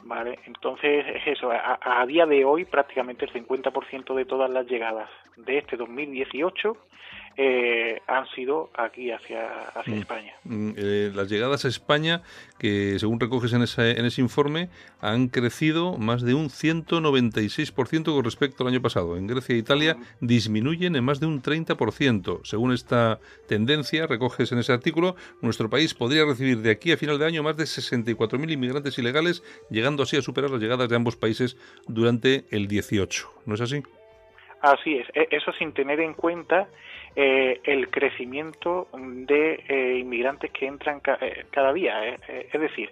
Vale, 0.00 0.40
entonces 0.44 1.06
es 1.06 1.38
eso, 1.38 1.52
a, 1.52 1.78
a 2.00 2.04
día 2.06 2.26
de 2.26 2.44
hoy 2.44 2.64
prácticamente 2.64 3.26
el 3.26 3.32
50% 3.32 4.12
de 4.12 4.24
todas 4.24 4.50
las 4.50 4.66
llegadas 4.66 5.08
de 5.36 5.58
este 5.58 5.76
2018 5.76 6.76
eh, 7.38 8.00
han 8.06 8.26
sido 8.28 8.70
aquí 8.74 9.10
hacia, 9.10 9.68
hacia 9.74 9.94
Mm. 9.94 9.98
España. 9.98 10.32
Mm, 10.44 10.70
eh, 10.76 11.10
las 11.14 11.28
llegadas 11.28 11.64
a 11.64 11.68
España, 11.68 12.22
que 12.58 12.98
según 12.98 13.20
recoges 13.20 13.52
en 13.52 13.62
ese, 13.62 13.98
en 13.98 14.04
ese 14.06 14.20
informe, 14.22 14.70
han 15.00 15.28
crecido 15.28 15.98
más 15.98 16.22
de 16.22 16.32
un 16.34 16.48
196% 16.48 18.14
con 18.14 18.24
respecto 18.24 18.62
al 18.64 18.68
año 18.72 18.80
pasado. 18.80 19.16
En 19.16 19.26
Grecia 19.26 19.54
e 19.54 19.58
Italia 19.58 19.96
disminuyen 20.20 20.96
en 20.96 21.04
más 21.04 21.20
de 21.20 21.26
un 21.26 21.42
30%. 21.42 22.40
Según 22.44 22.72
esta 22.72 23.20
tendencia, 23.48 24.06
recoges 24.06 24.50
en 24.52 24.58
ese 24.58 24.72
artículo, 24.72 25.16
nuestro 25.42 25.68
país 25.68 25.94
podría 25.94 26.24
recibir 26.24 26.58
de 26.58 26.70
aquí 26.70 26.92
a 26.92 26.96
final 26.96 27.18
de 27.18 27.26
año 27.26 27.42
más 27.42 27.56
de 27.56 27.64
64.000 27.64 28.50
inmigrantes 28.52 28.98
ilegales, 28.98 29.42
llegando 29.70 30.02
así 30.04 30.16
a 30.16 30.22
superar 30.22 30.50
las 30.50 30.60
llegadas 30.60 30.88
de 30.88 30.96
ambos 30.96 31.16
países 31.16 31.56
durante 31.86 32.46
el 32.50 32.66
18. 32.68 33.28
¿No 33.44 33.54
es 33.54 33.60
así? 33.60 33.82
Así 34.62 34.96
es, 34.96 35.06
e- 35.14 35.28
eso 35.30 35.52
sin 35.58 35.72
tener 35.72 36.00
en 36.00 36.14
cuenta 36.14 36.66
eh, 37.16 37.60
el 37.64 37.88
crecimiento 37.90 38.88
de 38.94 39.64
eh, 39.68 39.98
inmigrantes 39.98 40.50
que 40.50 40.66
entran 40.66 41.00
ca- 41.00 41.18
eh, 41.20 41.46
cada 41.50 41.72
día. 41.72 42.06
eh, 42.28 42.48
es 42.52 42.60
decir, 42.60 42.90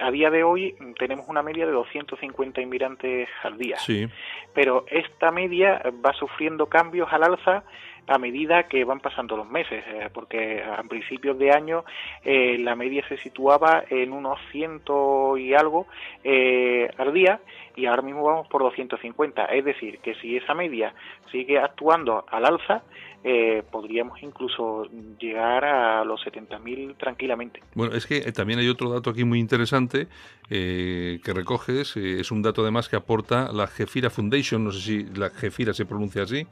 a 0.00 0.10
día 0.10 0.30
de 0.30 0.42
hoy 0.44 0.74
tenemos 0.98 1.28
una 1.28 1.42
media 1.42 1.64
de 1.66 1.72
250 1.72 2.60
inmigrantes 2.60 3.28
al 3.42 3.56
día, 3.58 3.76
Sí. 3.78 4.06
pero 4.52 4.84
esta 4.90 5.30
media 5.30 5.82
va 6.04 6.12
sufriendo 6.12 6.66
cambios 6.66 7.12
al 7.12 7.22
alza 7.24 7.64
a 8.06 8.18
medida 8.18 8.64
que 8.64 8.84
van 8.84 9.00
pasando 9.00 9.34
los 9.34 9.48
meses, 9.48 9.82
porque 10.12 10.62
a 10.62 10.82
principios 10.82 11.38
de 11.38 11.50
año 11.52 11.84
eh, 12.22 12.58
la 12.58 12.76
media 12.76 13.02
se 13.08 13.16
situaba 13.16 13.84
en 13.88 14.12
unos 14.12 14.38
ciento 14.52 15.38
y 15.38 15.54
algo 15.54 15.86
eh, 16.22 16.90
al 16.98 17.14
día 17.14 17.40
y 17.76 17.86
ahora 17.86 18.02
mismo 18.02 18.22
vamos 18.24 18.46
por 18.48 18.62
250. 18.62 19.46
Es 19.46 19.64
decir, 19.64 19.98
que 20.00 20.14
si 20.16 20.36
esa 20.36 20.52
media 20.54 20.92
sigue 21.32 21.58
actuando 21.58 22.24
al 22.30 22.44
alza, 22.44 22.82
eh, 23.26 23.62
podríamos 23.70 24.22
incluso 24.22 24.84
llegar 25.18 25.64
a 25.64 26.04
los 26.04 26.20
70.000 26.24 26.96
tranquilamente. 26.98 27.60
Bueno, 27.74 27.94
es 27.96 28.06
que 28.06 28.18
eh, 28.18 28.32
también 28.32 28.58
hay 28.58 28.68
otro 28.68 28.90
dato 28.90 29.08
aquí 29.08 29.24
muy 29.24 29.40
interesante 29.40 30.08
eh, 30.50 31.20
que 31.24 31.32
recoges, 31.32 31.96
eh, 31.96 32.20
es 32.20 32.30
un 32.30 32.42
dato 32.42 32.60
además 32.60 32.90
que 32.90 32.96
aporta 32.96 33.50
la 33.50 33.66
Gefira 33.66 34.10
Foundation, 34.10 34.62
no 34.62 34.72
sé 34.72 34.80
si 34.80 35.18
la 35.18 35.30
Gefira 35.30 35.72
se 35.72 35.86
pronuncia 35.86 36.22
así. 36.24 36.46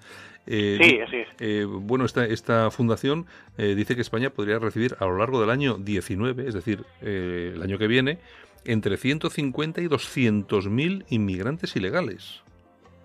Eh, 0.47 0.79
Sí, 0.83 0.99
así 0.99 1.17
es. 1.19 1.67
bueno, 1.69 2.07
esta, 2.07 2.25
esta 2.25 2.71
fundación 2.71 3.27
dice 3.57 3.95
que 3.95 4.01
España 4.01 4.31
podría 4.31 4.59
recibir 4.59 4.97
a 4.99 5.05
lo 5.05 5.19
largo 5.19 5.41
del 5.41 5.51
año 5.51 5.75
19, 5.75 6.49
es 6.49 6.55
decir, 6.55 6.85
el 7.03 7.63
año 7.63 7.79
que 7.79 7.87
viene, 7.87 8.19
entre 8.65 8.97
150 8.97 9.83
y 9.83 9.89
200 9.89 10.69
mil 10.69 11.05
inmigrantes 11.11 11.77
ilegales. 11.77 12.43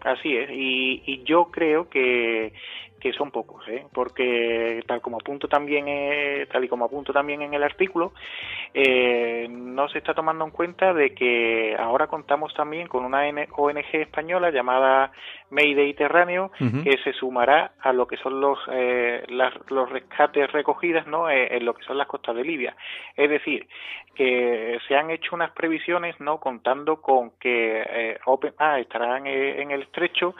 Así 0.02 0.36
es, 0.36 0.50
y, 0.52 1.04
y 1.06 1.24
yo 1.26 1.50
creo 1.52 1.90
que, 1.90 2.54
que 3.00 3.14
son 3.14 3.32
pocos, 3.32 3.68
¿eh? 3.68 3.86
porque 3.94 4.82
tal 4.88 5.02
como 5.02 5.18
apunto 5.18 5.48
también, 5.48 5.86
eh, 5.88 6.48
tal 6.52 6.64
y 6.64 6.68
como 6.68 6.86
apunto 6.86 7.14
también 7.14 7.42
en 7.42 7.54
el 7.54 7.64
artículo, 7.64 8.14
eh, 8.74 9.48
no 9.50 9.88
se 9.90 10.00
está 10.00 10.14
tomando 10.14 10.46
en 10.46 10.52
cuenta 10.52 10.94
de 10.94 11.14
que 11.14 11.76
ahora 11.78 12.08
contamos 12.08 12.54
también 12.54 12.88
con 12.88 13.06
una 13.06 13.22
ONG 13.56 13.86
española 13.96 14.52
llamada 14.52 15.12
Mediterráneo 15.50 16.52
que 16.84 16.98
se 17.04 17.14
sumará 17.14 17.72
a 17.82 17.94
lo 17.94 18.08
que 18.08 18.18
son 18.18 18.40
los 18.40 18.58
eh, 18.72 19.24
las- 19.30 19.54
los 19.70 19.90
rescates 19.90 20.52
recogidas 20.52 21.08
¿no? 21.08 21.30
Eh, 21.30 21.56
en 21.58 21.66
lo 21.66 21.74
que 21.74 21.84
son 21.84 21.98
las 21.98 22.08
costas 22.08 22.36
de 22.36 22.44
Libia. 22.44 22.76
Es 23.16 23.30
decir, 23.30 23.68
que 24.16 24.80
se 24.88 24.96
han 24.96 25.12
hecho 25.12 25.36
unas 25.36 25.52
previsiones 25.52 26.20
no 26.20 26.40
contando 26.40 27.02
con 27.02 27.32
que 27.40 27.84
eh, 27.88 28.18
Open 28.26 28.54
ah, 28.58 28.80
estarán 28.80 29.28
en 29.28 29.72
el 29.72 29.84
estrecho 29.84 30.34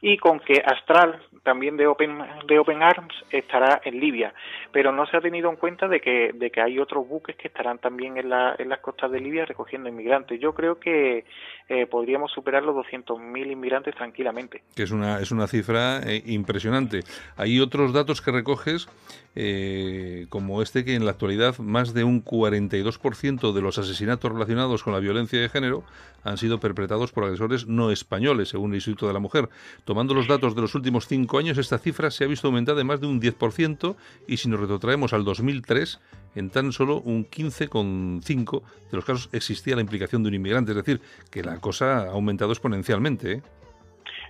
y 0.00 0.16
con 0.18 0.40
que 0.40 0.62
Astral 0.64 1.20
también 1.42 1.76
de 1.76 1.86
Open 1.86 2.01
de 2.46 2.58
Open 2.58 2.82
Arms 2.82 3.14
estará 3.30 3.80
en 3.84 4.00
Libia, 4.00 4.34
pero 4.70 4.92
no 4.92 5.06
se 5.06 5.16
ha 5.16 5.20
tenido 5.20 5.50
en 5.50 5.56
cuenta 5.56 5.88
de 5.88 6.00
que 6.00 6.32
de 6.32 6.50
que 6.50 6.60
hay 6.60 6.78
otros 6.78 7.06
buques 7.08 7.36
que 7.36 7.48
estarán 7.48 7.78
también 7.78 8.16
en, 8.16 8.30
la, 8.30 8.54
en 8.58 8.68
las 8.68 8.80
costas 8.80 9.10
de 9.10 9.20
Libia 9.20 9.44
recogiendo 9.44 9.88
inmigrantes. 9.88 10.40
Yo 10.40 10.54
creo 10.54 10.78
que 10.78 11.24
eh, 11.68 11.86
podríamos 11.86 12.32
superar 12.32 12.62
los 12.62 12.74
200.000 12.76 13.52
inmigrantes 13.52 13.94
tranquilamente. 13.94 14.62
que 14.74 14.82
es 14.82 14.90
una, 14.90 15.20
es 15.20 15.30
una 15.30 15.46
cifra 15.46 16.00
eh, 16.04 16.22
impresionante. 16.26 17.00
Hay 17.36 17.60
otros 17.60 17.92
datos 17.92 18.20
que 18.20 18.30
recoges, 18.30 18.88
eh, 19.34 20.26
como 20.28 20.60
este, 20.60 20.84
que 20.84 20.94
en 20.94 21.04
la 21.04 21.12
actualidad 21.12 21.58
más 21.58 21.94
de 21.94 22.04
un 22.04 22.24
42% 22.24 23.52
de 23.52 23.62
los 23.62 23.78
asesinatos 23.78 24.30
relacionados 24.30 24.82
con 24.82 24.92
la 24.92 24.98
violencia 24.98 25.40
de 25.40 25.48
género 25.48 25.84
han 26.22 26.38
sido 26.38 26.60
perpetrados 26.60 27.12
por 27.12 27.24
agresores 27.24 27.66
no 27.66 27.90
españoles, 27.90 28.50
según 28.50 28.70
el 28.72 28.76
Instituto 28.76 29.06
de 29.06 29.12
la 29.12 29.18
Mujer. 29.18 29.48
Tomando 29.84 30.14
los 30.14 30.28
datos 30.28 30.54
de 30.54 30.60
los 30.60 30.74
últimos 30.74 31.06
cinco 31.06 31.38
años, 31.38 31.58
esta 31.58 31.78
cifra 31.78 32.10
se 32.10 32.24
ha 32.24 32.28
visto 32.28 32.48
aumentada 32.48 32.80
en 32.80 32.86
más 32.86 33.00
de 33.00 33.06
un 33.06 33.20
10% 33.20 33.96
y 34.28 34.36
si 34.36 34.48
nos 34.48 34.60
retrotraemos 34.60 35.12
al 35.12 35.24
2003, 35.24 35.98
en 36.34 36.50
tan 36.50 36.72
solo 36.72 37.00
un 37.00 37.28
15,5% 37.28 38.62
de 38.90 38.96
los 38.96 39.04
casos 39.04 39.28
existía 39.32 39.74
la 39.74 39.82
implicación 39.82 40.22
de 40.22 40.28
un 40.28 40.34
inmigrante. 40.34 40.72
Es 40.72 40.76
decir, 40.76 41.00
que 41.30 41.42
la 41.42 41.58
cosa 41.58 41.98
ha 41.98 42.10
aumentado 42.10 42.52
exponencialmente. 42.52 43.32
¿eh? 43.32 43.42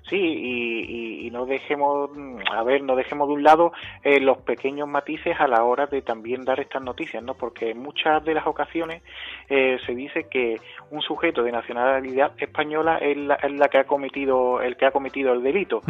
Sí, 0.09 0.17
y, 0.17 0.81
y- 1.23 1.27
y 1.27 1.31
no 1.31 1.47
dejemos, 1.47 2.11
mm, 2.15 2.39
a 2.51 2.63
ver, 2.65 2.83
no 2.83 2.97
dejemos 2.97 3.29
de 3.29 3.35
un 3.35 3.43
lado 3.43 3.73
eh, 4.03 4.21
los 4.21 4.39
pequeños 4.39 4.89
matices 4.89 5.41
a 5.41 5.47
la 5.47 5.63
hora 5.65 5.87
de 5.87 6.03
también 6.03 6.45
dar 6.45 6.61
estas 6.61 6.83
noticias, 6.83 7.23
¿no? 7.23 7.35
Porque 7.35 7.71
en 7.71 7.79
muchas 7.79 8.23
de 8.25 8.35
las 8.35 8.47
ocasiones 8.47 9.03
eh, 9.49 9.79
se 9.87 9.95
dice 9.95 10.27
que 10.31 10.61
un 10.91 11.01
sujeto 11.03 11.43
de 11.43 11.53
nacionalidad 11.53 12.33
española 12.39 12.99
es 12.99 13.17
la, 13.17 13.35
es 13.37 13.53
la 13.53 13.69
que 13.69 13.79
ha 13.79 13.85
cometido 13.85 14.61
el 14.61 14.77
que 14.77 14.87
ha 14.87 14.91
cometido 14.91 15.33
el 15.33 15.43
delito 15.43 15.81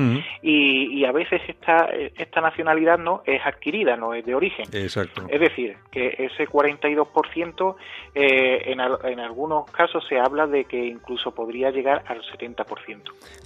y, 0.43 0.99
y 1.01 1.05
a 1.05 1.13
veces 1.13 1.41
esta 1.49 1.89
esta 2.17 2.41
nacionalidad 2.41 2.99
no 2.99 3.23
es 3.25 3.45
adquirida, 3.45 3.97
no 3.97 4.15
es 4.15 4.25
de 4.27 4.35
origen. 4.35 4.67
Exacto. 4.73 5.23
Es 5.29 5.41
decir, 5.41 5.77
que 5.91 6.15
ese 6.19 6.47
42% 6.47 7.77
eh, 8.15 8.63
en, 8.67 8.81
al- 8.81 8.99
en 9.05 9.21
algunos 9.21 9.71
casos 9.71 10.05
se 10.09 10.19
habla 10.19 10.47
de 10.47 10.65
que 10.65 10.85
incluso 10.85 11.35
podría 11.35 11.71
llegar 11.71 12.05
al 12.07 12.23
70%. 12.23 12.65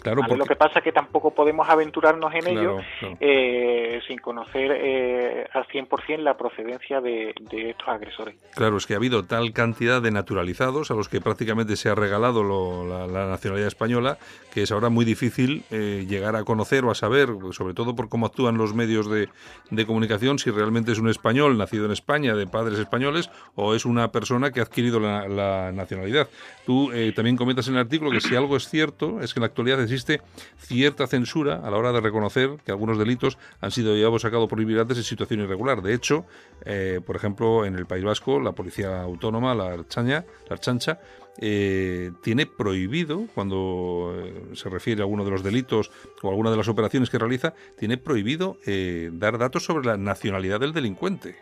Claro, 0.03 0.23
porque- 0.29 0.56
que 0.57 0.65
pasa 0.65 0.79
es 0.79 0.85
que 0.85 0.93
tampoco 0.93 1.33
podemos 1.33 1.69
aventurarnos 1.69 2.33
en 2.35 2.41
Claro, 2.41 2.61
ello 2.61 2.77
claro. 3.01 3.17
eh, 3.21 4.01
sin 4.07 4.19
conocer 4.19 4.73
eh, 4.75 5.47
al 5.53 5.67
100% 5.67 6.19
la 6.19 6.37
procedencia 6.37 7.01
de, 7.01 7.35
de 7.51 7.71
estos 7.71 7.89
agresores. 7.89 8.35
Claro, 8.55 8.77
es 8.77 8.87
que 8.87 8.95
ha 8.95 8.97
habido 8.97 9.25
tal 9.25 9.53
cantidad 9.53 10.01
de 10.01 10.11
naturalizados 10.11 10.91
a 10.91 10.95
los 10.95 11.09
que 11.09 11.21
prácticamente 11.21 11.77
se 11.77 11.89
ha 11.89 11.95
regalado 11.95 12.43
lo- 12.43 12.87
la, 12.87 13.07
la 13.07 13.27
nacionalidad 13.27 13.69
española 13.69 14.19
que 14.53 14.63
es 14.63 14.73
ahora 14.73 14.89
muy 14.89 15.05
difícil 15.05 15.65
eh, 15.71 16.07
llegar 16.09 16.35
a 16.35 16.45
conocer 16.45 16.85
o 16.87 16.91
a 16.91 16.95
saber, 16.95 17.29
sobre 17.53 17.75
todo 17.75 17.95
por 17.95 18.09
cómo 18.09 18.25
actúan 18.25 18.57
los 18.57 18.75
medios 18.75 19.11
de, 19.11 19.29
de 19.71 19.87
comunicación, 19.87 20.39
si 20.39 20.51
realmente 20.51 20.93
es 20.93 20.99
un 20.99 21.11
español 21.11 21.59
nacido 21.59 21.85
en 21.85 21.93
España 21.93 22.35
de 22.35 22.47
padres 22.47 22.79
españoles 22.79 23.31
o 23.55 23.75
es 23.75 23.85
una 23.85 24.11
persona 24.13 24.51
que 24.53 24.61
ha 24.61 24.63
adquirido 24.63 24.99
la, 24.99 25.29
la 25.29 25.73
nacionalidad. 25.73 26.29
Tú 26.65 26.91
eh, 26.93 27.13
también 27.15 27.37
comentas 27.37 27.69
en 27.69 27.75
el 27.75 27.81
artículo 27.81 28.11
que 28.11 28.21
si 28.23 28.35
algo 28.35 28.57
es 28.57 28.69
cierto 28.69 29.21
es 29.21 29.35
que 29.35 29.41
en 29.41 29.43
la 29.43 29.49
actualidad 29.49 29.83
existe 29.83 30.23
cierta 30.59 31.07
censura 31.07 31.61
a 31.65 31.71
la 31.71 31.77
hora 31.77 31.93
de 31.93 32.01
reconocer 32.01 32.57
que 32.65 32.73
algunos 32.73 32.99
delitos 32.99 33.39
han 33.61 33.71
sido 33.71 33.95
llevados 33.95 34.25
a 34.25 34.31
cabo 34.31 34.49
por 34.49 34.61
inmigrantes 34.61 34.99
en 34.99 35.05
situación 35.05 35.41
irregular. 35.41 35.83
De 35.83 35.95
hecho, 35.95 36.27
eh, 36.65 37.01
por 37.05 37.17
ejemplo, 37.17 37.65
en 37.65 37.75
el 37.75 37.87
País 37.87 38.05
Vasco, 38.05 38.41
la 38.41 38.53
Policía 38.53 39.03
Autónoma, 39.03 39.55
la 39.55 39.73
Archaña, 39.73 40.25
la 40.49 40.55
Archancha, 40.55 40.99
eh, 41.39 42.13
tiene 42.23 42.47
prohibido, 42.47 43.27
cuando 43.35 44.15
eh, 44.17 44.55
se 44.55 44.71
refiere 44.71 45.03
a 45.03 45.05
alguno 45.05 45.25
de 45.25 45.31
los 45.31 45.43
delitos 45.43 45.91
o 46.23 46.31
alguna 46.31 46.51
de 46.51 46.57
las 46.57 46.69
operaciones 46.69 47.11
que 47.11 47.19
realiza, 47.19 47.55
tiene 47.79 47.99
prohibido 47.99 48.59
eh, 48.65 49.11
dar 49.13 49.37
datos 49.37 49.65
sobre 49.65 49.87
la 49.87 49.97
nacionalidad 49.99 50.61
del 50.61 50.73
delincuente. 50.73 51.37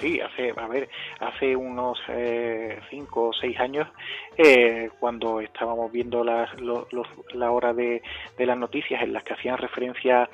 Sí, 0.00 0.20
hace, 0.20 0.52
a 0.56 0.66
ver, 0.66 0.88
hace 1.20 1.54
unos 1.54 2.00
eh, 2.08 2.78
cinco 2.90 3.28
o 3.28 3.32
seis 3.32 3.58
años, 3.60 3.86
eh, 4.36 4.90
cuando 4.98 5.40
estábamos 5.40 5.92
viendo 5.92 6.24
las, 6.24 6.58
los- 6.60 6.92
los- 6.92 7.08
la 7.34 7.50
hora 7.50 7.72
de, 7.72 8.02
de 8.38 8.46
las 8.46 8.56
noticias 8.58 9.02
en 9.02 9.12
las 9.12 9.22
que 9.22 9.34
hacían 9.34 9.58
referencia 9.58 10.28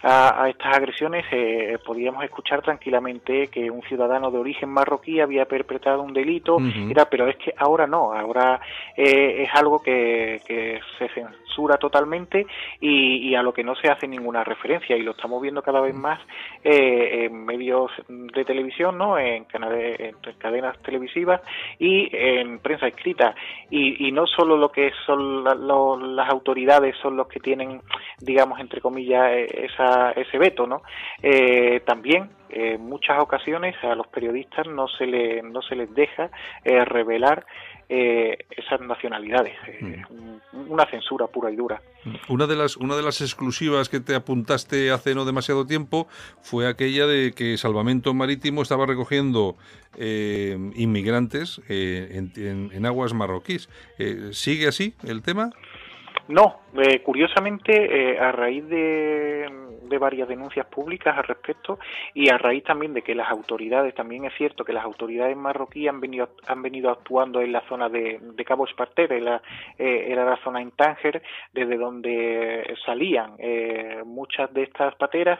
a, 0.00 0.44
a 0.44 0.48
estas 0.48 0.76
agresiones, 0.76 1.24
eh, 1.32 1.76
podíamos 1.84 2.22
escuchar 2.22 2.62
tranquilamente 2.62 3.48
que 3.48 3.68
un 3.68 3.82
ciudadano 3.82 4.30
de 4.30 4.38
origen 4.38 4.68
marroquí 4.68 5.18
había 5.20 5.44
perpetrado 5.46 6.02
un 6.02 6.12
delito, 6.12 6.58
era, 6.90 7.06
pero 7.06 7.26
es 7.26 7.36
que 7.36 7.52
ahora 7.56 7.86
no, 7.88 8.12
ahora 8.12 8.60
eh, 8.96 9.42
es 9.42 9.50
algo 9.54 9.82
que, 9.82 10.40
que 10.46 10.80
se 10.98 11.08
censura 11.08 11.78
totalmente 11.78 12.46
y, 12.80 13.28
y 13.28 13.34
a 13.34 13.42
lo 13.42 13.52
que 13.52 13.64
no 13.64 13.74
se 13.74 13.88
hace 13.90 14.06
ninguna 14.06 14.44
referencia 14.44 14.96
y 14.96 15.02
lo 15.02 15.10
estamos 15.10 15.42
viendo 15.42 15.62
cada 15.62 15.80
vez 15.80 15.94
más 15.96 16.20
eh, 16.62 17.24
en 17.24 17.44
medios 17.44 17.90
de 18.08 18.44
televisión, 18.44 18.96
¿no? 18.96 19.07
En, 19.16 19.44
canales, 19.44 20.00
en 20.00 20.16
cadenas 20.38 20.76
televisivas 20.82 21.40
y 21.78 22.08
en 22.12 22.58
prensa 22.58 22.88
escrita 22.88 23.34
y, 23.70 24.08
y 24.08 24.10
no 24.10 24.26
solo 24.26 24.56
lo 24.56 24.72
que 24.72 24.90
son 25.06 25.44
la- 25.44 25.54
las 25.54 26.28
autoridades 26.28 26.96
son 27.00 27.16
los 27.16 27.28
que 27.28 27.38
tienen, 27.38 27.80
digamos 28.20 28.58
entre 28.58 28.80
comillas, 28.80 29.30
eh, 29.30 29.46
esa, 29.72 30.10
ese 30.12 30.36
veto, 30.36 30.66
¿no? 30.66 30.82
Eh, 31.22 31.80
también 31.86 32.30
eh, 32.50 32.72
en 32.74 32.80
muchas 32.88 33.20
ocasiones 33.20 33.76
a 33.84 33.94
los 33.94 34.06
periodistas 34.08 34.66
no 34.66 34.88
se 34.88 35.06
le, 35.06 35.42
no 35.42 35.62
se 35.62 35.76
les 35.76 35.94
deja 35.94 36.30
eh, 36.64 36.84
revelar 36.84 37.44
eh, 37.88 38.36
esas 38.50 38.80
nacionalidades, 38.82 39.54
eh, 39.66 40.02
un- 40.10 40.38
una 40.68 40.84
censura 40.90 41.26
pura 41.26 41.50
y 41.50 41.56
dura. 41.56 41.80
Una 42.28 42.46
de 42.46 42.54
las 42.56 42.76
una 42.76 42.96
de 42.96 43.02
las 43.02 43.20
exclusivas 43.20 43.88
que 43.88 44.00
te 44.00 44.14
apuntaste 44.14 44.90
hace 44.90 45.14
no 45.14 45.24
demasiado 45.24 45.66
tiempo 45.66 46.06
fue 46.42 46.66
aquella 46.68 47.06
de 47.06 47.32
que 47.32 47.56
Salvamento 47.56 48.12
Marítimo 48.14 48.62
estaba 48.62 48.84
recogiendo 48.86 49.56
eh, 49.96 50.56
inmigrantes 50.76 51.60
eh, 51.68 52.08
en, 52.12 52.32
en- 52.36 52.70
en 52.72 52.86
aguas 52.86 53.14
marroquíes. 53.14 53.68
Eh, 53.98 54.30
¿Sigue 54.32 54.68
así 54.68 54.94
el 55.04 55.22
tema? 55.22 55.50
No, 56.28 56.60
eh, 56.80 57.02
curiosamente, 57.02 58.12
eh, 58.12 58.18
a 58.18 58.32
raíz 58.32 58.66
de, 58.68 59.46
de 59.88 59.98
varias 59.98 60.28
denuncias 60.28 60.66
públicas 60.66 61.16
al 61.16 61.24
respecto 61.24 61.78
y 62.14 62.28
a 62.28 62.38
raíz 62.38 62.64
también 62.64 62.94
de 62.94 63.02
que 63.02 63.14
las 63.14 63.30
autoridades, 63.30 63.94
también 63.94 64.24
es 64.24 64.34
cierto 64.36 64.64
que 64.64 64.72
las 64.72 64.84
autoridades 64.84 65.36
marroquíes 65.36 65.90
han 65.90 66.00
venido, 66.00 66.28
han 66.46 66.62
venido 66.62 66.90
actuando 66.90 67.40
en 67.40 67.52
la 67.52 67.62
zona 67.68 67.88
de, 67.88 68.18
de 68.20 68.44
Cabo 68.44 68.66
Esparter, 68.66 69.12
era, 69.12 69.42
eh, 69.78 70.06
era 70.08 70.24
la 70.24 70.36
zona 70.38 70.60
en 70.60 70.70
Tánger, 70.72 71.22
desde 71.52 71.76
donde 71.76 72.76
salían 72.84 73.34
eh, 73.38 74.02
muchas 74.04 74.52
de 74.52 74.62
estas 74.62 74.94
pateras 74.96 75.38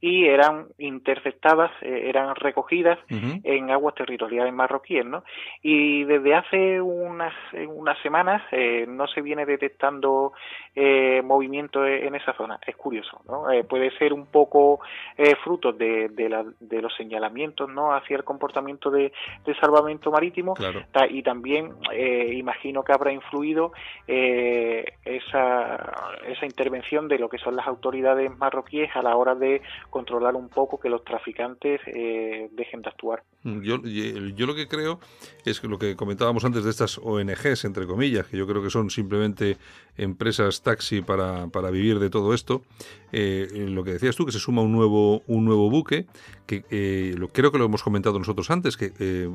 y 0.00 0.26
eran 0.26 0.66
interceptadas, 0.78 1.70
eh, 1.82 2.04
eran 2.06 2.34
recogidas 2.34 2.98
en 3.10 3.70
aguas 3.70 3.94
territoriales 3.94 4.52
marroquíes, 4.52 5.04
¿no? 5.04 5.24
Y 5.62 6.04
desde 6.04 6.34
hace 6.34 6.80
unas, 6.80 7.34
unas 7.68 7.98
semanas 8.02 8.42
eh, 8.52 8.86
no 8.88 9.06
se 9.08 9.20
viene 9.20 9.44
detectando 9.44 10.32
eh, 10.82 11.20
movimiento 11.22 11.84
e- 11.84 12.06
en 12.06 12.14
esa 12.14 12.32
zona. 12.32 12.58
Es 12.66 12.74
curioso, 12.76 13.20
¿no? 13.28 13.50
Eh, 13.50 13.64
puede 13.64 13.90
ser 13.98 14.12
un 14.14 14.26
poco 14.26 14.80
eh, 15.18 15.34
fruto 15.44 15.72
de, 15.72 16.08
de, 16.08 16.28
la- 16.28 16.46
de 16.58 16.80
los 16.80 16.94
señalamientos, 16.96 17.68
¿no? 17.68 17.94
Hacia 17.94 18.16
el 18.16 18.24
comportamiento 18.24 18.90
de, 18.90 19.12
de 19.44 19.54
salvamento 19.60 20.10
marítimo 20.10 20.54
Claro. 20.54 20.82
Y 21.10 21.22
también 21.22 21.74
eh, 21.92 22.32
imagino 22.34 22.82
que 22.82 22.92
habrá 22.92 23.12
influido 23.12 23.72
eh, 24.08 24.84
esa, 25.04 25.92
esa 26.26 26.46
intervención 26.46 27.08
de 27.08 27.18
lo 27.18 27.28
que 27.28 27.38
son 27.38 27.56
las 27.56 27.66
autoridades 27.66 28.30
marroquíes 28.38 28.90
a 28.94 29.02
la 29.02 29.16
hora 29.16 29.34
de 29.34 29.60
controlar 29.90 30.34
un 30.34 30.48
poco 30.48 30.78
que 30.80 30.88
los 30.88 31.04
traficantes 31.04 31.80
eh, 31.86 32.48
dejen 32.52 32.82
de 32.82 32.88
actuar. 32.88 33.22
Yo, 33.44 33.78
yo 33.84 34.46
lo 34.46 34.54
que 34.54 34.68
creo 34.68 35.00
es 35.44 35.60
que 35.60 35.68
lo 35.68 35.78
que 35.78 35.96
comentábamos 35.96 36.44
antes 36.44 36.64
de 36.64 36.70
estas 36.70 36.98
ONGs, 36.98 37.64
entre 37.64 37.86
comillas, 37.86 38.26
que 38.26 38.36
yo 38.36 38.46
creo 38.46 38.62
que 38.62 38.70
son 38.70 38.90
simplemente 38.90 39.56
empresas 39.96 40.59
taxi 40.60 41.02
para, 41.02 41.48
para 41.48 41.70
vivir 41.70 41.98
de 41.98 42.10
todo 42.10 42.34
esto, 42.34 42.62
eh, 43.12 43.66
lo 43.68 43.84
que 43.84 43.92
decías 43.92 44.16
tú, 44.16 44.26
que 44.26 44.32
se 44.32 44.38
suma 44.38 44.62
un 44.62 44.72
nuevo, 44.72 45.22
un 45.26 45.44
nuevo 45.44 45.70
buque, 45.70 46.06
que 46.46 46.64
eh, 46.70 47.14
creo 47.32 47.52
que 47.52 47.58
lo 47.58 47.64
hemos 47.64 47.82
comentado 47.82 48.18
nosotros 48.18 48.50
antes, 48.50 48.76
que 48.76 48.92
eh, 48.98 49.30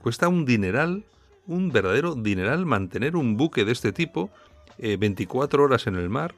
cuesta 0.00 0.28
un 0.28 0.44
dineral, 0.44 1.04
un 1.46 1.70
verdadero 1.70 2.14
dineral 2.14 2.66
mantener 2.66 3.16
un 3.16 3.36
buque 3.36 3.64
de 3.64 3.72
este 3.72 3.92
tipo, 3.92 4.30
eh, 4.78 4.96
24 4.98 5.62
horas 5.62 5.86
en 5.86 5.96
el 5.96 6.08
mar, 6.08 6.34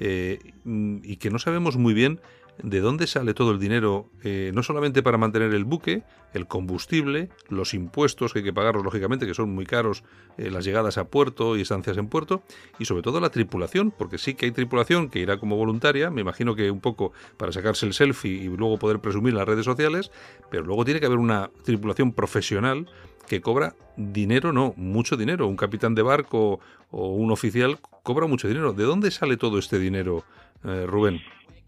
y 0.00 1.16
que 1.18 1.30
no 1.30 1.38
sabemos 1.38 1.76
muy 1.76 1.94
bien 1.94 2.18
de 2.62 2.80
dónde 2.80 3.06
sale 3.06 3.34
todo 3.34 3.50
el 3.50 3.58
dinero, 3.58 4.10
eh, 4.22 4.52
no 4.54 4.62
solamente 4.62 5.02
para 5.02 5.18
mantener 5.18 5.54
el 5.54 5.64
buque, 5.64 6.02
el 6.32 6.46
combustible, 6.46 7.28
los 7.48 7.74
impuestos 7.74 8.32
que 8.32 8.40
hay 8.40 8.44
que 8.44 8.52
pagarlos, 8.52 8.84
lógicamente, 8.84 9.26
que 9.26 9.34
son 9.34 9.54
muy 9.54 9.66
caros, 9.66 10.04
eh, 10.38 10.50
las 10.50 10.64
llegadas 10.64 10.98
a 10.98 11.04
puerto 11.08 11.56
y 11.56 11.62
estancias 11.62 11.96
en 11.98 12.08
puerto, 12.08 12.42
y 12.78 12.84
sobre 12.84 13.02
todo 13.02 13.20
la 13.20 13.30
tripulación, 13.30 13.90
porque 13.90 14.18
sí 14.18 14.34
que 14.34 14.46
hay 14.46 14.52
tripulación 14.52 15.08
que 15.08 15.18
irá 15.18 15.38
como 15.38 15.56
voluntaria, 15.56 16.10
me 16.10 16.20
imagino 16.20 16.54
que 16.54 16.70
un 16.70 16.80
poco 16.80 17.12
para 17.36 17.52
sacarse 17.52 17.86
el 17.86 17.94
selfie 17.94 18.32
y 18.32 18.48
luego 18.48 18.78
poder 18.78 19.00
presumir 19.00 19.32
en 19.32 19.38
las 19.38 19.48
redes 19.48 19.64
sociales, 19.64 20.10
pero 20.50 20.62
luego 20.62 20.84
tiene 20.84 21.00
que 21.00 21.06
haber 21.06 21.18
una 21.18 21.50
tripulación 21.64 22.12
profesional 22.12 22.86
que 23.26 23.40
cobra 23.40 23.74
dinero, 23.96 24.52
no, 24.52 24.74
mucho 24.76 25.16
dinero. 25.16 25.46
Un 25.46 25.56
capitán 25.56 25.94
de 25.94 26.02
barco 26.02 26.60
o 26.90 27.08
un 27.14 27.30
oficial 27.30 27.78
cobra 28.02 28.26
mucho 28.26 28.48
dinero. 28.48 28.72
¿De 28.72 28.84
dónde 28.84 29.10
sale 29.10 29.36
todo 29.36 29.58
este 29.58 29.78
dinero, 29.78 30.24
eh, 30.64 30.86
Rubén? 30.86 31.20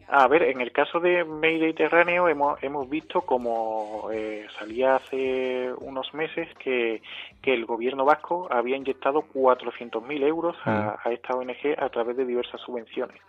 A 0.09 0.29
ver, 0.29 0.43
en 0.43 0.61
el 0.61 0.71
caso 0.71 1.01
de 1.01 1.25
Mediterráneo 1.25 2.29
hemos, 2.29 2.63
hemos 2.63 2.89
visto 2.89 3.23
como 3.23 4.11
eh, 4.13 4.47
salía 4.59 4.97
hace 4.97 5.73
unos 5.79 6.13
meses 6.13 6.49
que, 6.59 7.01
que 7.41 7.55
el 7.55 7.65
gobierno 7.65 8.05
vasco 8.05 8.47
había 8.51 8.77
inyectado 8.77 9.23
400.000 9.33 10.23
euros 10.25 10.57
a, 10.65 10.99
a 11.03 11.11
esta 11.11 11.35
ONG 11.35 11.75
a 11.79 11.89
través 11.89 12.17
de 12.17 12.27
diversas 12.27 12.61
subvenciones. 12.61 13.21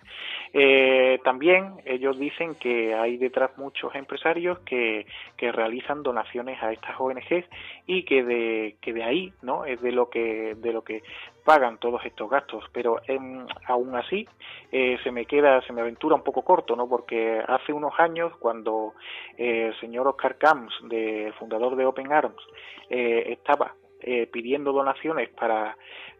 Eh, 0.54 1.20
también 1.24 1.76
ellos 1.86 2.20
dicen 2.20 2.56
que 2.56 2.94
hay 2.94 3.18
detrás 3.18 3.58
muchos 3.58 3.96
empresarios 3.96 4.60
que, 4.60 5.06
que 5.38 5.52
realizan 5.52 6.04
donaciones 6.04 6.62
a 6.62 6.72
estas 6.72 7.00
ONGs 7.00 7.46
y 7.88 8.04
que 8.04 8.24
de, 8.24 8.76
que 8.82 8.94
de 8.94 9.04
ahí 9.04 9.34
no 9.42 9.66
es 9.66 9.82
de 9.82 9.92
lo 9.92 10.10
que 10.10 10.56
de 10.56 10.74
lo 10.74 10.84
que 10.84 11.04
pagan 11.46 11.78
todos 11.78 12.04
estos 12.04 12.30
gastos 12.30 12.66
pero 12.74 13.00
em, 13.08 13.46
aún 13.68 13.96
así 13.96 14.28
eh, 14.72 14.98
se 15.04 15.12
me 15.12 15.26
queda 15.26 15.62
se 15.62 15.72
me 15.72 15.82
aventura 15.82 16.16
un 16.16 16.24
poco 16.24 16.42
corto 16.42 16.76
no 16.76 16.90
porque 16.90 17.42
hace 17.48 17.72
unos 17.72 17.94
años 18.00 18.34
cuando 18.40 18.96
eh, 19.38 19.68
el 19.68 19.80
señor 19.80 20.08
Oscar 20.08 20.38
Camps 20.38 20.74
de, 20.84 21.32
fundador 21.40 21.76
de 21.76 21.86
Open 21.86 22.12
Arms 22.12 22.42
eh, 22.90 23.26
estaba 23.28 23.74
eh, 24.02 24.28
pidiendo 24.32 24.72
donaciones 24.72 25.30
para 25.30 25.76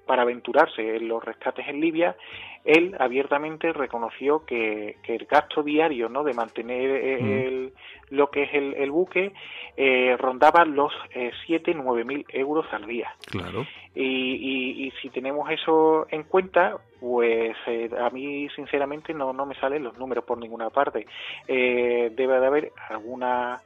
para 0.06 0.22
aventurarse 0.22 0.98
en 0.98 1.08
los 1.08 1.26
rescates 1.26 1.68
en 1.68 1.82
Libia, 1.82 2.16
él 2.64 2.96
abiertamente 3.00 3.74
reconoció 3.74 4.46
que, 4.46 4.98
que 5.02 5.16
el 5.16 5.26
gasto 5.26 5.64
diario 5.64 6.10
¿no? 6.10 6.24
de 6.24 6.36
mantener 6.36 6.92
eh, 6.92 7.18
Mm. 7.20 7.32
el- 7.48 7.74
lo 8.12 8.30
que 8.30 8.44
es 8.44 8.54
el, 8.54 8.76
el 8.76 8.92
buque 8.92 9.34
eh, 9.76 10.16
rondaba 10.20 10.64
los 10.64 10.94
eh, 11.16 11.32
7 11.48 11.74
nueve 11.74 12.04
mil 12.04 12.24
euros 12.30 12.68
al 12.72 12.86
día. 12.86 13.12
Claro. 13.32 13.66
Y, 13.96 14.04
y- 14.04 14.86
y 14.86 14.92
si 15.02 15.10
tenemos 15.10 15.50
eso 15.50 16.06
en 16.12 16.22
cuenta, 16.26 16.78
pues 17.00 17.58
eh, 17.66 17.90
a 18.00 18.12
mí 18.12 18.48
sinceramente 18.56 19.12
no, 19.12 19.34
no 19.34 19.48
me 19.48 19.56
salen 19.56 19.84
los 19.84 19.98
números 19.98 20.24
por 20.24 20.38
ninguna 20.38 20.70
parte. 20.70 21.08
Eh, 21.48 22.12
debe 22.16 22.40
de 22.40 22.46
haber 22.46 22.72
alguna 22.90 23.60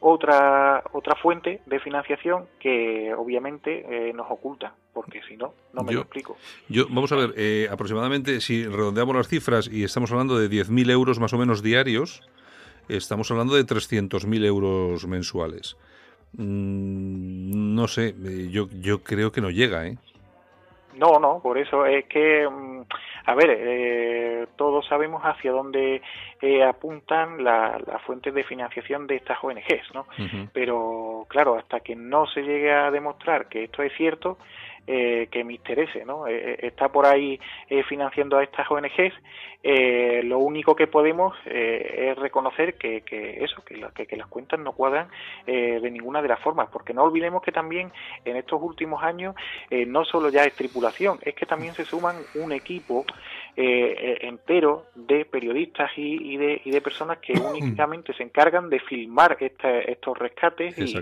otra 0.00 0.82
otra 0.92 1.14
fuente 1.16 1.60
de 1.66 1.80
financiación 1.80 2.46
que 2.60 3.12
obviamente 3.14 3.84
eh, 4.08 4.12
nos 4.12 4.30
oculta, 4.30 4.74
porque 4.92 5.20
si 5.28 5.36
no, 5.36 5.54
no 5.72 5.82
me 5.82 5.92
Yo- 5.92 5.98
lo 5.98 6.02
explico. 6.02 6.36
Yo, 6.68 6.86
vamos 6.88 7.10
a 7.12 7.16
ver, 7.16 7.34
eh, 7.36 7.68
aproximadamente, 7.70 8.40
si 8.40 8.64
redondeamos 8.66 9.16
las 9.16 9.28
cifras 9.28 9.68
y 9.72 9.84
estamos 9.84 10.10
hablando 10.12 10.38
de 10.38 10.48
10.000 10.48 10.90
euros 10.90 11.18
más 11.18 11.32
o 11.32 11.38
menos 11.38 11.62
diarios, 11.62 12.22
estamos 12.88 13.30
hablando 13.30 13.54
de 13.54 13.64
300.000 13.64 14.44
euros 14.44 15.06
mensuales. 15.06 15.76
Mm, 16.34 17.74
no 17.74 17.88
sé, 17.88 18.14
eh, 18.24 18.48
yo, 18.50 18.68
yo 18.80 19.02
creo 19.02 19.32
que 19.32 19.40
no 19.40 19.50
llega, 19.50 19.86
¿eh? 19.86 19.98
No, 20.98 21.18
no, 21.20 21.40
por 21.40 21.56
eso 21.58 21.86
es 21.86 22.06
que, 22.06 22.48
mm, 22.48 22.82
a 23.26 23.34
ver, 23.34 23.56
eh, 23.60 24.46
todos 24.56 24.86
sabemos 24.86 25.22
hacia 25.22 25.52
dónde 25.52 26.02
eh, 26.40 26.62
apuntan 26.62 27.42
la- 27.42 27.78
las 27.86 28.02
fuentes 28.02 28.32
de 28.34 28.44
financiación 28.44 29.06
de 29.06 29.16
estas 29.16 29.38
ONGs, 29.42 29.94
¿no? 29.94 30.06
Pero 30.52 31.24
claro, 31.28 31.56
hasta 31.56 31.80
que 31.80 31.94
no 31.96 32.26
se 32.26 32.42
llegue 32.42 32.72
a 32.72 32.90
demostrar 32.90 33.48
que 33.48 33.64
esto 33.64 33.82
es 33.82 33.92
cierto, 33.96 34.38
eh, 34.88 35.28
que 35.30 35.44
Mr. 35.44 35.80
S, 35.80 36.04
¿no? 36.06 36.26
Eh, 36.26 36.52
eh, 36.52 36.58
está 36.62 36.88
por 36.88 37.04
ahí 37.04 37.38
eh, 37.68 37.82
financiando 37.82 38.38
a 38.38 38.42
estas 38.42 38.70
ONGs, 38.70 39.12
eh, 39.62 40.22
lo 40.24 40.38
único 40.38 40.74
que 40.74 40.86
podemos 40.86 41.36
eh, 41.44 42.10
es 42.10 42.18
reconocer 42.18 42.78
que, 42.78 43.02
que 43.02 43.44
eso, 43.44 43.62
que, 43.64 44.06
que, 44.06 44.16
las 44.16 44.28
cuentas 44.28 44.58
no 44.58 44.72
cuadran 44.72 45.08
de 45.46 45.90
ninguna 45.90 46.22
de 46.22 46.28
las 46.28 46.40
formas, 46.40 46.68
porque 46.72 46.94
no 46.94 47.02
olvidemos 47.02 47.42
que 47.42 47.52
también 47.52 47.92
en 48.24 48.36
estos 48.36 48.62
últimos 48.62 49.02
años 49.02 49.34
no 49.70 50.04
solo 50.04 50.30
ya 50.30 50.44
es 50.44 50.54
tripulación, 50.54 51.18
es 51.22 51.34
que 51.34 51.46
también 51.46 51.74
se 51.74 51.84
suman 51.84 52.16
un 52.34 52.52
equipo 52.52 53.04
eh, 53.56 53.94
eh, 53.98 54.18
entero 54.22 54.86
de 54.94 55.24
periodistas 55.24 55.90
y, 55.96 56.34
y 56.34 56.36
de, 56.36 56.60
y 56.64 56.70
de 56.70 56.80
personas 56.80 57.18
que 57.18 57.32
únicamente 57.50 58.12
se 58.14 58.22
encargan 58.22 58.68
de 58.70 58.80
filmar 58.80 59.36
este- 59.40 59.90
estos 59.90 60.16
rescates 60.18 60.76
y, 60.78 60.92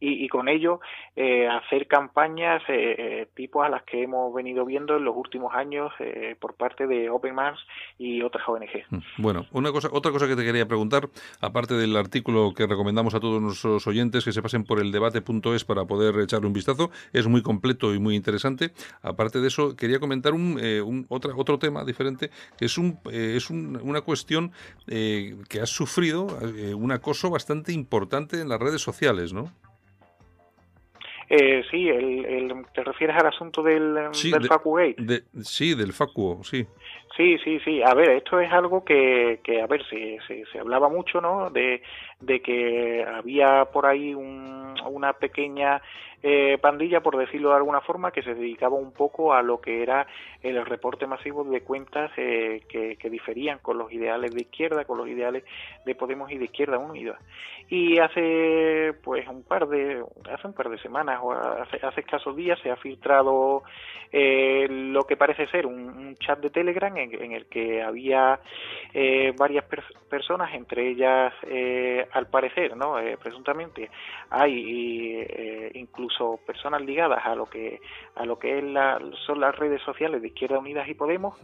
y, 0.00 0.24
y 0.24 0.28
con 0.28 0.48
ello 0.48 0.80
eh, 1.14 1.46
hacer 1.48 1.86
campañas 1.86 2.62
eh, 2.68 2.94
eh, 2.98 3.28
tipo 3.34 3.62
a 3.62 3.68
las 3.68 3.82
que 3.84 4.02
hemos 4.02 4.32
venido 4.34 4.64
viendo 4.64 4.96
en 4.96 5.04
los 5.04 5.16
últimos 5.16 5.54
años 5.54 5.92
eh, 6.00 6.36
por 6.38 6.54
parte 6.54 6.86
de 6.86 7.08
Open 7.10 7.34
Mars 7.34 7.58
y 7.98 8.22
otras 8.22 8.48
ONG. 8.48 8.84
Bueno, 9.18 9.46
una 9.52 9.72
cosa, 9.72 9.88
otra 9.92 10.12
cosa 10.12 10.26
que 10.28 10.36
te 10.36 10.44
quería 10.44 10.66
preguntar, 10.66 11.08
aparte 11.40 11.74
del 11.74 11.96
artículo 11.96 12.52
que 12.54 12.66
recomendamos 12.66 13.14
a 13.14 13.20
todos 13.20 13.40
nuestros 13.42 13.86
oyentes 13.86 14.24
que 14.24 14.32
se 14.32 14.42
pasen 14.42 14.64
por 14.64 14.80
el 14.80 14.92
debate.es 14.92 15.64
para 15.64 15.84
poder 15.84 16.18
echarle 16.20 16.46
un 16.46 16.52
vistazo, 16.52 16.90
es 17.12 17.26
muy 17.26 17.42
completo 17.42 17.94
y 17.94 17.98
muy 17.98 18.14
interesante. 18.14 18.70
Aparte 19.02 19.40
de 19.40 19.48
eso, 19.48 19.76
quería 19.76 19.98
comentar 20.00 20.32
un, 20.32 20.58
eh, 20.62 20.80
un- 20.82 21.06
otra, 21.08 21.32
otro 21.36 21.58
tema 21.58 21.84
diferente, 21.84 22.05
que 22.58 22.64
es, 22.66 22.78
un, 22.78 22.98
eh, 23.10 23.34
es 23.36 23.50
un- 23.50 23.78
una 23.82 24.00
cuestión 24.02 24.52
eh, 24.88 25.36
que 25.48 25.60
has 25.60 25.70
sufrido, 25.70 26.26
eh, 26.56 26.74
un 26.74 26.92
acoso 26.92 27.30
bastante 27.30 27.72
importante 27.72 28.40
en 28.40 28.48
las 28.48 28.60
redes 28.60 28.80
sociales, 28.82 29.32
¿no? 29.32 29.50
Eh, 31.28 31.64
sí, 31.70 31.88
el, 31.88 32.24
el- 32.24 32.66
te 32.72 32.84
refieres 32.84 33.16
al 33.16 33.26
asunto 33.26 33.62
del, 33.62 33.96
Sí, 34.12 34.30
del 34.30 34.42
de- 34.42 34.48
Facugate. 34.48 34.94
de- 34.98 35.24
sí, 35.42 35.74
del 35.74 35.92
facuo, 35.92 36.44
sí. 36.44 36.64
Sí, 37.16 37.36
sí, 37.42 37.58
sí. 37.64 37.82
A 37.82 37.94
ver, 37.94 38.10
esto 38.10 38.38
es 38.38 38.52
algo 38.52 38.84
que, 38.84 39.40
que 39.42 39.60
a 39.60 39.66
ver, 39.66 39.82
se, 39.88 40.18
se, 40.28 40.44
se 40.52 40.58
hablaba 40.60 40.88
mucho, 40.88 41.20
¿no? 41.20 41.50
De, 41.50 41.82
de 42.20 42.40
que 42.40 43.04
había 43.04 43.66
por 43.66 43.86
ahí 43.86 44.14
un- 44.14 44.74
una 44.88 45.12
pequeña 45.14 45.82
eh, 46.22 46.58
pandilla, 46.60 47.02
por 47.02 47.16
decirlo 47.16 47.50
de 47.50 47.56
alguna 47.56 47.82
forma, 47.82 48.10
que 48.10 48.22
se 48.22 48.34
dedicaba 48.34 48.74
un 48.76 48.92
poco 48.92 49.34
a 49.34 49.42
lo 49.42 49.60
que 49.60 49.82
era 49.82 50.06
el 50.42 50.64
reporte 50.64 51.06
masivo 51.06 51.44
de 51.44 51.60
cuentas 51.60 52.10
eh, 52.16 52.62
que, 52.68 52.96
que 52.96 53.10
diferían 53.10 53.58
con 53.58 53.78
los 53.78 53.92
ideales 53.92 54.34
de 54.34 54.40
izquierda, 54.40 54.84
con 54.86 54.98
los 54.98 55.08
ideales 55.08 55.44
de 55.84 55.94
Podemos 55.94 56.32
y 56.32 56.38
de 56.38 56.46
Izquierda 56.46 56.78
Unida. 56.78 57.18
Y 57.68 57.98
hace, 57.98 58.94
pues, 59.04 59.28
un 59.28 59.42
par 59.44 59.68
de, 59.68 60.02
hace 60.32 60.46
un 60.46 60.54
par 60.54 60.68
de 60.70 60.78
semanas 60.78 61.20
o 61.22 61.32
hace, 61.32 61.84
hace 61.84 62.00
escasos 62.00 62.34
días 62.34 62.58
se 62.60 62.70
ha 62.70 62.76
filtrado 62.76 63.62
eh, 64.10 64.66
lo 64.70 65.04
que 65.04 65.16
parece 65.16 65.46
ser 65.48 65.66
un, 65.66 66.16
chat 66.16 66.40
de 66.40 66.50
Telegram 66.50 66.96
en, 66.96 67.32
el 67.32 67.46
que 67.46 67.82
había 67.82 68.40
eh, 68.94 69.32
varias 69.36 69.68
pers- 69.68 69.98
personas, 70.08 70.54
entre 70.54 70.88
ellas, 70.88 71.32
eh, 71.46 72.05
al 72.12 72.26
parecer, 72.28 72.76
no, 72.76 72.98
Eh, 72.98 73.16
presuntamente, 73.22 73.90
hay 74.30 75.14
eh, 75.28 75.70
incluso 75.74 76.38
personas 76.46 76.80
ligadas 76.82 77.24
a 77.24 77.34
lo 77.34 77.46
que 77.46 77.80
a 78.14 78.24
lo 78.24 78.38
que 78.38 78.58
es 78.58 78.64
la- 78.64 78.98
son 79.26 79.40
las 79.40 79.54
redes 79.54 79.82
sociales 79.82 80.22
de 80.22 80.28
Izquierda 80.28 80.58
Unidas 80.58 80.88
y 80.88 80.94
Podemos, 80.94 81.36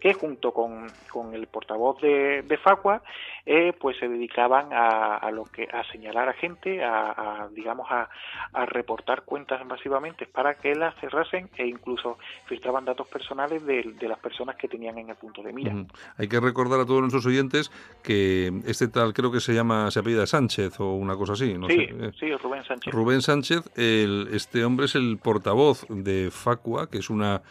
que 0.00 0.14
junto 0.14 0.52
con, 0.52 0.86
con 1.12 1.34
el 1.34 1.46
portavoz 1.48 2.00
de, 2.00 2.42
de 2.42 2.56
Facua, 2.58 3.02
eh, 3.46 3.72
pues 3.78 3.96
se 3.98 4.08
dedicaban 4.08 4.72
a, 4.72 5.16
a 5.16 5.30
lo 5.32 5.44
que 5.44 5.64
a 5.72 5.82
señalar 5.90 6.28
a 6.28 6.32
gente, 6.34 6.84
a, 6.84 7.10
a, 7.10 7.48
digamos 7.48 7.86
a, 7.90 8.08
a 8.52 8.66
reportar 8.66 9.22
cuentas 9.22 9.64
masivamente 9.66 10.26
para 10.26 10.54
que 10.54 10.74
las 10.74 10.94
cerrasen 11.00 11.50
e 11.56 11.66
incluso 11.66 12.18
filtraban 12.46 12.84
datos 12.84 13.08
personales 13.08 13.64
de, 13.66 13.82
de 13.98 14.08
las 14.08 14.18
personas 14.20 14.56
que 14.56 14.68
tenían 14.68 14.98
en 14.98 15.10
el 15.10 15.16
punto 15.16 15.42
de 15.42 15.52
mira. 15.52 15.72
Hay 16.16 16.28
que 16.28 16.38
recordar 16.38 16.78
a 16.80 16.86
todos 16.86 17.00
nuestros 17.00 17.26
oyentes 17.26 17.70
que 18.04 18.52
este 18.66 18.86
tal, 18.88 19.12
creo 19.12 19.32
que 19.32 19.40
se 19.40 19.52
llama, 19.52 19.90
se 19.90 19.98
apellida 20.10 20.26
Sánchez 20.26 20.80
o 20.80 20.94
una 20.94 21.16
cosa 21.16 21.34
así, 21.34 21.54
no 21.54 21.68
sí, 21.68 21.76
sé. 21.76 22.12
sí, 22.18 22.32
Rubén 22.42 22.64
Sánchez. 22.64 22.92
Rubén 22.92 23.22
Sánchez, 23.22 23.62
el- 23.76 24.28
este 24.32 24.64
hombre 24.64 24.86
es 24.86 24.94
el 24.94 25.18
portavoz 25.18 25.86
de 25.88 26.30
Facua, 26.30 26.88
que 26.90 26.98
es 26.98 27.10
una, 27.10 27.42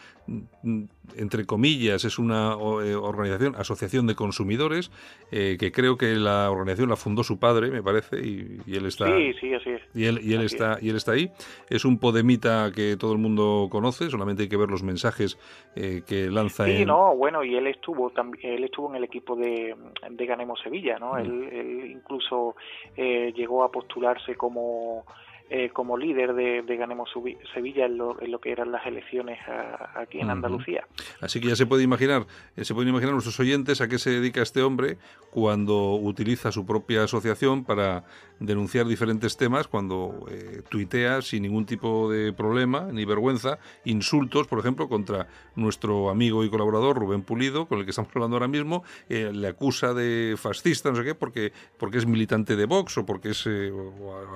entre 1.16 1.46
comillas, 1.46 2.04
es 2.04 2.18
una 2.18 2.52
eh, 2.52 2.94
organización, 2.94 3.54
asociación 3.56 4.06
de 4.06 4.14
consumidores, 4.14 4.90
eh, 5.30 5.56
que 5.58 5.72
creo 5.72 5.96
que 5.96 6.14
la 6.14 6.50
organización 6.50 6.90
la 6.90 6.96
fundó 6.96 7.24
su 7.24 7.38
padre, 7.38 7.70
me 7.70 7.82
parece, 7.82 8.18
y, 8.20 8.58
y 8.66 8.76
él 8.76 8.86
está... 8.86 9.06
Sí, 9.06 9.32
sí, 9.40 9.54
así 9.54 9.70
es. 9.70 9.82
Y 9.94 10.04
él, 10.06 10.20
y 10.22 10.34
él 10.34 10.40
Así 10.40 10.54
está 10.54 10.78
y 10.80 10.88
él 10.90 10.96
está 10.96 11.12
ahí. 11.12 11.30
Es 11.68 11.84
un 11.84 11.98
podemita 11.98 12.70
que 12.74 12.96
todo 12.96 13.12
el 13.12 13.18
mundo 13.18 13.68
conoce, 13.70 14.10
solamente 14.10 14.44
hay 14.44 14.48
que 14.48 14.56
ver 14.56 14.70
los 14.70 14.82
mensajes 14.82 15.38
eh, 15.76 16.02
que 16.06 16.30
lanza 16.30 16.64
Sí, 16.64 16.82
en, 16.82 16.88
no, 16.88 17.14
bueno, 17.16 17.44
y 17.44 17.56
él 17.56 17.66
estuvo 17.66 18.10
también, 18.10 18.54
él 18.54 18.64
estuvo 18.64 18.90
en 18.90 18.96
el 18.96 19.04
equipo 19.04 19.36
de, 19.36 19.74
de 20.10 20.26
Ganemos 20.26 20.60
Sevilla, 20.60 20.98
¿no? 20.98 21.14
Mm. 21.14 21.18
Él, 21.18 21.48
él 21.52 21.90
incluso 21.90 22.56
eh, 22.96 23.32
llegó 23.34 23.64
a 23.64 23.70
postularse 23.70 24.34
como 24.34 25.04
eh, 25.50 25.70
como 25.72 25.98
líder 25.98 26.32
de, 26.34 26.62
de 26.62 26.76
Ganemos 26.76 27.10
Sevilla 27.52 27.84
en 27.86 27.98
lo, 27.98 28.20
en 28.22 28.30
lo 28.30 28.40
que 28.40 28.52
eran 28.52 28.70
las 28.72 28.86
elecciones 28.86 29.38
a- 29.48 30.00
aquí 30.00 30.20
en. 30.20 30.30
Andalucía. 30.30 30.86
Así 31.20 31.40
que 31.40 31.48
ya 31.48 31.56
se 31.56 31.66
puede 31.66 31.82
imaginar, 31.82 32.24
eh, 32.56 32.64
se 32.64 32.72
pueden 32.72 32.88
imaginar 32.90 33.12
nuestros 33.12 33.38
oyentes 33.40 33.80
a 33.80 33.88
qué 33.88 33.98
se 33.98 34.10
dedica 34.10 34.40
este 34.42 34.62
hombre 34.62 34.96
cuando 35.30 35.94
utiliza 35.96 36.50
su 36.52 36.64
propia 36.64 37.04
asociación 37.04 37.64
para 37.64 38.04
denunciar 38.38 38.86
diferentes 38.86 39.36
temas, 39.36 39.68
cuando 39.68 40.26
eh, 40.30 40.62
tuitea 40.70 41.20
sin 41.20 41.42
ningún 41.42 41.66
tipo 41.66 42.10
de 42.10 42.32
problema 42.32 42.88
ni 42.92 43.04
vergüenza 43.04 43.58
insultos, 43.84 44.46
por 44.46 44.58
ejemplo, 44.60 44.88
contra 44.88 45.26
nuestro 45.56 46.10
amigo 46.10 46.42
y 46.44 46.48
colaborador 46.48 46.96
Rubén 46.98 47.22
Pulido, 47.22 47.66
con 47.66 47.78
el 47.78 47.84
que 47.84 47.90
estamos 47.90 48.10
hablando 48.14 48.36
ahora 48.36 48.48
mismo, 48.48 48.82
eh, 49.08 49.30
le 49.32 49.48
acusa 49.48 49.92
de 49.94 50.36
fascista, 50.38 50.90
no 50.90 50.96
sé 50.96 51.04
qué, 51.04 51.14
porque, 51.14 51.52
porque 51.76 51.98
es 51.98 52.06
militante 52.06 52.56
de 52.56 52.64
Vox 52.66 52.96
o 52.98 53.04
porque 53.04 53.30
es 53.30 53.46
eh, 53.46 53.70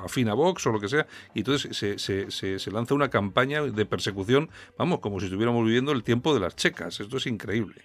afín 0.04 0.28
a 0.28 0.34
Vox 0.34 0.66
o 0.66 0.72
lo 0.72 0.80
que 0.80 0.88
sea, 0.88 1.03
y 1.34 1.40
entonces 1.40 1.76
se, 1.76 1.98
se- 1.98 2.30
se- 2.30 2.70
lanza 2.70 2.94
una 2.94 3.10
campaña 3.10 3.62
de 3.62 3.86
persecución, 3.86 4.48
vamos, 4.78 4.98
como 5.00 5.20
si 5.20 5.26
estuviéramos 5.26 5.64
viviendo 5.64 5.92
el 5.92 6.02
tiempo 6.02 6.34
de 6.34 6.40
las 6.40 6.56
checas, 6.56 7.00
esto 7.00 7.16
es 7.16 7.26
increíble. 7.26 7.82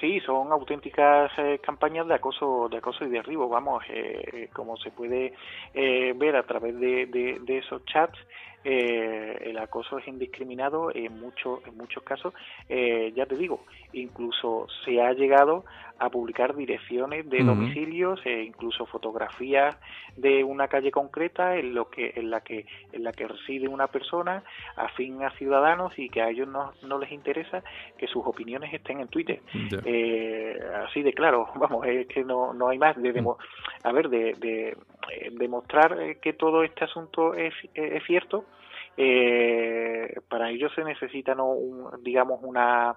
Sí, 0.00 0.20
son 0.20 0.52
auténticas 0.52 1.30
eh, 1.38 1.60
campañas 1.64 2.06
de 2.06 2.14
acoso, 2.14 2.68
de 2.70 2.76
acoso 2.78 3.04
y 3.04 3.08
derribo, 3.08 3.48
vamos, 3.48 3.82
eh, 3.88 4.48
como 4.52 4.76
se 4.76 4.90
puede 4.90 5.32
eh, 5.72 6.12
ver 6.16 6.36
a 6.36 6.42
través 6.42 6.78
de, 6.78 7.06
de- 7.06 7.38
de 7.40 7.58
esos 7.58 7.84
chats, 7.86 8.18
eh, 8.64 9.38
el 9.42 9.58
acoso 9.58 9.98
es 9.98 10.08
indiscriminado 10.08 10.90
en 10.94 11.18
muchos 11.20 11.60
en 11.66 11.76
muchos 11.76 12.02
casos, 12.02 12.32
eh, 12.68 13.12
ya 13.14 13.26
te 13.26 13.36
digo, 13.36 13.60
incluso 13.92 14.66
se 14.84 15.00
ha 15.02 15.12
llegado 15.12 15.64
a 15.98 16.10
publicar 16.10 16.56
direcciones 16.56 17.28
de 17.30 17.38
domicilios 17.44 18.20
e 18.26 18.42
incluso 18.42 18.84
fotografías 18.86 19.76
de 20.16 20.42
una 20.42 20.66
calle 20.68 20.90
concreta 20.90 21.56
en 21.56 21.72
lo 21.74 21.88
que 21.88 22.12
en 22.16 22.30
la 22.30 22.40
que 22.40 22.66
en 22.92 23.04
la 23.04 23.12
que 23.12 23.28
reside 23.28 23.68
una 23.68 23.86
persona 23.86 24.42
afín 24.76 25.22
a 25.22 25.30
ciudadanos 25.30 25.96
y 25.98 26.08
que 26.08 26.20
a 26.20 26.30
ellos 26.30 26.48
no, 26.48 26.72
no 26.82 26.98
les 26.98 27.12
interesa 27.12 27.62
que 27.96 28.08
sus 28.08 28.26
opiniones 28.26 28.74
estén 28.74 29.00
en 29.00 29.08
Twitter. 29.08 29.40
Eh, 29.84 30.58
así 30.88 31.02
de 31.02 31.12
claro, 31.12 31.48
vamos, 31.56 31.86
es 31.86 32.06
que 32.08 32.24
no, 32.24 32.52
no 32.52 32.68
hay 32.70 32.78
más 32.78 33.00
de 33.00 33.12
demo- 33.12 33.38
a 33.84 33.92
ver, 33.92 34.08
de, 34.08 34.32
de 34.34 34.76
eh, 35.12 35.30
demostrar 35.32 36.16
que 36.20 36.32
todo 36.32 36.64
este 36.64 36.84
asunto 36.84 37.34
es, 37.34 37.54
es 37.74 38.02
cierto, 38.04 38.46
eh, 38.96 40.14
para 40.28 40.50
ello 40.50 40.68
se 40.70 40.82
necesita 40.84 41.34
no 41.34 41.46
un, 41.52 42.02
digamos 42.02 42.40
una 42.42 42.96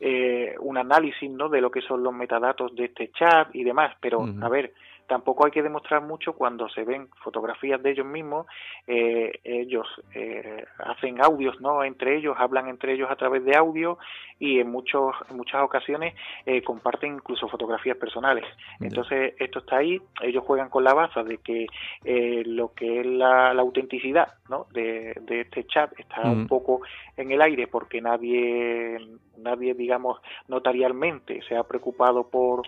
eh, 0.00 0.54
un 0.60 0.78
análisis 0.78 1.30
no 1.30 1.48
de 1.48 1.60
lo 1.60 1.70
que 1.70 1.82
son 1.82 2.02
los 2.02 2.14
metadatos 2.14 2.74
de 2.74 2.86
este 2.86 3.10
chat 3.10 3.54
y 3.54 3.64
demás, 3.64 3.94
pero 4.00 4.26
a 4.40 4.48
ver, 4.48 4.72
tampoco 5.10 5.44
hay 5.44 5.50
que 5.50 5.60
demostrar 5.60 6.02
mucho 6.02 6.34
cuando 6.34 6.68
se 6.68 6.84
ven 6.84 7.08
fotografías 7.24 7.82
de 7.82 7.90
ellos 7.90 8.06
mismos, 8.06 8.46
eh, 8.86 9.40
ellos 9.42 9.88
eh, 10.14 10.64
hacen 10.78 11.20
audios, 11.20 11.60
¿no? 11.60 11.82
Entre 11.82 12.16
ellos, 12.16 12.36
hablan 12.38 12.68
entre 12.68 12.92
ellos 12.94 13.10
a 13.10 13.16
través 13.16 13.44
de 13.44 13.56
audio 13.56 13.98
y 14.38 14.60
en, 14.60 14.70
muchos, 14.70 15.16
en 15.28 15.36
muchas 15.36 15.62
ocasiones 15.62 16.14
eh, 16.46 16.62
comparten 16.62 17.14
incluso 17.14 17.48
fotografías 17.48 17.96
personales. 17.96 18.44
Entonces, 18.78 19.34
esto 19.40 19.58
está 19.58 19.78
ahí, 19.78 20.00
ellos 20.22 20.44
juegan 20.44 20.68
con 20.68 20.84
la 20.84 20.94
baza 20.94 21.24
de 21.24 21.38
que 21.38 21.66
eh, 22.04 22.44
lo 22.46 22.72
que 22.72 23.00
es 23.00 23.06
la, 23.06 23.52
la 23.52 23.62
autenticidad 23.62 24.28
¿no? 24.48 24.68
de, 24.70 25.14
de 25.22 25.40
este 25.40 25.66
chat 25.66 25.90
está 25.98 26.22
un 26.22 26.42
Ujú. 26.42 26.46
poco 26.46 26.80
en 27.16 27.32
el 27.32 27.42
aire 27.42 27.66
porque 27.66 28.00
nadie, 28.00 28.96
nadie 29.38 29.74
digamos, 29.74 30.20
notarialmente 30.46 31.42
se 31.48 31.56
ha 31.56 31.64
preocupado 31.64 32.30
por 32.30 32.62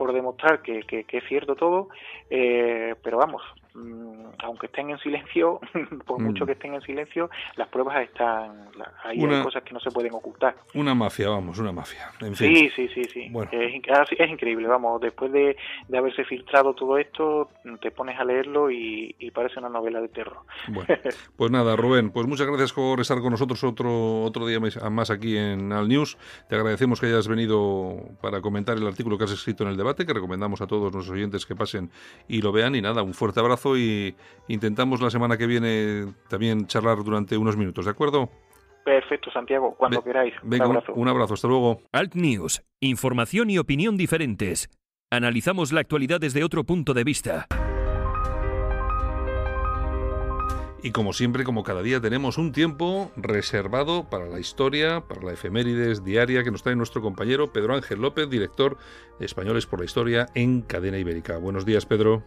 por 0.00 0.14
demostrar 0.14 0.62
que, 0.62 0.80
que- 0.84 1.04
es 1.18 1.24
cierto 1.28 1.54
todo, 1.56 1.90
eh, 2.30 2.94
pero 3.02 3.18
vamos, 3.18 3.42
aunque 4.42 4.66
estén 4.66 4.90
en 4.90 4.98
silencio, 4.98 5.60
por 6.06 6.20
Mm. 6.20 6.24
mucho 6.24 6.46
que 6.46 6.52
estén 6.52 6.74
en 6.74 6.82
silencio, 6.82 7.30
las 7.56 7.68
pruebas 7.68 8.02
están, 8.02 8.68
ahí 9.04 9.18
Una- 9.20 9.38
hay 9.38 9.44
cosas 9.44 9.62
que 9.62 9.72
no 9.72 9.80
se 9.80 9.90
pueden 9.90 10.12
ocultar. 10.14 10.56
Una 10.74 10.94
mafia, 10.94 11.28
vamos, 11.28 11.58
una 11.58 11.72
mafia. 11.72 12.10
En 12.20 12.34
fin. 12.34 12.54
Sí, 12.56 12.70
sí, 12.74 12.88
sí, 12.88 13.04
sí. 13.04 13.28
Bueno. 13.30 13.50
Es, 13.52 13.72
inc- 13.72 13.90
ah, 13.92 14.04
sí, 14.08 14.16
es 14.18 14.30
increíble, 14.30 14.66
vamos, 14.66 15.00
después 15.00 15.30
de, 15.32 15.56
de 15.88 15.98
haberse 15.98 16.24
filtrado 16.24 16.74
todo 16.74 16.98
esto, 16.98 17.50
te 17.80 17.90
pones 17.90 18.18
a 18.18 18.24
leerlo 18.24 18.70
y, 18.70 19.14
y 19.18 19.30
parece 19.30 19.58
una 19.60 19.68
novela 19.68 20.00
de 20.00 20.08
terror. 20.08 20.38
Bueno, 20.68 20.86
pues 21.36 21.50
nada, 21.50 21.76
Rubén, 21.76 22.10
pues 22.10 22.26
muchas 22.26 22.46
gracias 22.46 22.72
por 22.72 23.00
estar 23.00 23.20
con 23.20 23.30
nosotros 23.30 23.62
otro, 23.64 24.22
otro 24.24 24.46
día 24.46 24.58
más- 24.60 24.80
más 24.90 25.10
aquí 25.10 25.36
en 25.36 25.72
Al 25.72 25.88
News. 25.88 26.18
Te 26.48 26.56
agradecemos 26.56 27.00
que 27.00 27.06
hayas 27.06 27.28
venido 27.28 27.96
para 28.20 28.40
comentar 28.40 28.76
el 28.76 28.86
artículo 28.86 29.16
que 29.16 29.24
has 29.24 29.32
escrito 29.32 29.62
en 29.64 29.70
el 29.70 29.76
debate, 29.76 30.04
que 30.06 30.12
recomendamos 30.12 30.60
a 30.60 30.66
todos 30.66 30.92
nuestros 30.92 31.10
oyentes 31.16 31.46
que 31.46 31.54
pasen 31.54 31.90
y 32.28 32.42
lo 32.42 32.52
vean. 32.52 32.74
Y 32.74 32.80
nada, 32.82 33.02
un 33.02 33.14
fuerte 33.14 33.40
abrazo 33.40 33.59
y 33.76 34.14
intentamos 34.48 35.00
la 35.00 35.10
semana 35.10 35.36
que 35.36 35.46
viene 35.46 36.12
también 36.28 36.66
charlar 36.66 36.98
durante 37.04 37.36
unos 37.36 37.56
minutos, 37.56 37.84
¿de 37.84 37.90
acuerdo? 37.90 38.30
Perfecto, 38.84 39.30
Santiago, 39.30 39.74
cuando 39.76 40.02
queráis. 40.02 40.34
Venga, 40.42 40.64
un 40.64 40.70
un- 40.70 40.76
abrazo. 40.78 40.92
un 40.94 41.08
abrazo, 41.08 41.34
hasta 41.34 41.48
luego. 41.48 41.82
Alt 41.92 42.14
News, 42.14 42.62
información 42.80 43.50
y 43.50 43.58
opinión 43.58 43.96
diferentes. 43.96 44.70
Analizamos 45.10 45.72
la 45.72 45.80
actualidad 45.80 46.20
desde 46.20 46.42
otro 46.44 46.64
punto 46.64 46.94
de 46.94 47.04
vista. 47.04 47.46
Y 50.82 50.92
como 50.92 51.12
siempre, 51.12 51.44
como 51.44 51.62
cada 51.62 51.82
día, 51.82 52.00
tenemos 52.00 52.38
un 52.38 52.52
tiempo 52.52 53.12
reservado 53.16 54.08
para 54.08 54.26
la 54.26 54.40
historia, 54.40 55.02
para 55.06 55.20
la 55.22 55.32
efemérides 55.34 56.04
diaria 56.04 56.42
que 56.42 56.50
nos 56.50 56.62
trae 56.62 56.74
nuestro 56.74 57.02
compañero 57.02 57.52
Pedro 57.52 57.74
Ángel 57.74 58.00
López, 58.00 58.30
director 58.30 58.78
de 59.18 59.26
Españoles 59.26 59.66
por 59.66 59.80
la 59.80 59.84
Historia 59.84 60.26
en 60.34 60.62
Cadena 60.62 60.96
Ibérica. 60.96 61.36
Buenos 61.36 61.66
días, 61.66 61.84
Pedro. 61.84 62.22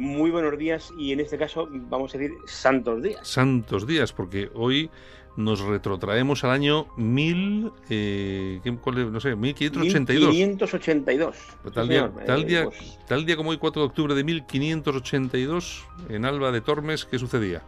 Muy 0.00 0.30
buenos 0.30 0.56
días 0.56 0.94
y 0.96 1.12
en 1.12 1.20
este 1.20 1.36
caso 1.36 1.68
vamos 1.70 2.14
a 2.14 2.18
decir 2.18 2.38
santos 2.46 3.02
días. 3.02 3.20
Santos 3.28 3.86
días, 3.86 4.14
porque 4.14 4.50
hoy 4.54 4.88
nos 5.36 5.60
retrotraemos 5.60 6.42
al 6.42 6.52
año 6.52 6.86
1000, 6.96 7.70
eh, 7.90 8.60
no 8.64 9.20
sé, 9.20 9.36
1582. 9.36 10.30
1582. 10.30 11.36
Tal 11.74 11.84
Sí, 11.84 11.90
día, 11.90 12.06
señor. 12.08 12.24
tal, 12.24 12.40
Eh, 12.40 12.44
día, 12.46 12.64
pues, 12.64 12.98
tal 13.06 13.26
día 13.26 13.36
como 13.36 13.50
hoy, 13.50 13.58
4 13.58 13.82
de 13.82 13.88
octubre 13.88 14.14
de 14.14 14.24
1582, 14.24 15.86
en 16.08 16.24
Alba 16.24 16.50
de 16.50 16.62
Tormes, 16.62 17.04
¿qué 17.04 17.18
sucedía? 17.18 17.62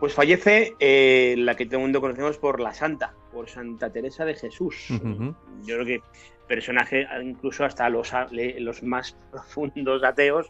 pues 0.00 0.12
fallece 0.14 0.74
eh, 0.80 1.34
la 1.38 1.54
que 1.54 1.66
todo 1.66 1.76
el 1.76 1.82
mundo 1.82 2.00
conocemos 2.00 2.36
por 2.38 2.60
la 2.60 2.72
Santa, 2.74 3.14
por 3.30 3.48
Santa 3.48 3.90
Teresa 3.90 4.24
de 4.24 4.34
Jesús. 4.34 4.86
Yo 4.88 5.76
creo 5.76 5.84
que 5.86 6.02
personaje, 6.48 7.06
incluso 7.22 7.64
hasta 7.64 7.88
los, 7.88 8.10
los 8.58 8.82
más 8.82 9.16
profundos 9.30 10.02
ateos, 10.02 10.48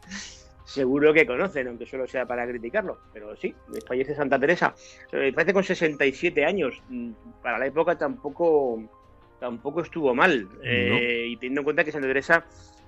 seguro 0.64 1.12
que 1.12 1.26
conocen, 1.26 1.68
aunque 1.68 1.86
solo 1.86 2.06
sea 2.08 2.26
para 2.26 2.46
criticarlo. 2.46 2.98
Pero 3.12 3.36
sí, 3.36 3.54
fallece 3.86 4.14
Santa 4.14 4.38
Teresa. 4.38 4.74
Fallece 5.10 5.52
con 5.52 5.64
67 5.64 6.44
años. 6.44 6.80
Mm, 6.88 7.10
Para 7.42 7.58
la 7.58 7.66
época 7.66 7.96
tampoco, 7.96 8.82
tampoco 9.38 9.82
estuvo 9.82 10.14
mal. 10.14 10.48
Eh, 10.62 11.26
y 11.30 11.36
teniendo 11.36 11.60
en 11.60 11.64
cuenta 11.64 11.84
que 11.84 11.92
Santa 11.92 12.08
Teresa, 12.08 12.44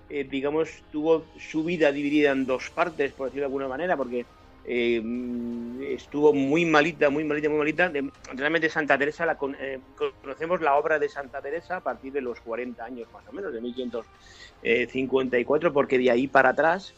eh, 0.08 0.24
digamos, 0.24 0.82
tuvo 0.90 1.24
su 1.38 1.62
vida 1.64 1.92
dividida 1.92 2.30
en 2.32 2.46
dos 2.46 2.70
partes, 2.70 3.12
por 3.12 3.26
decirlo 3.26 3.42
de 3.42 3.46
alguna 3.46 3.68
manera, 3.68 3.96
porque 3.96 4.24
eh, 4.68 5.00
mm, 5.00 5.80
estuvo 5.82 6.32
muy 6.32 6.64
malita, 6.64 7.08
muy 7.10 7.22
malita, 7.24 7.48
muy 7.48 7.58
malita. 7.58 7.92
Realmente 8.34 8.68
Santa 8.68 8.98
Teresa, 8.98 9.24
la 9.26 9.36
con- 9.36 9.56
eh, 9.60 9.78
conocemos 10.22 10.60
la 10.60 10.74
obra 10.76 10.98
de 10.98 11.08
Santa 11.08 11.40
Teresa 11.40 11.76
a 11.76 11.80
partir 11.80 12.12
de 12.12 12.20
los 12.20 12.40
40 12.40 12.84
años 12.84 13.06
más 13.12 13.22
o 13.28 13.32
menos, 13.32 13.52
de 13.52 13.60
1554, 13.60 15.72
porque 15.72 15.98
de 15.98 16.10
ahí 16.10 16.26
para 16.26 16.48
atrás 16.50 16.92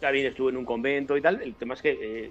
también 0.00 0.26
estuvo 0.26 0.50
en 0.50 0.56
un 0.56 0.64
convento 0.64 1.16
y 1.16 1.22
tal. 1.22 1.40
El 1.42 1.54
tema 1.54 1.74
es 1.74 1.82
que 1.82 1.98
eh, 2.00 2.30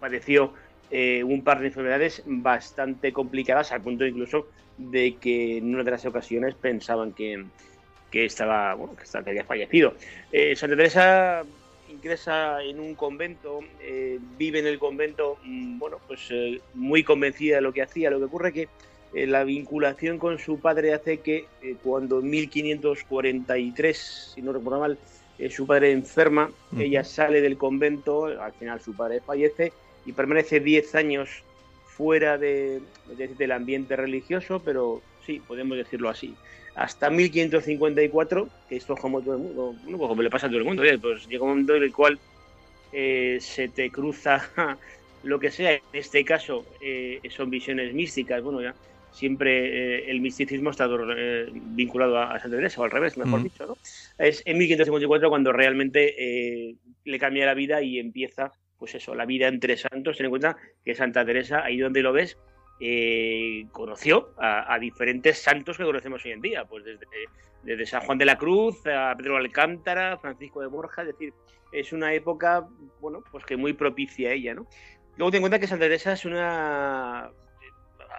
padeció 0.00 0.52
eh, 0.90 1.22
un 1.24 1.42
par 1.42 1.60
de 1.60 1.66
enfermedades 1.68 2.22
bastante 2.26 3.12
complicadas, 3.12 3.72
al 3.72 3.82
punto 3.82 4.06
incluso 4.06 4.46
de 4.76 5.16
que 5.16 5.58
en 5.58 5.74
una 5.74 5.84
de 5.84 5.90
las 5.90 6.06
ocasiones 6.06 6.54
pensaban 6.54 7.12
que, 7.12 7.44
que 8.10 8.24
estaba, 8.24 8.74
bueno, 8.74 8.96
que, 8.96 9.04
estaba- 9.04 9.28
había 9.28 9.44
fallecido. 9.44 9.94
Eh, 10.32 10.54
Santa 10.56 10.76
Teresa 10.76 11.44
ingresa 11.90 12.62
en 12.62 12.80
un 12.80 12.94
convento, 12.94 13.60
vive 14.36 14.58
en 14.60 14.66
el 14.66 14.78
convento, 14.78 15.38
mm, 15.42 15.78
bueno, 15.78 15.98
pues 16.06 16.28
muy 16.74 17.02
convencida 17.02 17.56
de 17.56 17.62
lo 17.62 17.72
que 17.72 17.82
hacía. 17.82 18.10
Lo 18.10 18.18
que 18.18 18.26
ocurre 18.26 18.52
que 18.52 18.68
la 19.26 19.42
vinculación 19.42 20.18
con 20.18 20.38
su 20.38 20.60
padre 20.60 20.92
hace 20.92 21.20
que 21.20 21.46
cuando 21.82 22.20
en 22.20 22.28
1543, 22.28 24.32
si 24.34 24.42
no 24.42 24.52
recuerdo 24.52 24.80
mal, 24.80 24.98
eh, 25.38 25.50
su 25.50 25.66
padre 25.66 25.92
enferma, 25.92 26.50
Ujú. 26.72 26.82
ella 26.82 27.04
sale 27.04 27.40
del 27.40 27.56
convento, 27.56 28.26
al 28.26 28.52
final 28.52 28.80
su 28.80 28.94
padre 28.94 29.20
fallece 29.20 29.72
y 30.04 30.12
permanece 30.12 30.60
10 30.60 30.94
años 30.94 31.44
fuera 31.84 32.38
de, 32.38 32.80
decir 33.16 33.36
del 33.36 33.52
ambiente 33.52 33.96
religioso, 33.96 34.62
pero 34.64 35.02
sí, 35.24 35.40
podemos 35.46 35.76
decirlo 35.76 36.08
así. 36.08 36.34
Hasta 36.74 37.10
1554, 37.10 38.48
que 38.68 38.76
esto 38.76 38.94
es 38.94 39.00
como 39.00 39.20
todo 39.20 39.34
el 39.34 39.40
mundo, 39.40 39.74
bueno, 39.82 39.98
pues 39.98 40.08
como 40.08 40.22
le 40.22 40.30
pasa 40.30 40.46
a 40.46 40.50
todo 40.50 40.58
el 40.58 40.64
mundo, 40.64 40.82
pues 41.00 41.26
llega 41.26 41.42
un 41.42 41.50
momento 41.50 41.74
en 41.74 41.82
el 41.82 41.92
cual 41.92 42.18
eh, 42.92 43.38
se 43.40 43.68
te 43.68 43.90
cruza 43.90 44.48
lo 45.24 45.38
que 45.38 45.50
sea, 45.50 45.72
en 45.72 45.80
este 45.92 46.24
caso 46.24 46.64
eh, 46.80 47.20
son 47.30 47.50
visiones 47.50 47.92
místicas, 47.94 48.42
bueno, 48.42 48.62
ya 48.62 48.74
siempre 49.18 49.50
eh, 50.06 50.10
el 50.10 50.20
misticismo 50.20 50.70
está 50.70 50.88
eh, 51.16 51.48
vinculado 51.52 52.18
a, 52.18 52.34
a 52.34 52.38
Santa 52.38 52.56
Teresa, 52.56 52.80
o 52.80 52.84
al 52.84 52.90
revés, 52.90 53.18
mejor 53.18 53.42
dicho, 53.42 53.66
¿no? 53.66 53.76
Es 54.16 54.42
en 54.46 54.58
1554 54.58 55.28
cuando 55.28 55.52
realmente 55.52 56.14
eh, 56.16 56.76
le 57.04 57.18
cambia 57.18 57.44
la 57.44 57.54
vida 57.54 57.82
y 57.82 57.98
empieza, 57.98 58.52
pues 58.78 58.94
eso, 58.94 59.14
la 59.14 59.26
vida 59.26 59.48
entre 59.48 59.76
santos. 59.76 60.16
Ten 60.16 60.26
en 60.26 60.30
cuenta 60.30 60.56
que 60.84 60.94
Santa 60.94 61.24
Teresa, 61.24 61.64
ahí 61.64 61.78
donde 61.78 62.02
lo 62.02 62.12
ves, 62.12 62.38
eh, 62.80 63.66
conoció 63.72 64.30
a, 64.38 64.72
a 64.72 64.78
diferentes 64.78 65.38
santos 65.38 65.76
que 65.76 65.84
conocemos 65.84 66.24
hoy 66.24 66.30
en 66.30 66.40
día, 66.40 66.64
pues 66.64 66.84
desde, 66.84 67.06
desde 67.64 67.86
San 67.86 68.02
Juan 68.02 68.18
de 68.18 68.24
la 68.24 68.38
Cruz 68.38 68.86
a 68.86 69.14
Pedro 69.16 69.36
Alcántara, 69.36 70.16
Francisco 70.18 70.60
de 70.60 70.68
Borja, 70.68 71.02
es 71.02 71.08
decir, 71.08 71.32
es 71.72 71.92
una 71.92 72.14
época, 72.14 72.68
bueno, 73.00 73.24
pues 73.32 73.44
que 73.44 73.56
muy 73.56 73.72
propicia 73.72 74.30
a 74.30 74.32
ella, 74.32 74.54
¿no? 74.54 74.68
Luego 75.16 75.32
ten 75.32 75.38
en 75.38 75.42
cuenta 75.42 75.58
que 75.58 75.66
Santa 75.66 75.86
Teresa 75.86 76.12
es 76.12 76.24
una 76.24 77.32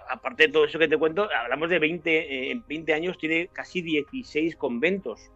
aparte 0.08 0.46
de 0.46 0.52
todo 0.52 0.64
eso 0.64 0.78
que 0.78 0.88
te 0.88 0.96
cuento, 0.96 1.28
hablamos 1.32 1.68
de 1.70 1.78
20, 1.78 2.18
eh, 2.18 2.50
en 2.50 2.64
20 2.66 2.94
años 2.94 3.18
tiene 3.18 3.48
casi 3.52 3.82
16 3.82 4.56
conventos 4.56 5.30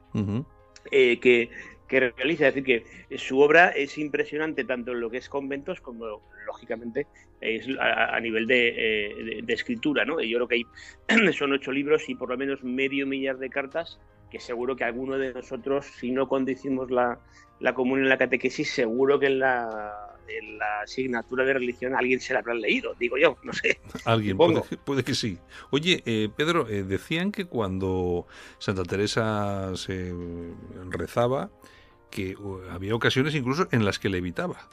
eh, 0.90 1.18
que, 1.20 1.50
que 1.88 2.00
realiza. 2.10 2.48
Es 2.48 2.54
decir, 2.54 2.84
que 3.10 3.16
su 3.18 3.40
obra 3.40 3.68
es 3.70 3.98
impresionante 3.98 4.64
tanto 4.64 4.92
en 4.92 5.00
lo 5.00 5.10
que 5.10 5.18
es 5.18 5.28
conventos 5.28 5.80
como, 5.80 6.20
lógicamente, 6.46 7.06
es 7.40 7.66
a, 7.78 8.14
a 8.16 8.20
nivel 8.20 8.46
de, 8.46 8.68
eh, 8.68 9.14
de- 9.24 9.42
de 9.42 9.52
escritura. 9.52 10.04
¿no? 10.04 10.20
Yo 10.20 10.38
creo 10.38 10.48
que 10.48 10.54
hay, 11.08 11.32
son 11.32 11.52
ocho 11.52 11.72
libros 11.72 12.08
y 12.08 12.14
por 12.14 12.28
lo 12.30 12.36
menos 12.36 12.62
medio 12.64 13.06
millar 13.06 13.38
de 13.38 13.50
cartas 13.50 13.98
que 14.30 14.40
seguro 14.40 14.74
que 14.76 14.84
alguno 14.84 15.16
de 15.18 15.32
nosotros, 15.32 15.86
si 15.86 16.10
no 16.10 16.28
condicimos 16.28 16.90
la, 16.90 17.20
la 17.60 17.72
común 17.74 18.00
en 18.00 18.08
la 18.08 18.18
catequesis, 18.18 18.68
seguro 18.70 19.20
que 19.20 19.26
en 19.26 19.38
la, 19.38 20.13
en 20.28 20.58
la 20.58 20.82
asignatura 20.82 21.44
de 21.44 21.54
religión 21.54 21.94
alguien 21.94 22.20
se 22.20 22.32
la 22.32 22.40
habrá 22.40 22.54
leído, 22.54 22.94
digo 22.98 23.16
yo, 23.16 23.36
no 23.42 23.52
sé. 23.52 23.78
Alguien, 24.04 24.36
puede, 24.36 24.62
puede 24.84 25.04
que 25.04 25.14
sí. 25.14 25.38
Oye, 25.70 26.02
eh, 26.06 26.28
Pedro, 26.34 26.68
eh, 26.68 26.82
decían 26.82 27.32
que 27.32 27.46
cuando 27.46 28.26
Santa 28.58 28.82
Teresa 28.84 29.76
se 29.76 30.12
rezaba, 30.90 31.50
que 32.10 32.36
uh, 32.36 32.60
había 32.70 32.94
ocasiones 32.94 33.34
incluso 33.34 33.66
en 33.72 33.84
las 33.84 33.98
que 33.98 34.08
levitaba. 34.08 34.68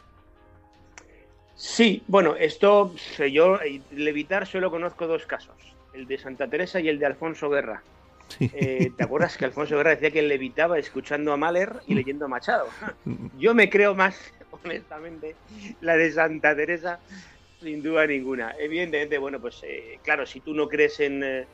Sí, 1.56 2.04
bueno, 2.08 2.36
esto 2.36 2.94
yo, 3.32 3.62
eh, 3.62 3.82
levitar 3.92 4.48
solo 4.48 4.72
conozco 4.72 5.08
dos 5.08 5.26
casos, 5.26 5.56
el 5.94 6.08
de 6.08 6.18
Santa 6.18 6.48
Teresa 6.48 6.80
y 6.80 6.90
el 6.90 7.00
de 7.00 7.06
Alfonso 7.06 7.50
Guerra. 7.50 7.84
Eh, 8.40 8.92
¿Te 8.96 9.04
acuerdas 9.04 9.38
que 9.38 9.46
Alfonso 9.46 9.76
Guerra 9.76 9.92
decía 9.92 10.12
que 10.12 10.22
levitaba 10.22 10.80
escuchando 10.80 11.34
a 11.34 11.38
Mahler 11.38 11.82
y 11.86 11.96
leyendo 11.96 12.26
a 12.26 12.28
Machado? 12.30 12.68
Yo 13.38 13.54
me 13.54 13.70
creo 13.70 13.94
más, 13.94 14.16
honestamente, 14.52 15.36
la 15.82 15.98
de 15.98 16.12
Santa 16.12 16.56
Teresa, 16.56 17.00
sin 17.60 17.82
duda 17.82 18.06
ninguna. 18.08 18.56
Evidentemente, 18.60 19.18
bueno, 19.18 19.40
pues 19.40 19.62
eh, 19.64 20.00
claro, 20.04 20.26
si 20.26 20.42
tú 20.42 20.54
no 20.54 20.68
crees 20.68 21.00
en... 21.00 21.24
eh, 21.24 21.48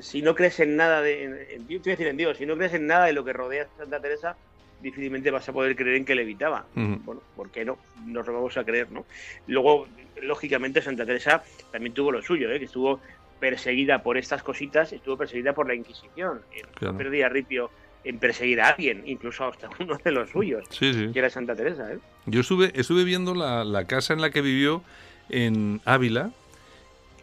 si 0.00 0.22
no 0.22 0.34
crees 0.34 0.60
en 0.60 0.76
nada 0.76 1.02
de... 1.02 1.24
En, 1.24 1.34
en- 1.34 1.68
yo 1.68 1.80
te 1.80 1.90
voy 1.90 1.92
a 1.92 1.96
decir 1.96 2.06
en 2.06 2.16
Dios, 2.16 2.36
si 2.38 2.46
no 2.46 2.56
crees 2.56 2.74
en 2.74 2.86
nada 2.86 3.06
de 3.06 3.12
lo 3.12 3.24
que 3.24 3.32
rodea 3.32 3.64
a 3.64 3.76
Santa 3.76 4.00
Teresa, 4.00 4.36
difícilmente 4.80 5.30
vas 5.30 5.48
a 5.48 5.52
poder 5.52 5.74
creer 5.76 5.96
en 5.96 6.04
que 6.04 6.14
levitaba. 6.14 6.66
Ujú. 6.74 6.98
Bueno, 7.04 7.22
¿por 7.34 7.50
qué 7.50 7.64
no? 7.64 7.78
Nos 8.06 8.26
lo 8.26 8.32
vamos 8.34 8.56
a 8.56 8.64
creer, 8.64 8.90
¿no? 8.90 9.04
Luego, 9.46 9.86
lógicamente, 10.22 10.80
Santa 10.80 11.04
Teresa 11.04 11.42
también 11.70 11.92
tuvo 11.92 12.12
lo 12.12 12.22
suyo, 12.22 12.50
¿eh? 12.50 12.58
que 12.58 12.64
estuvo 12.66 13.00
perseguida 13.38 14.02
por 14.02 14.16
estas 14.18 14.42
cositas, 14.42 14.92
estuvo 14.92 15.16
perseguida 15.16 15.52
por 15.54 15.66
la 15.66 15.74
Inquisición. 15.74 16.42
Eh, 16.52 16.62
Claro. 16.74 16.96
Perdía 16.96 17.28
ripio 17.28 17.70
en 18.04 18.18
perseguir 18.18 18.60
a 18.60 18.68
alguien, 18.70 19.02
incluso 19.06 19.44
hasta 19.44 19.68
uno 19.78 19.98
de 20.02 20.10
los 20.12 20.30
suyos, 20.30 20.64
Sí, 20.70 20.92
sí. 20.94 21.08
que 21.12 21.18
era 21.18 21.30
Santa 21.30 21.54
Teresa. 21.54 21.92
¿eh? 21.92 21.98
Yo 22.26 22.40
estuve, 22.40 22.72
estuve 22.74 23.04
viendo 23.04 23.34
la, 23.34 23.64
la 23.64 23.86
casa 23.86 24.12
en 24.14 24.20
la 24.20 24.30
que 24.30 24.40
vivió 24.40 24.82
en 25.28 25.80
Ávila 25.84 26.30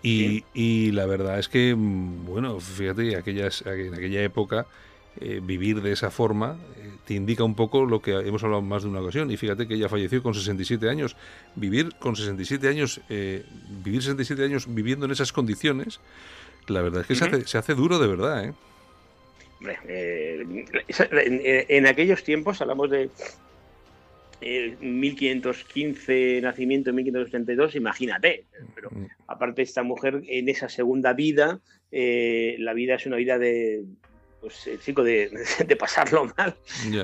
y, 0.03 0.43
y 0.53 0.91
la 0.91 1.05
verdad 1.05 1.39
es 1.39 1.49
que, 1.49 1.73
mm, 1.75 2.25
bueno, 2.25 2.59
fíjate, 2.59 3.15
aquellas, 3.17 3.63
en 3.65 3.93
aquella 3.95 4.21
época 4.21 4.67
eh, 5.19 5.41
vivir 5.43 5.81
de 5.81 5.91
esa 5.91 6.11
forma 6.11 6.57
eh, 6.77 6.91
te 7.05 7.15
indica 7.15 7.43
un 7.43 7.55
poco 7.55 7.85
lo 7.85 8.01
que 8.01 8.11
hemos 8.11 8.43
hablado 8.43 8.61
más 8.61 8.83
de 8.83 8.89
una 8.89 9.01
ocasión. 9.01 9.31
Y 9.31 9.37
fíjate 9.37 9.67
que 9.67 9.73
ella 9.73 9.89
falleció 9.89 10.21
con 10.21 10.35
67 10.35 10.87
años. 10.89 11.15
Vivir 11.55 11.95
con 11.99 12.15
67 12.15 12.67
años, 12.67 13.01
eh, 13.09 13.43
vivir 13.83 14.01
67 14.03 14.43
años 14.43 14.67
viviendo 14.73 15.05
en 15.07 15.11
esas 15.11 15.33
condiciones, 15.33 15.99
la 16.67 16.81
verdad 16.81 17.01
es 17.01 17.07
que 17.07 17.15
se, 17.15 17.25
hace, 17.25 17.47
se 17.47 17.57
hace 17.57 17.73
duro 17.73 17.97
de 17.97 18.07
verdad, 18.07 18.45
¿eh? 18.45 18.53
Eh, 19.87 20.65
en, 20.99 21.65
en 21.67 21.87
aquellos 21.87 22.23
tiempos, 22.23 22.61
hablamos 22.61 22.89
de 22.89 23.09
eh, 24.41 24.75
1515 24.79 26.41
nacimiento, 26.41 26.93
1532, 26.93 27.75
imagínate. 27.75 28.45
Pero 28.75 28.89
aparte 29.27 29.61
esta 29.61 29.83
mujer 29.83 30.21
en 30.27 30.49
esa 30.49 30.69
segunda 30.69 31.13
vida, 31.13 31.59
eh, 31.91 32.55
la 32.59 32.73
vida 32.73 32.95
es 32.95 33.05
una 33.05 33.17
vida 33.17 33.39
de 33.39 33.83
pues 34.39 34.67
el 34.67 34.79
chico 34.79 35.03
de, 35.03 35.31
de 35.67 35.75
pasarlo 35.75 36.31
mal, 36.37 36.55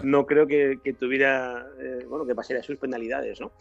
no 0.03 0.25
creo 0.27 0.45
que, 0.45 0.77
que 0.83 0.93
tuviera, 0.93 1.65
eh, 1.81 2.05
bueno, 2.07 2.27
que 2.27 2.35
pasara 2.35 2.61
sus 2.61 2.77
penalidades, 2.77 3.39
¿no? 3.41 3.51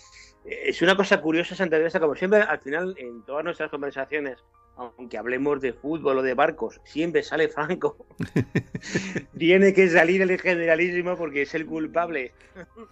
Eh, 0.45 0.65
Es 0.67 0.83
una 0.83 0.95
cosa 0.95 1.21
curiosa 1.23 1.55
Santa 1.55 1.79
Teresa, 1.79 1.99
como 1.99 2.15
siempre, 2.15 2.43
al 2.43 2.61
final, 2.61 2.95
en 2.99 3.23
todas 3.25 3.43
nuestras 3.45 3.71
conversaciones, 3.71 4.39
aunque 4.77 5.19
hablemos 5.19 5.61
de 5.61 5.73
fútbol 5.73 6.19
o 6.19 6.23
de 6.23 6.35
barcos, 6.35 6.81
siempre 6.85 7.23
sale 7.23 7.49
Franco. 7.49 7.97
Tiene 9.39 9.73
que 9.73 9.89
salir 9.89 10.23
el 10.23 10.41
generalísimo 10.41 11.17
porque 11.17 11.43
es 11.43 11.55
el 11.55 11.67
culpable 11.67 12.33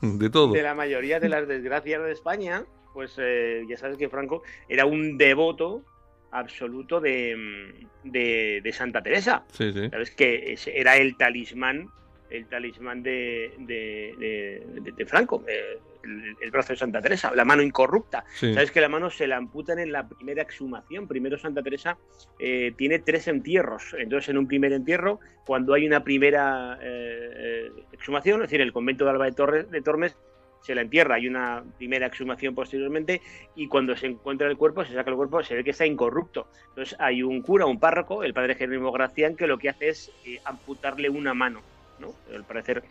De 0.03 0.31
todo. 0.31 0.53
de 0.53 0.63
la 0.63 0.75
mayoría 0.75 1.21
de 1.21 1.29
las 1.29 1.47
desgracias 1.49 2.03
de 2.05 2.13
España. 2.13 2.65
Pues 2.93 3.15
eh, 3.19 3.65
ya 3.69 3.77
sabes 3.77 3.97
que 3.97 4.09
Franco 4.09 4.43
era 4.69 4.85
un 4.85 5.17
devoto 5.17 5.85
absoluto 6.33 7.01
de, 7.01 7.37
mm, 7.37 8.11
de, 8.11 8.61
de 8.63 8.73
Santa 8.73 9.03
Teresa. 9.03 9.45
Sí, 9.53 9.73
sí. 9.73 9.89
Sabes 9.91 10.11
que 10.11 10.57
era 10.67 10.97
el 10.97 11.17
talismán, 11.17 11.89
el 12.31 12.47
talismán 12.47 13.03
de, 13.03 13.53
de, 13.59 14.15
de- 14.19 14.81
de- 14.81 14.93
de 14.93 15.07
Franco, 15.07 15.45
eh, 15.49 15.79
el, 16.05 16.37
el 16.41 16.51
brazo 16.51 16.73
de 16.73 16.79
Santa 16.79 17.01
Teresa, 17.01 17.33
la 17.35 17.45
mano 17.45 17.63
incorrupta. 17.63 18.25
Sí. 18.35 18.53
Sabes 18.55 18.71
que 18.71 18.81
la 18.81 18.89
mano 18.89 19.11
se 19.11 19.27
la 19.27 19.37
amputan 19.37 19.79
en 19.79 19.93
la 19.93 20.09
primera 20.09 20.43
exhumación. 20.43 21.07
Primero 21.09 21.39
Santa 21.39 21.63
Teresa 21.63 21.97
eh, 22.39 22.73
tiene 22.77 22.99
tres 22.99 23.29
entierros. 23.29 23.95
Entonces, 23.99 24.29
en 24.31 24.39
un 24.39 24.47
primer 24.47 24.73
entierro, 24.73 25.21
cuando 25.47 25.75
hay 25.75 25.87
una 25.87 26.05
primera 26.05 26.79
eh, 26.81 27.31
eh, 27.35 27.73
exhumación, 27.93 28.43
es 28.43 28.49
decir, 28.49 28.61
el 28.61 28.73
convento 28.73 29.05
de 29.05 29.11
Alba 29.11 29.27
de, 29.27 29.33
Torres, 29.33 29.71
de 29.71 29.83
Tormes 29.83 30.17
se 30.63 30.75
la 30.75 30.83
entierra, 30.83 31.15
hay 31.15 31.27
una 31.27 31.65
primera 31.79 32.07
exhumación 32.07 32.55
posteriormente 32.55 33.23
y 33.55 33.67
cuando 33.67 33.97
se 33.97 34.07
encuentra 34.07 34.47
el 34.47 34.57
cuerpo, 34.57 34.85
se 34.85 34.95
saca 34.95 35.11
el 35.11 35.17
cuerpo, 35.17 35.43
se 35.43 35.55
ve 35.55 35.65
que 35.65 35.71
está 35.71 35.87
incorrupto. 35.87 36.49
Entonces 36.69 36.97
hay 37.01 37.23
un 37.23 37.41
cura, 37.43 37.67
un 37.67 37.81
párroco, 37.81 38.23
el 38.25 38.35
padre 38.35 38.55
Jerónimo 38.55 38.93
Gracián, 38.93 39.37
que 39.37 39.47
lo 39.47 39.59
que 39.59 39.71
hace 39.71 39.89
es 39.89 40.13
eh, 40.27 40.39
amputarle 40.45 41.09
una 41.09 41.35
mano, 41.35 41.63
¿no? 41.99 42.15
Al 42.35 42.45
parecer 42.45 42.83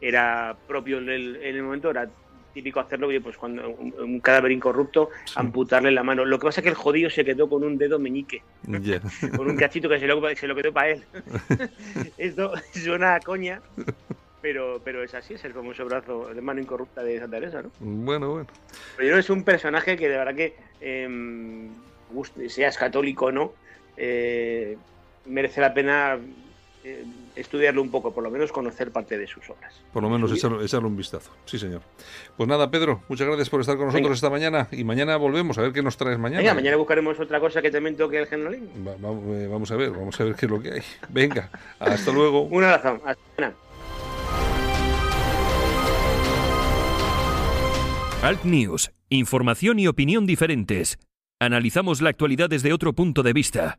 era 0.00 0.56
propio 0.68 0.98
en 0.98 1.08
el, 1.08 1.36
en 1.36 1.56
el 1.56 1.62
momento, 1.62 1.90
era 1.90 2.08
típico 2.56 2.80
hacerlo, 2.80 3.08
oye, 3.08 3.20
pues 3.20 3.36
cuando 3.36 3.68
un, 3.68 3.94
un 3.98 4.20
cadáver 4.20 4.50
incorrupto, 4.50 5.10
amputarle 5.34 5.90
la 5.90 6.02
mano. 6.02 6.24
Lo 6.24 6.38
que 6.38 6.46
pasa 6.46 6.60
es 6.60 6.62
que 6.64 6.70
el 6.70 6.74
jodido 6.74 7.10
se 7.10 7.24
quedó 7.24 7.48
con 7.48 7.62
un 7.62 7.76
dedo 7.76 7.98
meñique, 7.98 8.42
Ya. 8.62 9.00
con 9.36 9.50
un 9.50 9.56
cachito 9.56 9.88
que 9.88 10.00
se 10.00 10.06
lo, 10.06 10.34
se 10.34 10.46
lo 10.46 10.54
quedó 10.56 10.72
para 10.72 10.88
él. 10.90 11.04
Esto 12.18 12.52
suena 12.72 13.16
a 13.16 13.20
coña, 13.20 13.60
pero, 14.40 14.80
pero 14.82 15.02
es 15.02 15.14
así, 15.14 15.34
es 15.34 15.44
el 15.44 15.52
famoso 15.52 15.84
brazo 15.84 16.32
de 16.32 16.40
mano 16.40 16.60
incorrupta 16.60 17.02
de 17.02 17.18
Santa 17.18 17.36
Teresa, 17.36 17.62
¿no? 17.62 17.70
Bueno, 17.80 18.30
bueno. 18.30 18.46
Pero 18.96 19.18
es 19.18 19.28
un 19.28 19.44
personaje 19.44 19.96
que 19.96 20.08
de 20.08 20.16
verdad 20.16 20.34
que, 20.34 20.56
eh, 20.80 21.68
seas 22.48 22.78
católico 22.78 23.26
o 23.26 23.32
no, 23.32 23.52
eh, 23.96 24.76
merece 25.26 25.60
la 25.60 25.74
pena 25.74 26.18
eh, 26.88 27.04
estudiarlo 27.34 27.82
un 27.82 27.90
poco, 27.90 28.14
por 28.14 28.22
lo 28.22 28.30
menos 28.30 28.52
conocer 28.52 28.92
parte 28.92 29.18
de 29.18 29.26
sus 29.26 29.48
obras. 29.50 29.74
Por 29.92 30.02
lo 30.02 30.08
menos 30.08 30.30
echarle, 30.32 30.64
echarle 30.64 30.86
un 30.88 30.96
vistazo. 30.96 31.30
Sí, 31.44 31.58
señor. 31.58 31.82
Pues 32.36 32.48
nada, 32.48 32.70
Pedro, 32.70 33.02
muchas 33.08 33.26
gracias 33.26 33.50
por 33.50 33.60
estar 33.60 33.76
con 33.76 33.86
nosotros 33.86 34.04
Venga. 34.08 34.14
esta 34.14 34.30
mañana. 34.30 34.68
Y 34.72 34.84
mañana 34.84 35.16
volvemos 35.16 35.58
a 35.58 35.62
ver 35.62 35.72
qué 35.72 35.82
nos 35.82 35.96
traes 35.96 36.18
mañana. 36.18 36.40
Venga, 36.42 36.54
mañana 36.54 36.76
buscaremos 36.76 37.18
otra 37.18 37.40
cosa 37.40 37.60
que 37.60 37.70
también 37.70 37.96
toque 37.96 38.18
el 38.20 38.26
generalín. 38.26 38.68
Va- 38.86 38.92
va- 38.96 39.34
eh, 39.34 39.48
vamos 39.50 39.70
a 39.70 39.76
ver, 39.76 39.90
vamos 39.90 40.20
a 40.20 40.24
ver 40.24 40.34
qué 40.36 40.46
es 40.46 40.50
lo 40.52 40.60
que 40.60 40.72
hay. 40.72 40.82
Venga, 41.08 41.50
hasta 41.80 42.12
luego. 42.12 42.42
Un 42.50 42.62
abrazo. 42.64 43.00
Hasta 43.04 43.20
mañana. 43.36 43.56
Alt 48.22 48.44
News, 48.44 48.90
información 49.08 49.78
y 49.78 49.86
opinión 49.86 50.26
diferentes. 50.26 50.98
Analizamos 51.38 52.00
la 52.00 52.10
actualidad 52.10 52.48
desde 52.48 52.72
otro 52.72 52.92
punto 52.94 53.22
de 53.22 53.32
vista. 53.32 53.78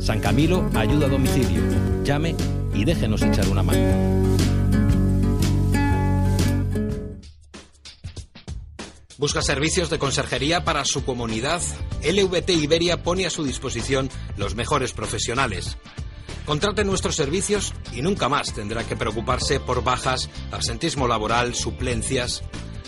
San 0.00 0.20
Camilo 0.20 0.68
ayuda 0.74 1.06
a 1.06 1.08
domicilio. 1.08 1.62
Llame 2.04 2.34
y 2.74 2.84
déjenos 2.84 3.22
echar 3.22 3.48
una 3.48 3.62
mano. 3.62 4.24
¿Busca 9.16 9.40
servicios 9.42 9.90
de 9.90 9.98
conserjería 9.98 10.64
para 10.64 10.84
su 10.84 11.04
comunidad? 11.04 11.62
LVT 12.02 12.50
Iberia 12.50 13.02
pone 13.02 13.24
a 13.24 13.30
su 13.30 13.44
disposición 13.44 14.10
los 14.36 14.54
mejores 14.54 14.92
profesionales. 14.92 15.78
Contrate 16.44 16.84
nuestros 16.84 17.16
servicios 17.16 17.72
y 17.94 18.02
nunca 18.02 18.28
más 18.28 18.52
tendrá 18.52 18.84
que 18.84 18.96
preocuparse 18.96 19.60
por 19.60 19.82
bajas, 19.82 20.28
absentismo 20.52 21.08
laboral, 21.08 21.54
suplencias. 21.54 22.42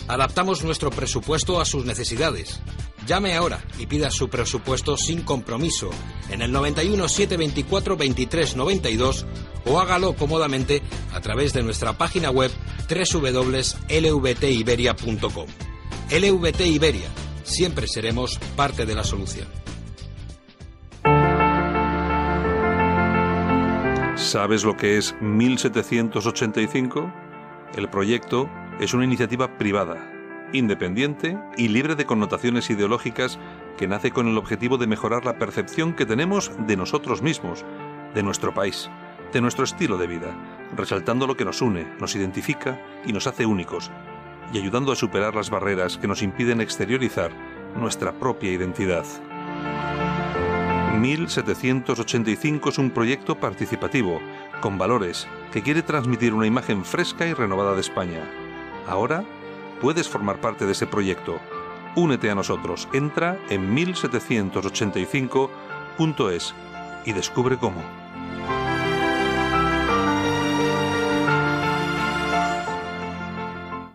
Adaptamos 0.07 0.63
nuestro 0.63 0.91
presupuesto 0.91 1.59
a 1.59 1.65
sus 1.65 1.85
necesidades. 1.85 2.59
Llame 3.07 3.33
ahora 3.35 3.63
y 3.79 3.85
pida 3.85 4.11
su 4.11 4.27
presupuesto 4.27 4.97
sin 4.97 5.21
compromiso 5.21 5.89
en 6.29 6.41
el 6.41 6.51
91 6.51 7.07
724 7.07 7.95
23 7.95 8.57
92 8.57 9.25
o 9.65 9.79
hágalo 9.79 10.13
cómodamente 10.13 10.81
a 11.13 11.21
través 11.21 11.53
de 11.53 11.63
nuestra 11.63 11.97
página 11.97 12.31
web 12.31 12.51
www.lvtiberia.com. 12.89 15.47
LVT 16.09 16.61
Iberia, 16.67 17.07
siempre 17.43 17.87
seremos 17.87 18.39
parte 18.57 18.85
de 18.85 18.95
la 18.95 19.05
solución. 19.05 19.47
¿Sabes 24.17 24.65
lo 24.65 24.75
que 24.75 24.97
es 24.97 25.15
1785? 25.21 27.09
El 27.77 27.89
proyecto 27.89 28.49
es 28.81 28.93
una 28.93 29.05
iniciativa 29.05 29.57
privada, 29.57 30.16
independiente 30.53 31.37
y 31.57 31.67
libre 31.67 31.95
de 31.95 32.05
connotaciones 32.05 32.69
ideológicas 32.69 33.39
que 33.77 33.87
nace 33.87 34.11
con 34.11 34.27
el 34.27 34.37
objetivo 34.37 34.77
de 34.77 34.87
mejorar 34.87 35.25
la 35.25 35.37
percepción 35.37 35.93
que 35.93 36.05
tenemos 36.05 36.51
de 36.67 36.77
nosotros 36.77 37.21
mismos, 37.21 37.65
de 38.13 38.23
nuestro 38.23 38.53
país, 38.53 38.89
de 39.33 39.41
nuestro 39.41 39.63
estilo 39.63 39.97
de 39.97 40.07
vida, 40.07 40.35
resaltando 40.75 41.27
lo 41.27 41.37
que 41.37 41.45
nos 41.45 41.61
une, 41.61 41.87
nos 41.99 42.15
identifica 42.15 42.81
y 43.05 43.13
nos 43.13 43.27
hace 43.27 43.45
únicos, 43.45 43.91
y 44.53 44.57
ayudando 44.57 44.91
a 44.91 44.95
superar 44.95 45.35
las 45.35 45.49
barreras 45.49 45.97
que 45.97 46.07
nos 46.07 46.23
impiden 46.23 46.61
exteriorizar 46.61 47.31
nuestra 47.75 48.13
propia 48.13 48.51
identidad. 48.51 49.05
1785 50.97 52.69
es 52.69 52.77
un 52.77 52.89
proyecto 52.89 53.39
participativo, 53.39 54.19
con 54.61 54.77
valores, 54.77 55.27
que 55.51 55.61
quiere 55.61 55.83
transmitir 55.83 56.33
una 56.33 56.47
imagen 56.47 56.83
fresca 56.83 57.27
y 57.27 57.33
renovada 57.33 57.75
de 57.75 57.81
España. 57.81 58.21
Ahora 58.87 59.23
puedes 59.81 60.09
formar 60.09 60.41
parte 60.41 60.65
de 60.65 60.73
ese 60.73 60.87
proyecto. 60.87 61.39
Únete 61.95 62.29
a 62.29 62.35
nosotros, 62.35 62.89
entra 62.93 63.39
en 63.49 63.73
1785.es 63.75 66.53
y 67.05 67.13
descubre 67.13 67.57
cómo. 67.57 67.81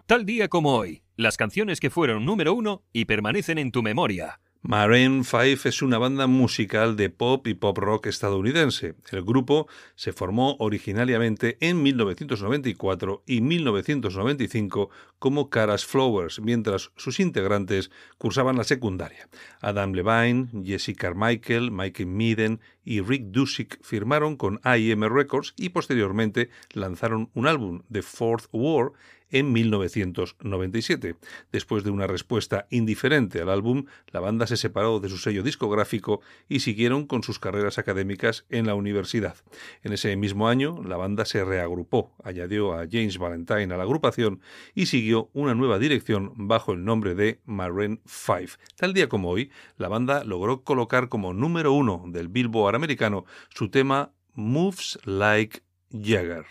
Tal 0.06 0.26
día 0.26 0.48
como 0.48 0.74
hoy, 0.74 1.04
las 1.16 1.36
canciones 1.36 1.78
que 1.80 1.88
fueron 1.88 2.26
número 2.26 2.52
uno 2.52 2.82
y 2.92 3.06
permanecen 3.06 3.58
en 3.58 3.72
tu 3.72 3.82
memoria. 3.82 4.40
Maroon 4.64 5.24
5 5.24 5.68
es 5.68 5.82
una 5.82 5.98
banda 5.98 6.28
musical 6.28 6.94
de 6.94 7.10
pop 7.10 7.48
y 7.48 7.54
pop 7.54 7.76
rock 7.78 8.06
estadounidense. 8.06 8.94
El 9.10 9.24
grupo 9.24 9.66
se 9.96 10.12
formó 10.12 10.54
originariamente 10.60 11.56
en 11.58 11.82
1994 11.82 13.24
y 13.26 13.40
1995 13.40 14.88
como 15.18 15.50
Caras 15.50 15.84
Flowers, 15.84 16.38
mientras 16.38 16.92
sus 16.94 17.18
integrantes 17.18 17.90
cursaban 18.18 18.56
la 18.56 18.62
secundaria. 18.62 19.28
Adam 19.60 19.94
Levine, 19.94 20.46
Jesse 20.64 20.94
Carmichael, 20.96 21.72
Michael 21.72 22.06
Meaden 22.06 22.60
y 22.84 23.00
Rick 23.00 23.32
Dusick 23.32 23.82
firmaron 23.82 24.36
con 24.36 24.60
IM 24.64 25.02
Records 25.12 25.54
y 25.56 25.70
posteriormente 25.70 26.50
lanzaron 26.70 27.30
un 27.34 27.48
álbum, 27.48 27.82
The 27.90 28.02
Fourth 28.02 28.46
War, 28.52 28.92
en 29.32 29.52
1997. 29.52 31.16
Después 31.50 31.82
de 31.82 31.90
una 31.90 32.06
respuesta 32.06 32.66
indiferente 32.70 33.40
al 33.40 33.48
álbum, 33.48 33.86
la 34.12 34.20
banda 34.20 34.46
se 34.46 34.56
separó 34.56 35.00
de 35.00 35.08
su 35.08 35.18
sello 35.18 35.42
discográfico 35.42 36.20
y 36.48 36.60
siguieron 36.60 37.06
con 37.06 37.22
sus 37.22 37.38
carreras 37.38 37.78
académicas 37.78 38.44
en 38.48 38.66
la 38.66 38.74
universidad. 38.74 39.36
En 39.82 39.92
ese 39.92 40.14
mismo 40.16 40.48
año, 40.48 40.82
la 40.84 40.96
banda 40.96 41.24
se 41.24 41.44
reagrupó, 41.44 42.12
añadió 42.22 42.74
a 42.74 42.86
James 42.90 43.18
Valentine 43.18 43.74
a 43.74 43.76
la 43.76 43.82
agrupación 43.82 44.40
y 44.74 44.86
siguió 44.86 45.30
una 45.32 45.54
nueva 45.54 45.78
dirección 45.78 46.32
bajo 46.36 46.72
el 46.72 46.84
nombre 46.84 47.14
de 47.14 47.40
Maroon 47.44 48.00
5. 48.06 48.52
Tal 48.76 48.94
día 48.94 49.08
como 49.08 49.30
hoy, 49.30 49.50
la 49.76 49.88
banda 49.88 50.24
logró 50.24 50.62
colocar 50.62 51.08
como 51.08 51.32
número 51.32 51.72
uno 51.72 52.04
del 52.06 52.28
Billboard 52.28 52.76
americano 52.76 53.24
su 53.50 53.70
tema 53.70 54.12
Moves 54.34 54.98
Like 55.04 55.62
Jagger. 55.90 56.46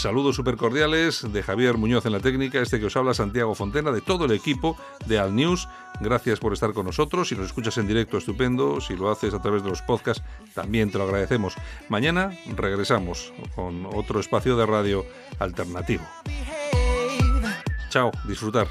Saludos 0.00 0.34
súper 0.34 0.56
cordiales 0.56 1.30
de 1.30 1.42
Javier 1.42 1.76
Muñoz 1.76 2.06
en 2.06 2.12
la 2.12 2.20
técnica, 2.20 2.58
este 2.58 2.80
que 2.80 2.86
os 2.86 2.96
habla 2.96 3.12
Santiago 3.12 3.54
Fontena, 3.54 3.92
de 3.92 4.00
todo 4.00 4.24
el 4.24 4.32
equipo 4.32 4.78
de 5.04 5.18
Al 5.18 5.36
News. 5.36 5.68
Gracias 6.00 6.40
por 6.40 6.54
estar 6.54 6.72
con 6.72 6.86
nosotros. 6.86 7.28
Si 7.28 7.34
nos 7.34 7.44
escuchas 7.44 7.76
en 7.76 7.86
directo, 7.86 8.16
estupendo. 8.16 8.80
Si 8.80 8.96
lo 8.96 9.10
haces 9.10 9.34
a 9.34 9.42
través 9.42 9.62
de 9.62 9.68
los 9.68 9.82
podcasts, 9.82 10.24
también 10.54 10.90
te 10.90 10.96
lo 10.96 11.04
agradecemos. 11.04 11.54
Mañana 11.90 12.30
regresamos 12.56 13.30
con 13.54 13.84
otro 13.94 14.20
espacio 14.20 14.56
de 14.56 14.64
radio 14.64 15.04
alternativo. 15.38 16.04
Chao, 17.90 18.10
disfrutar. 18.26 18.68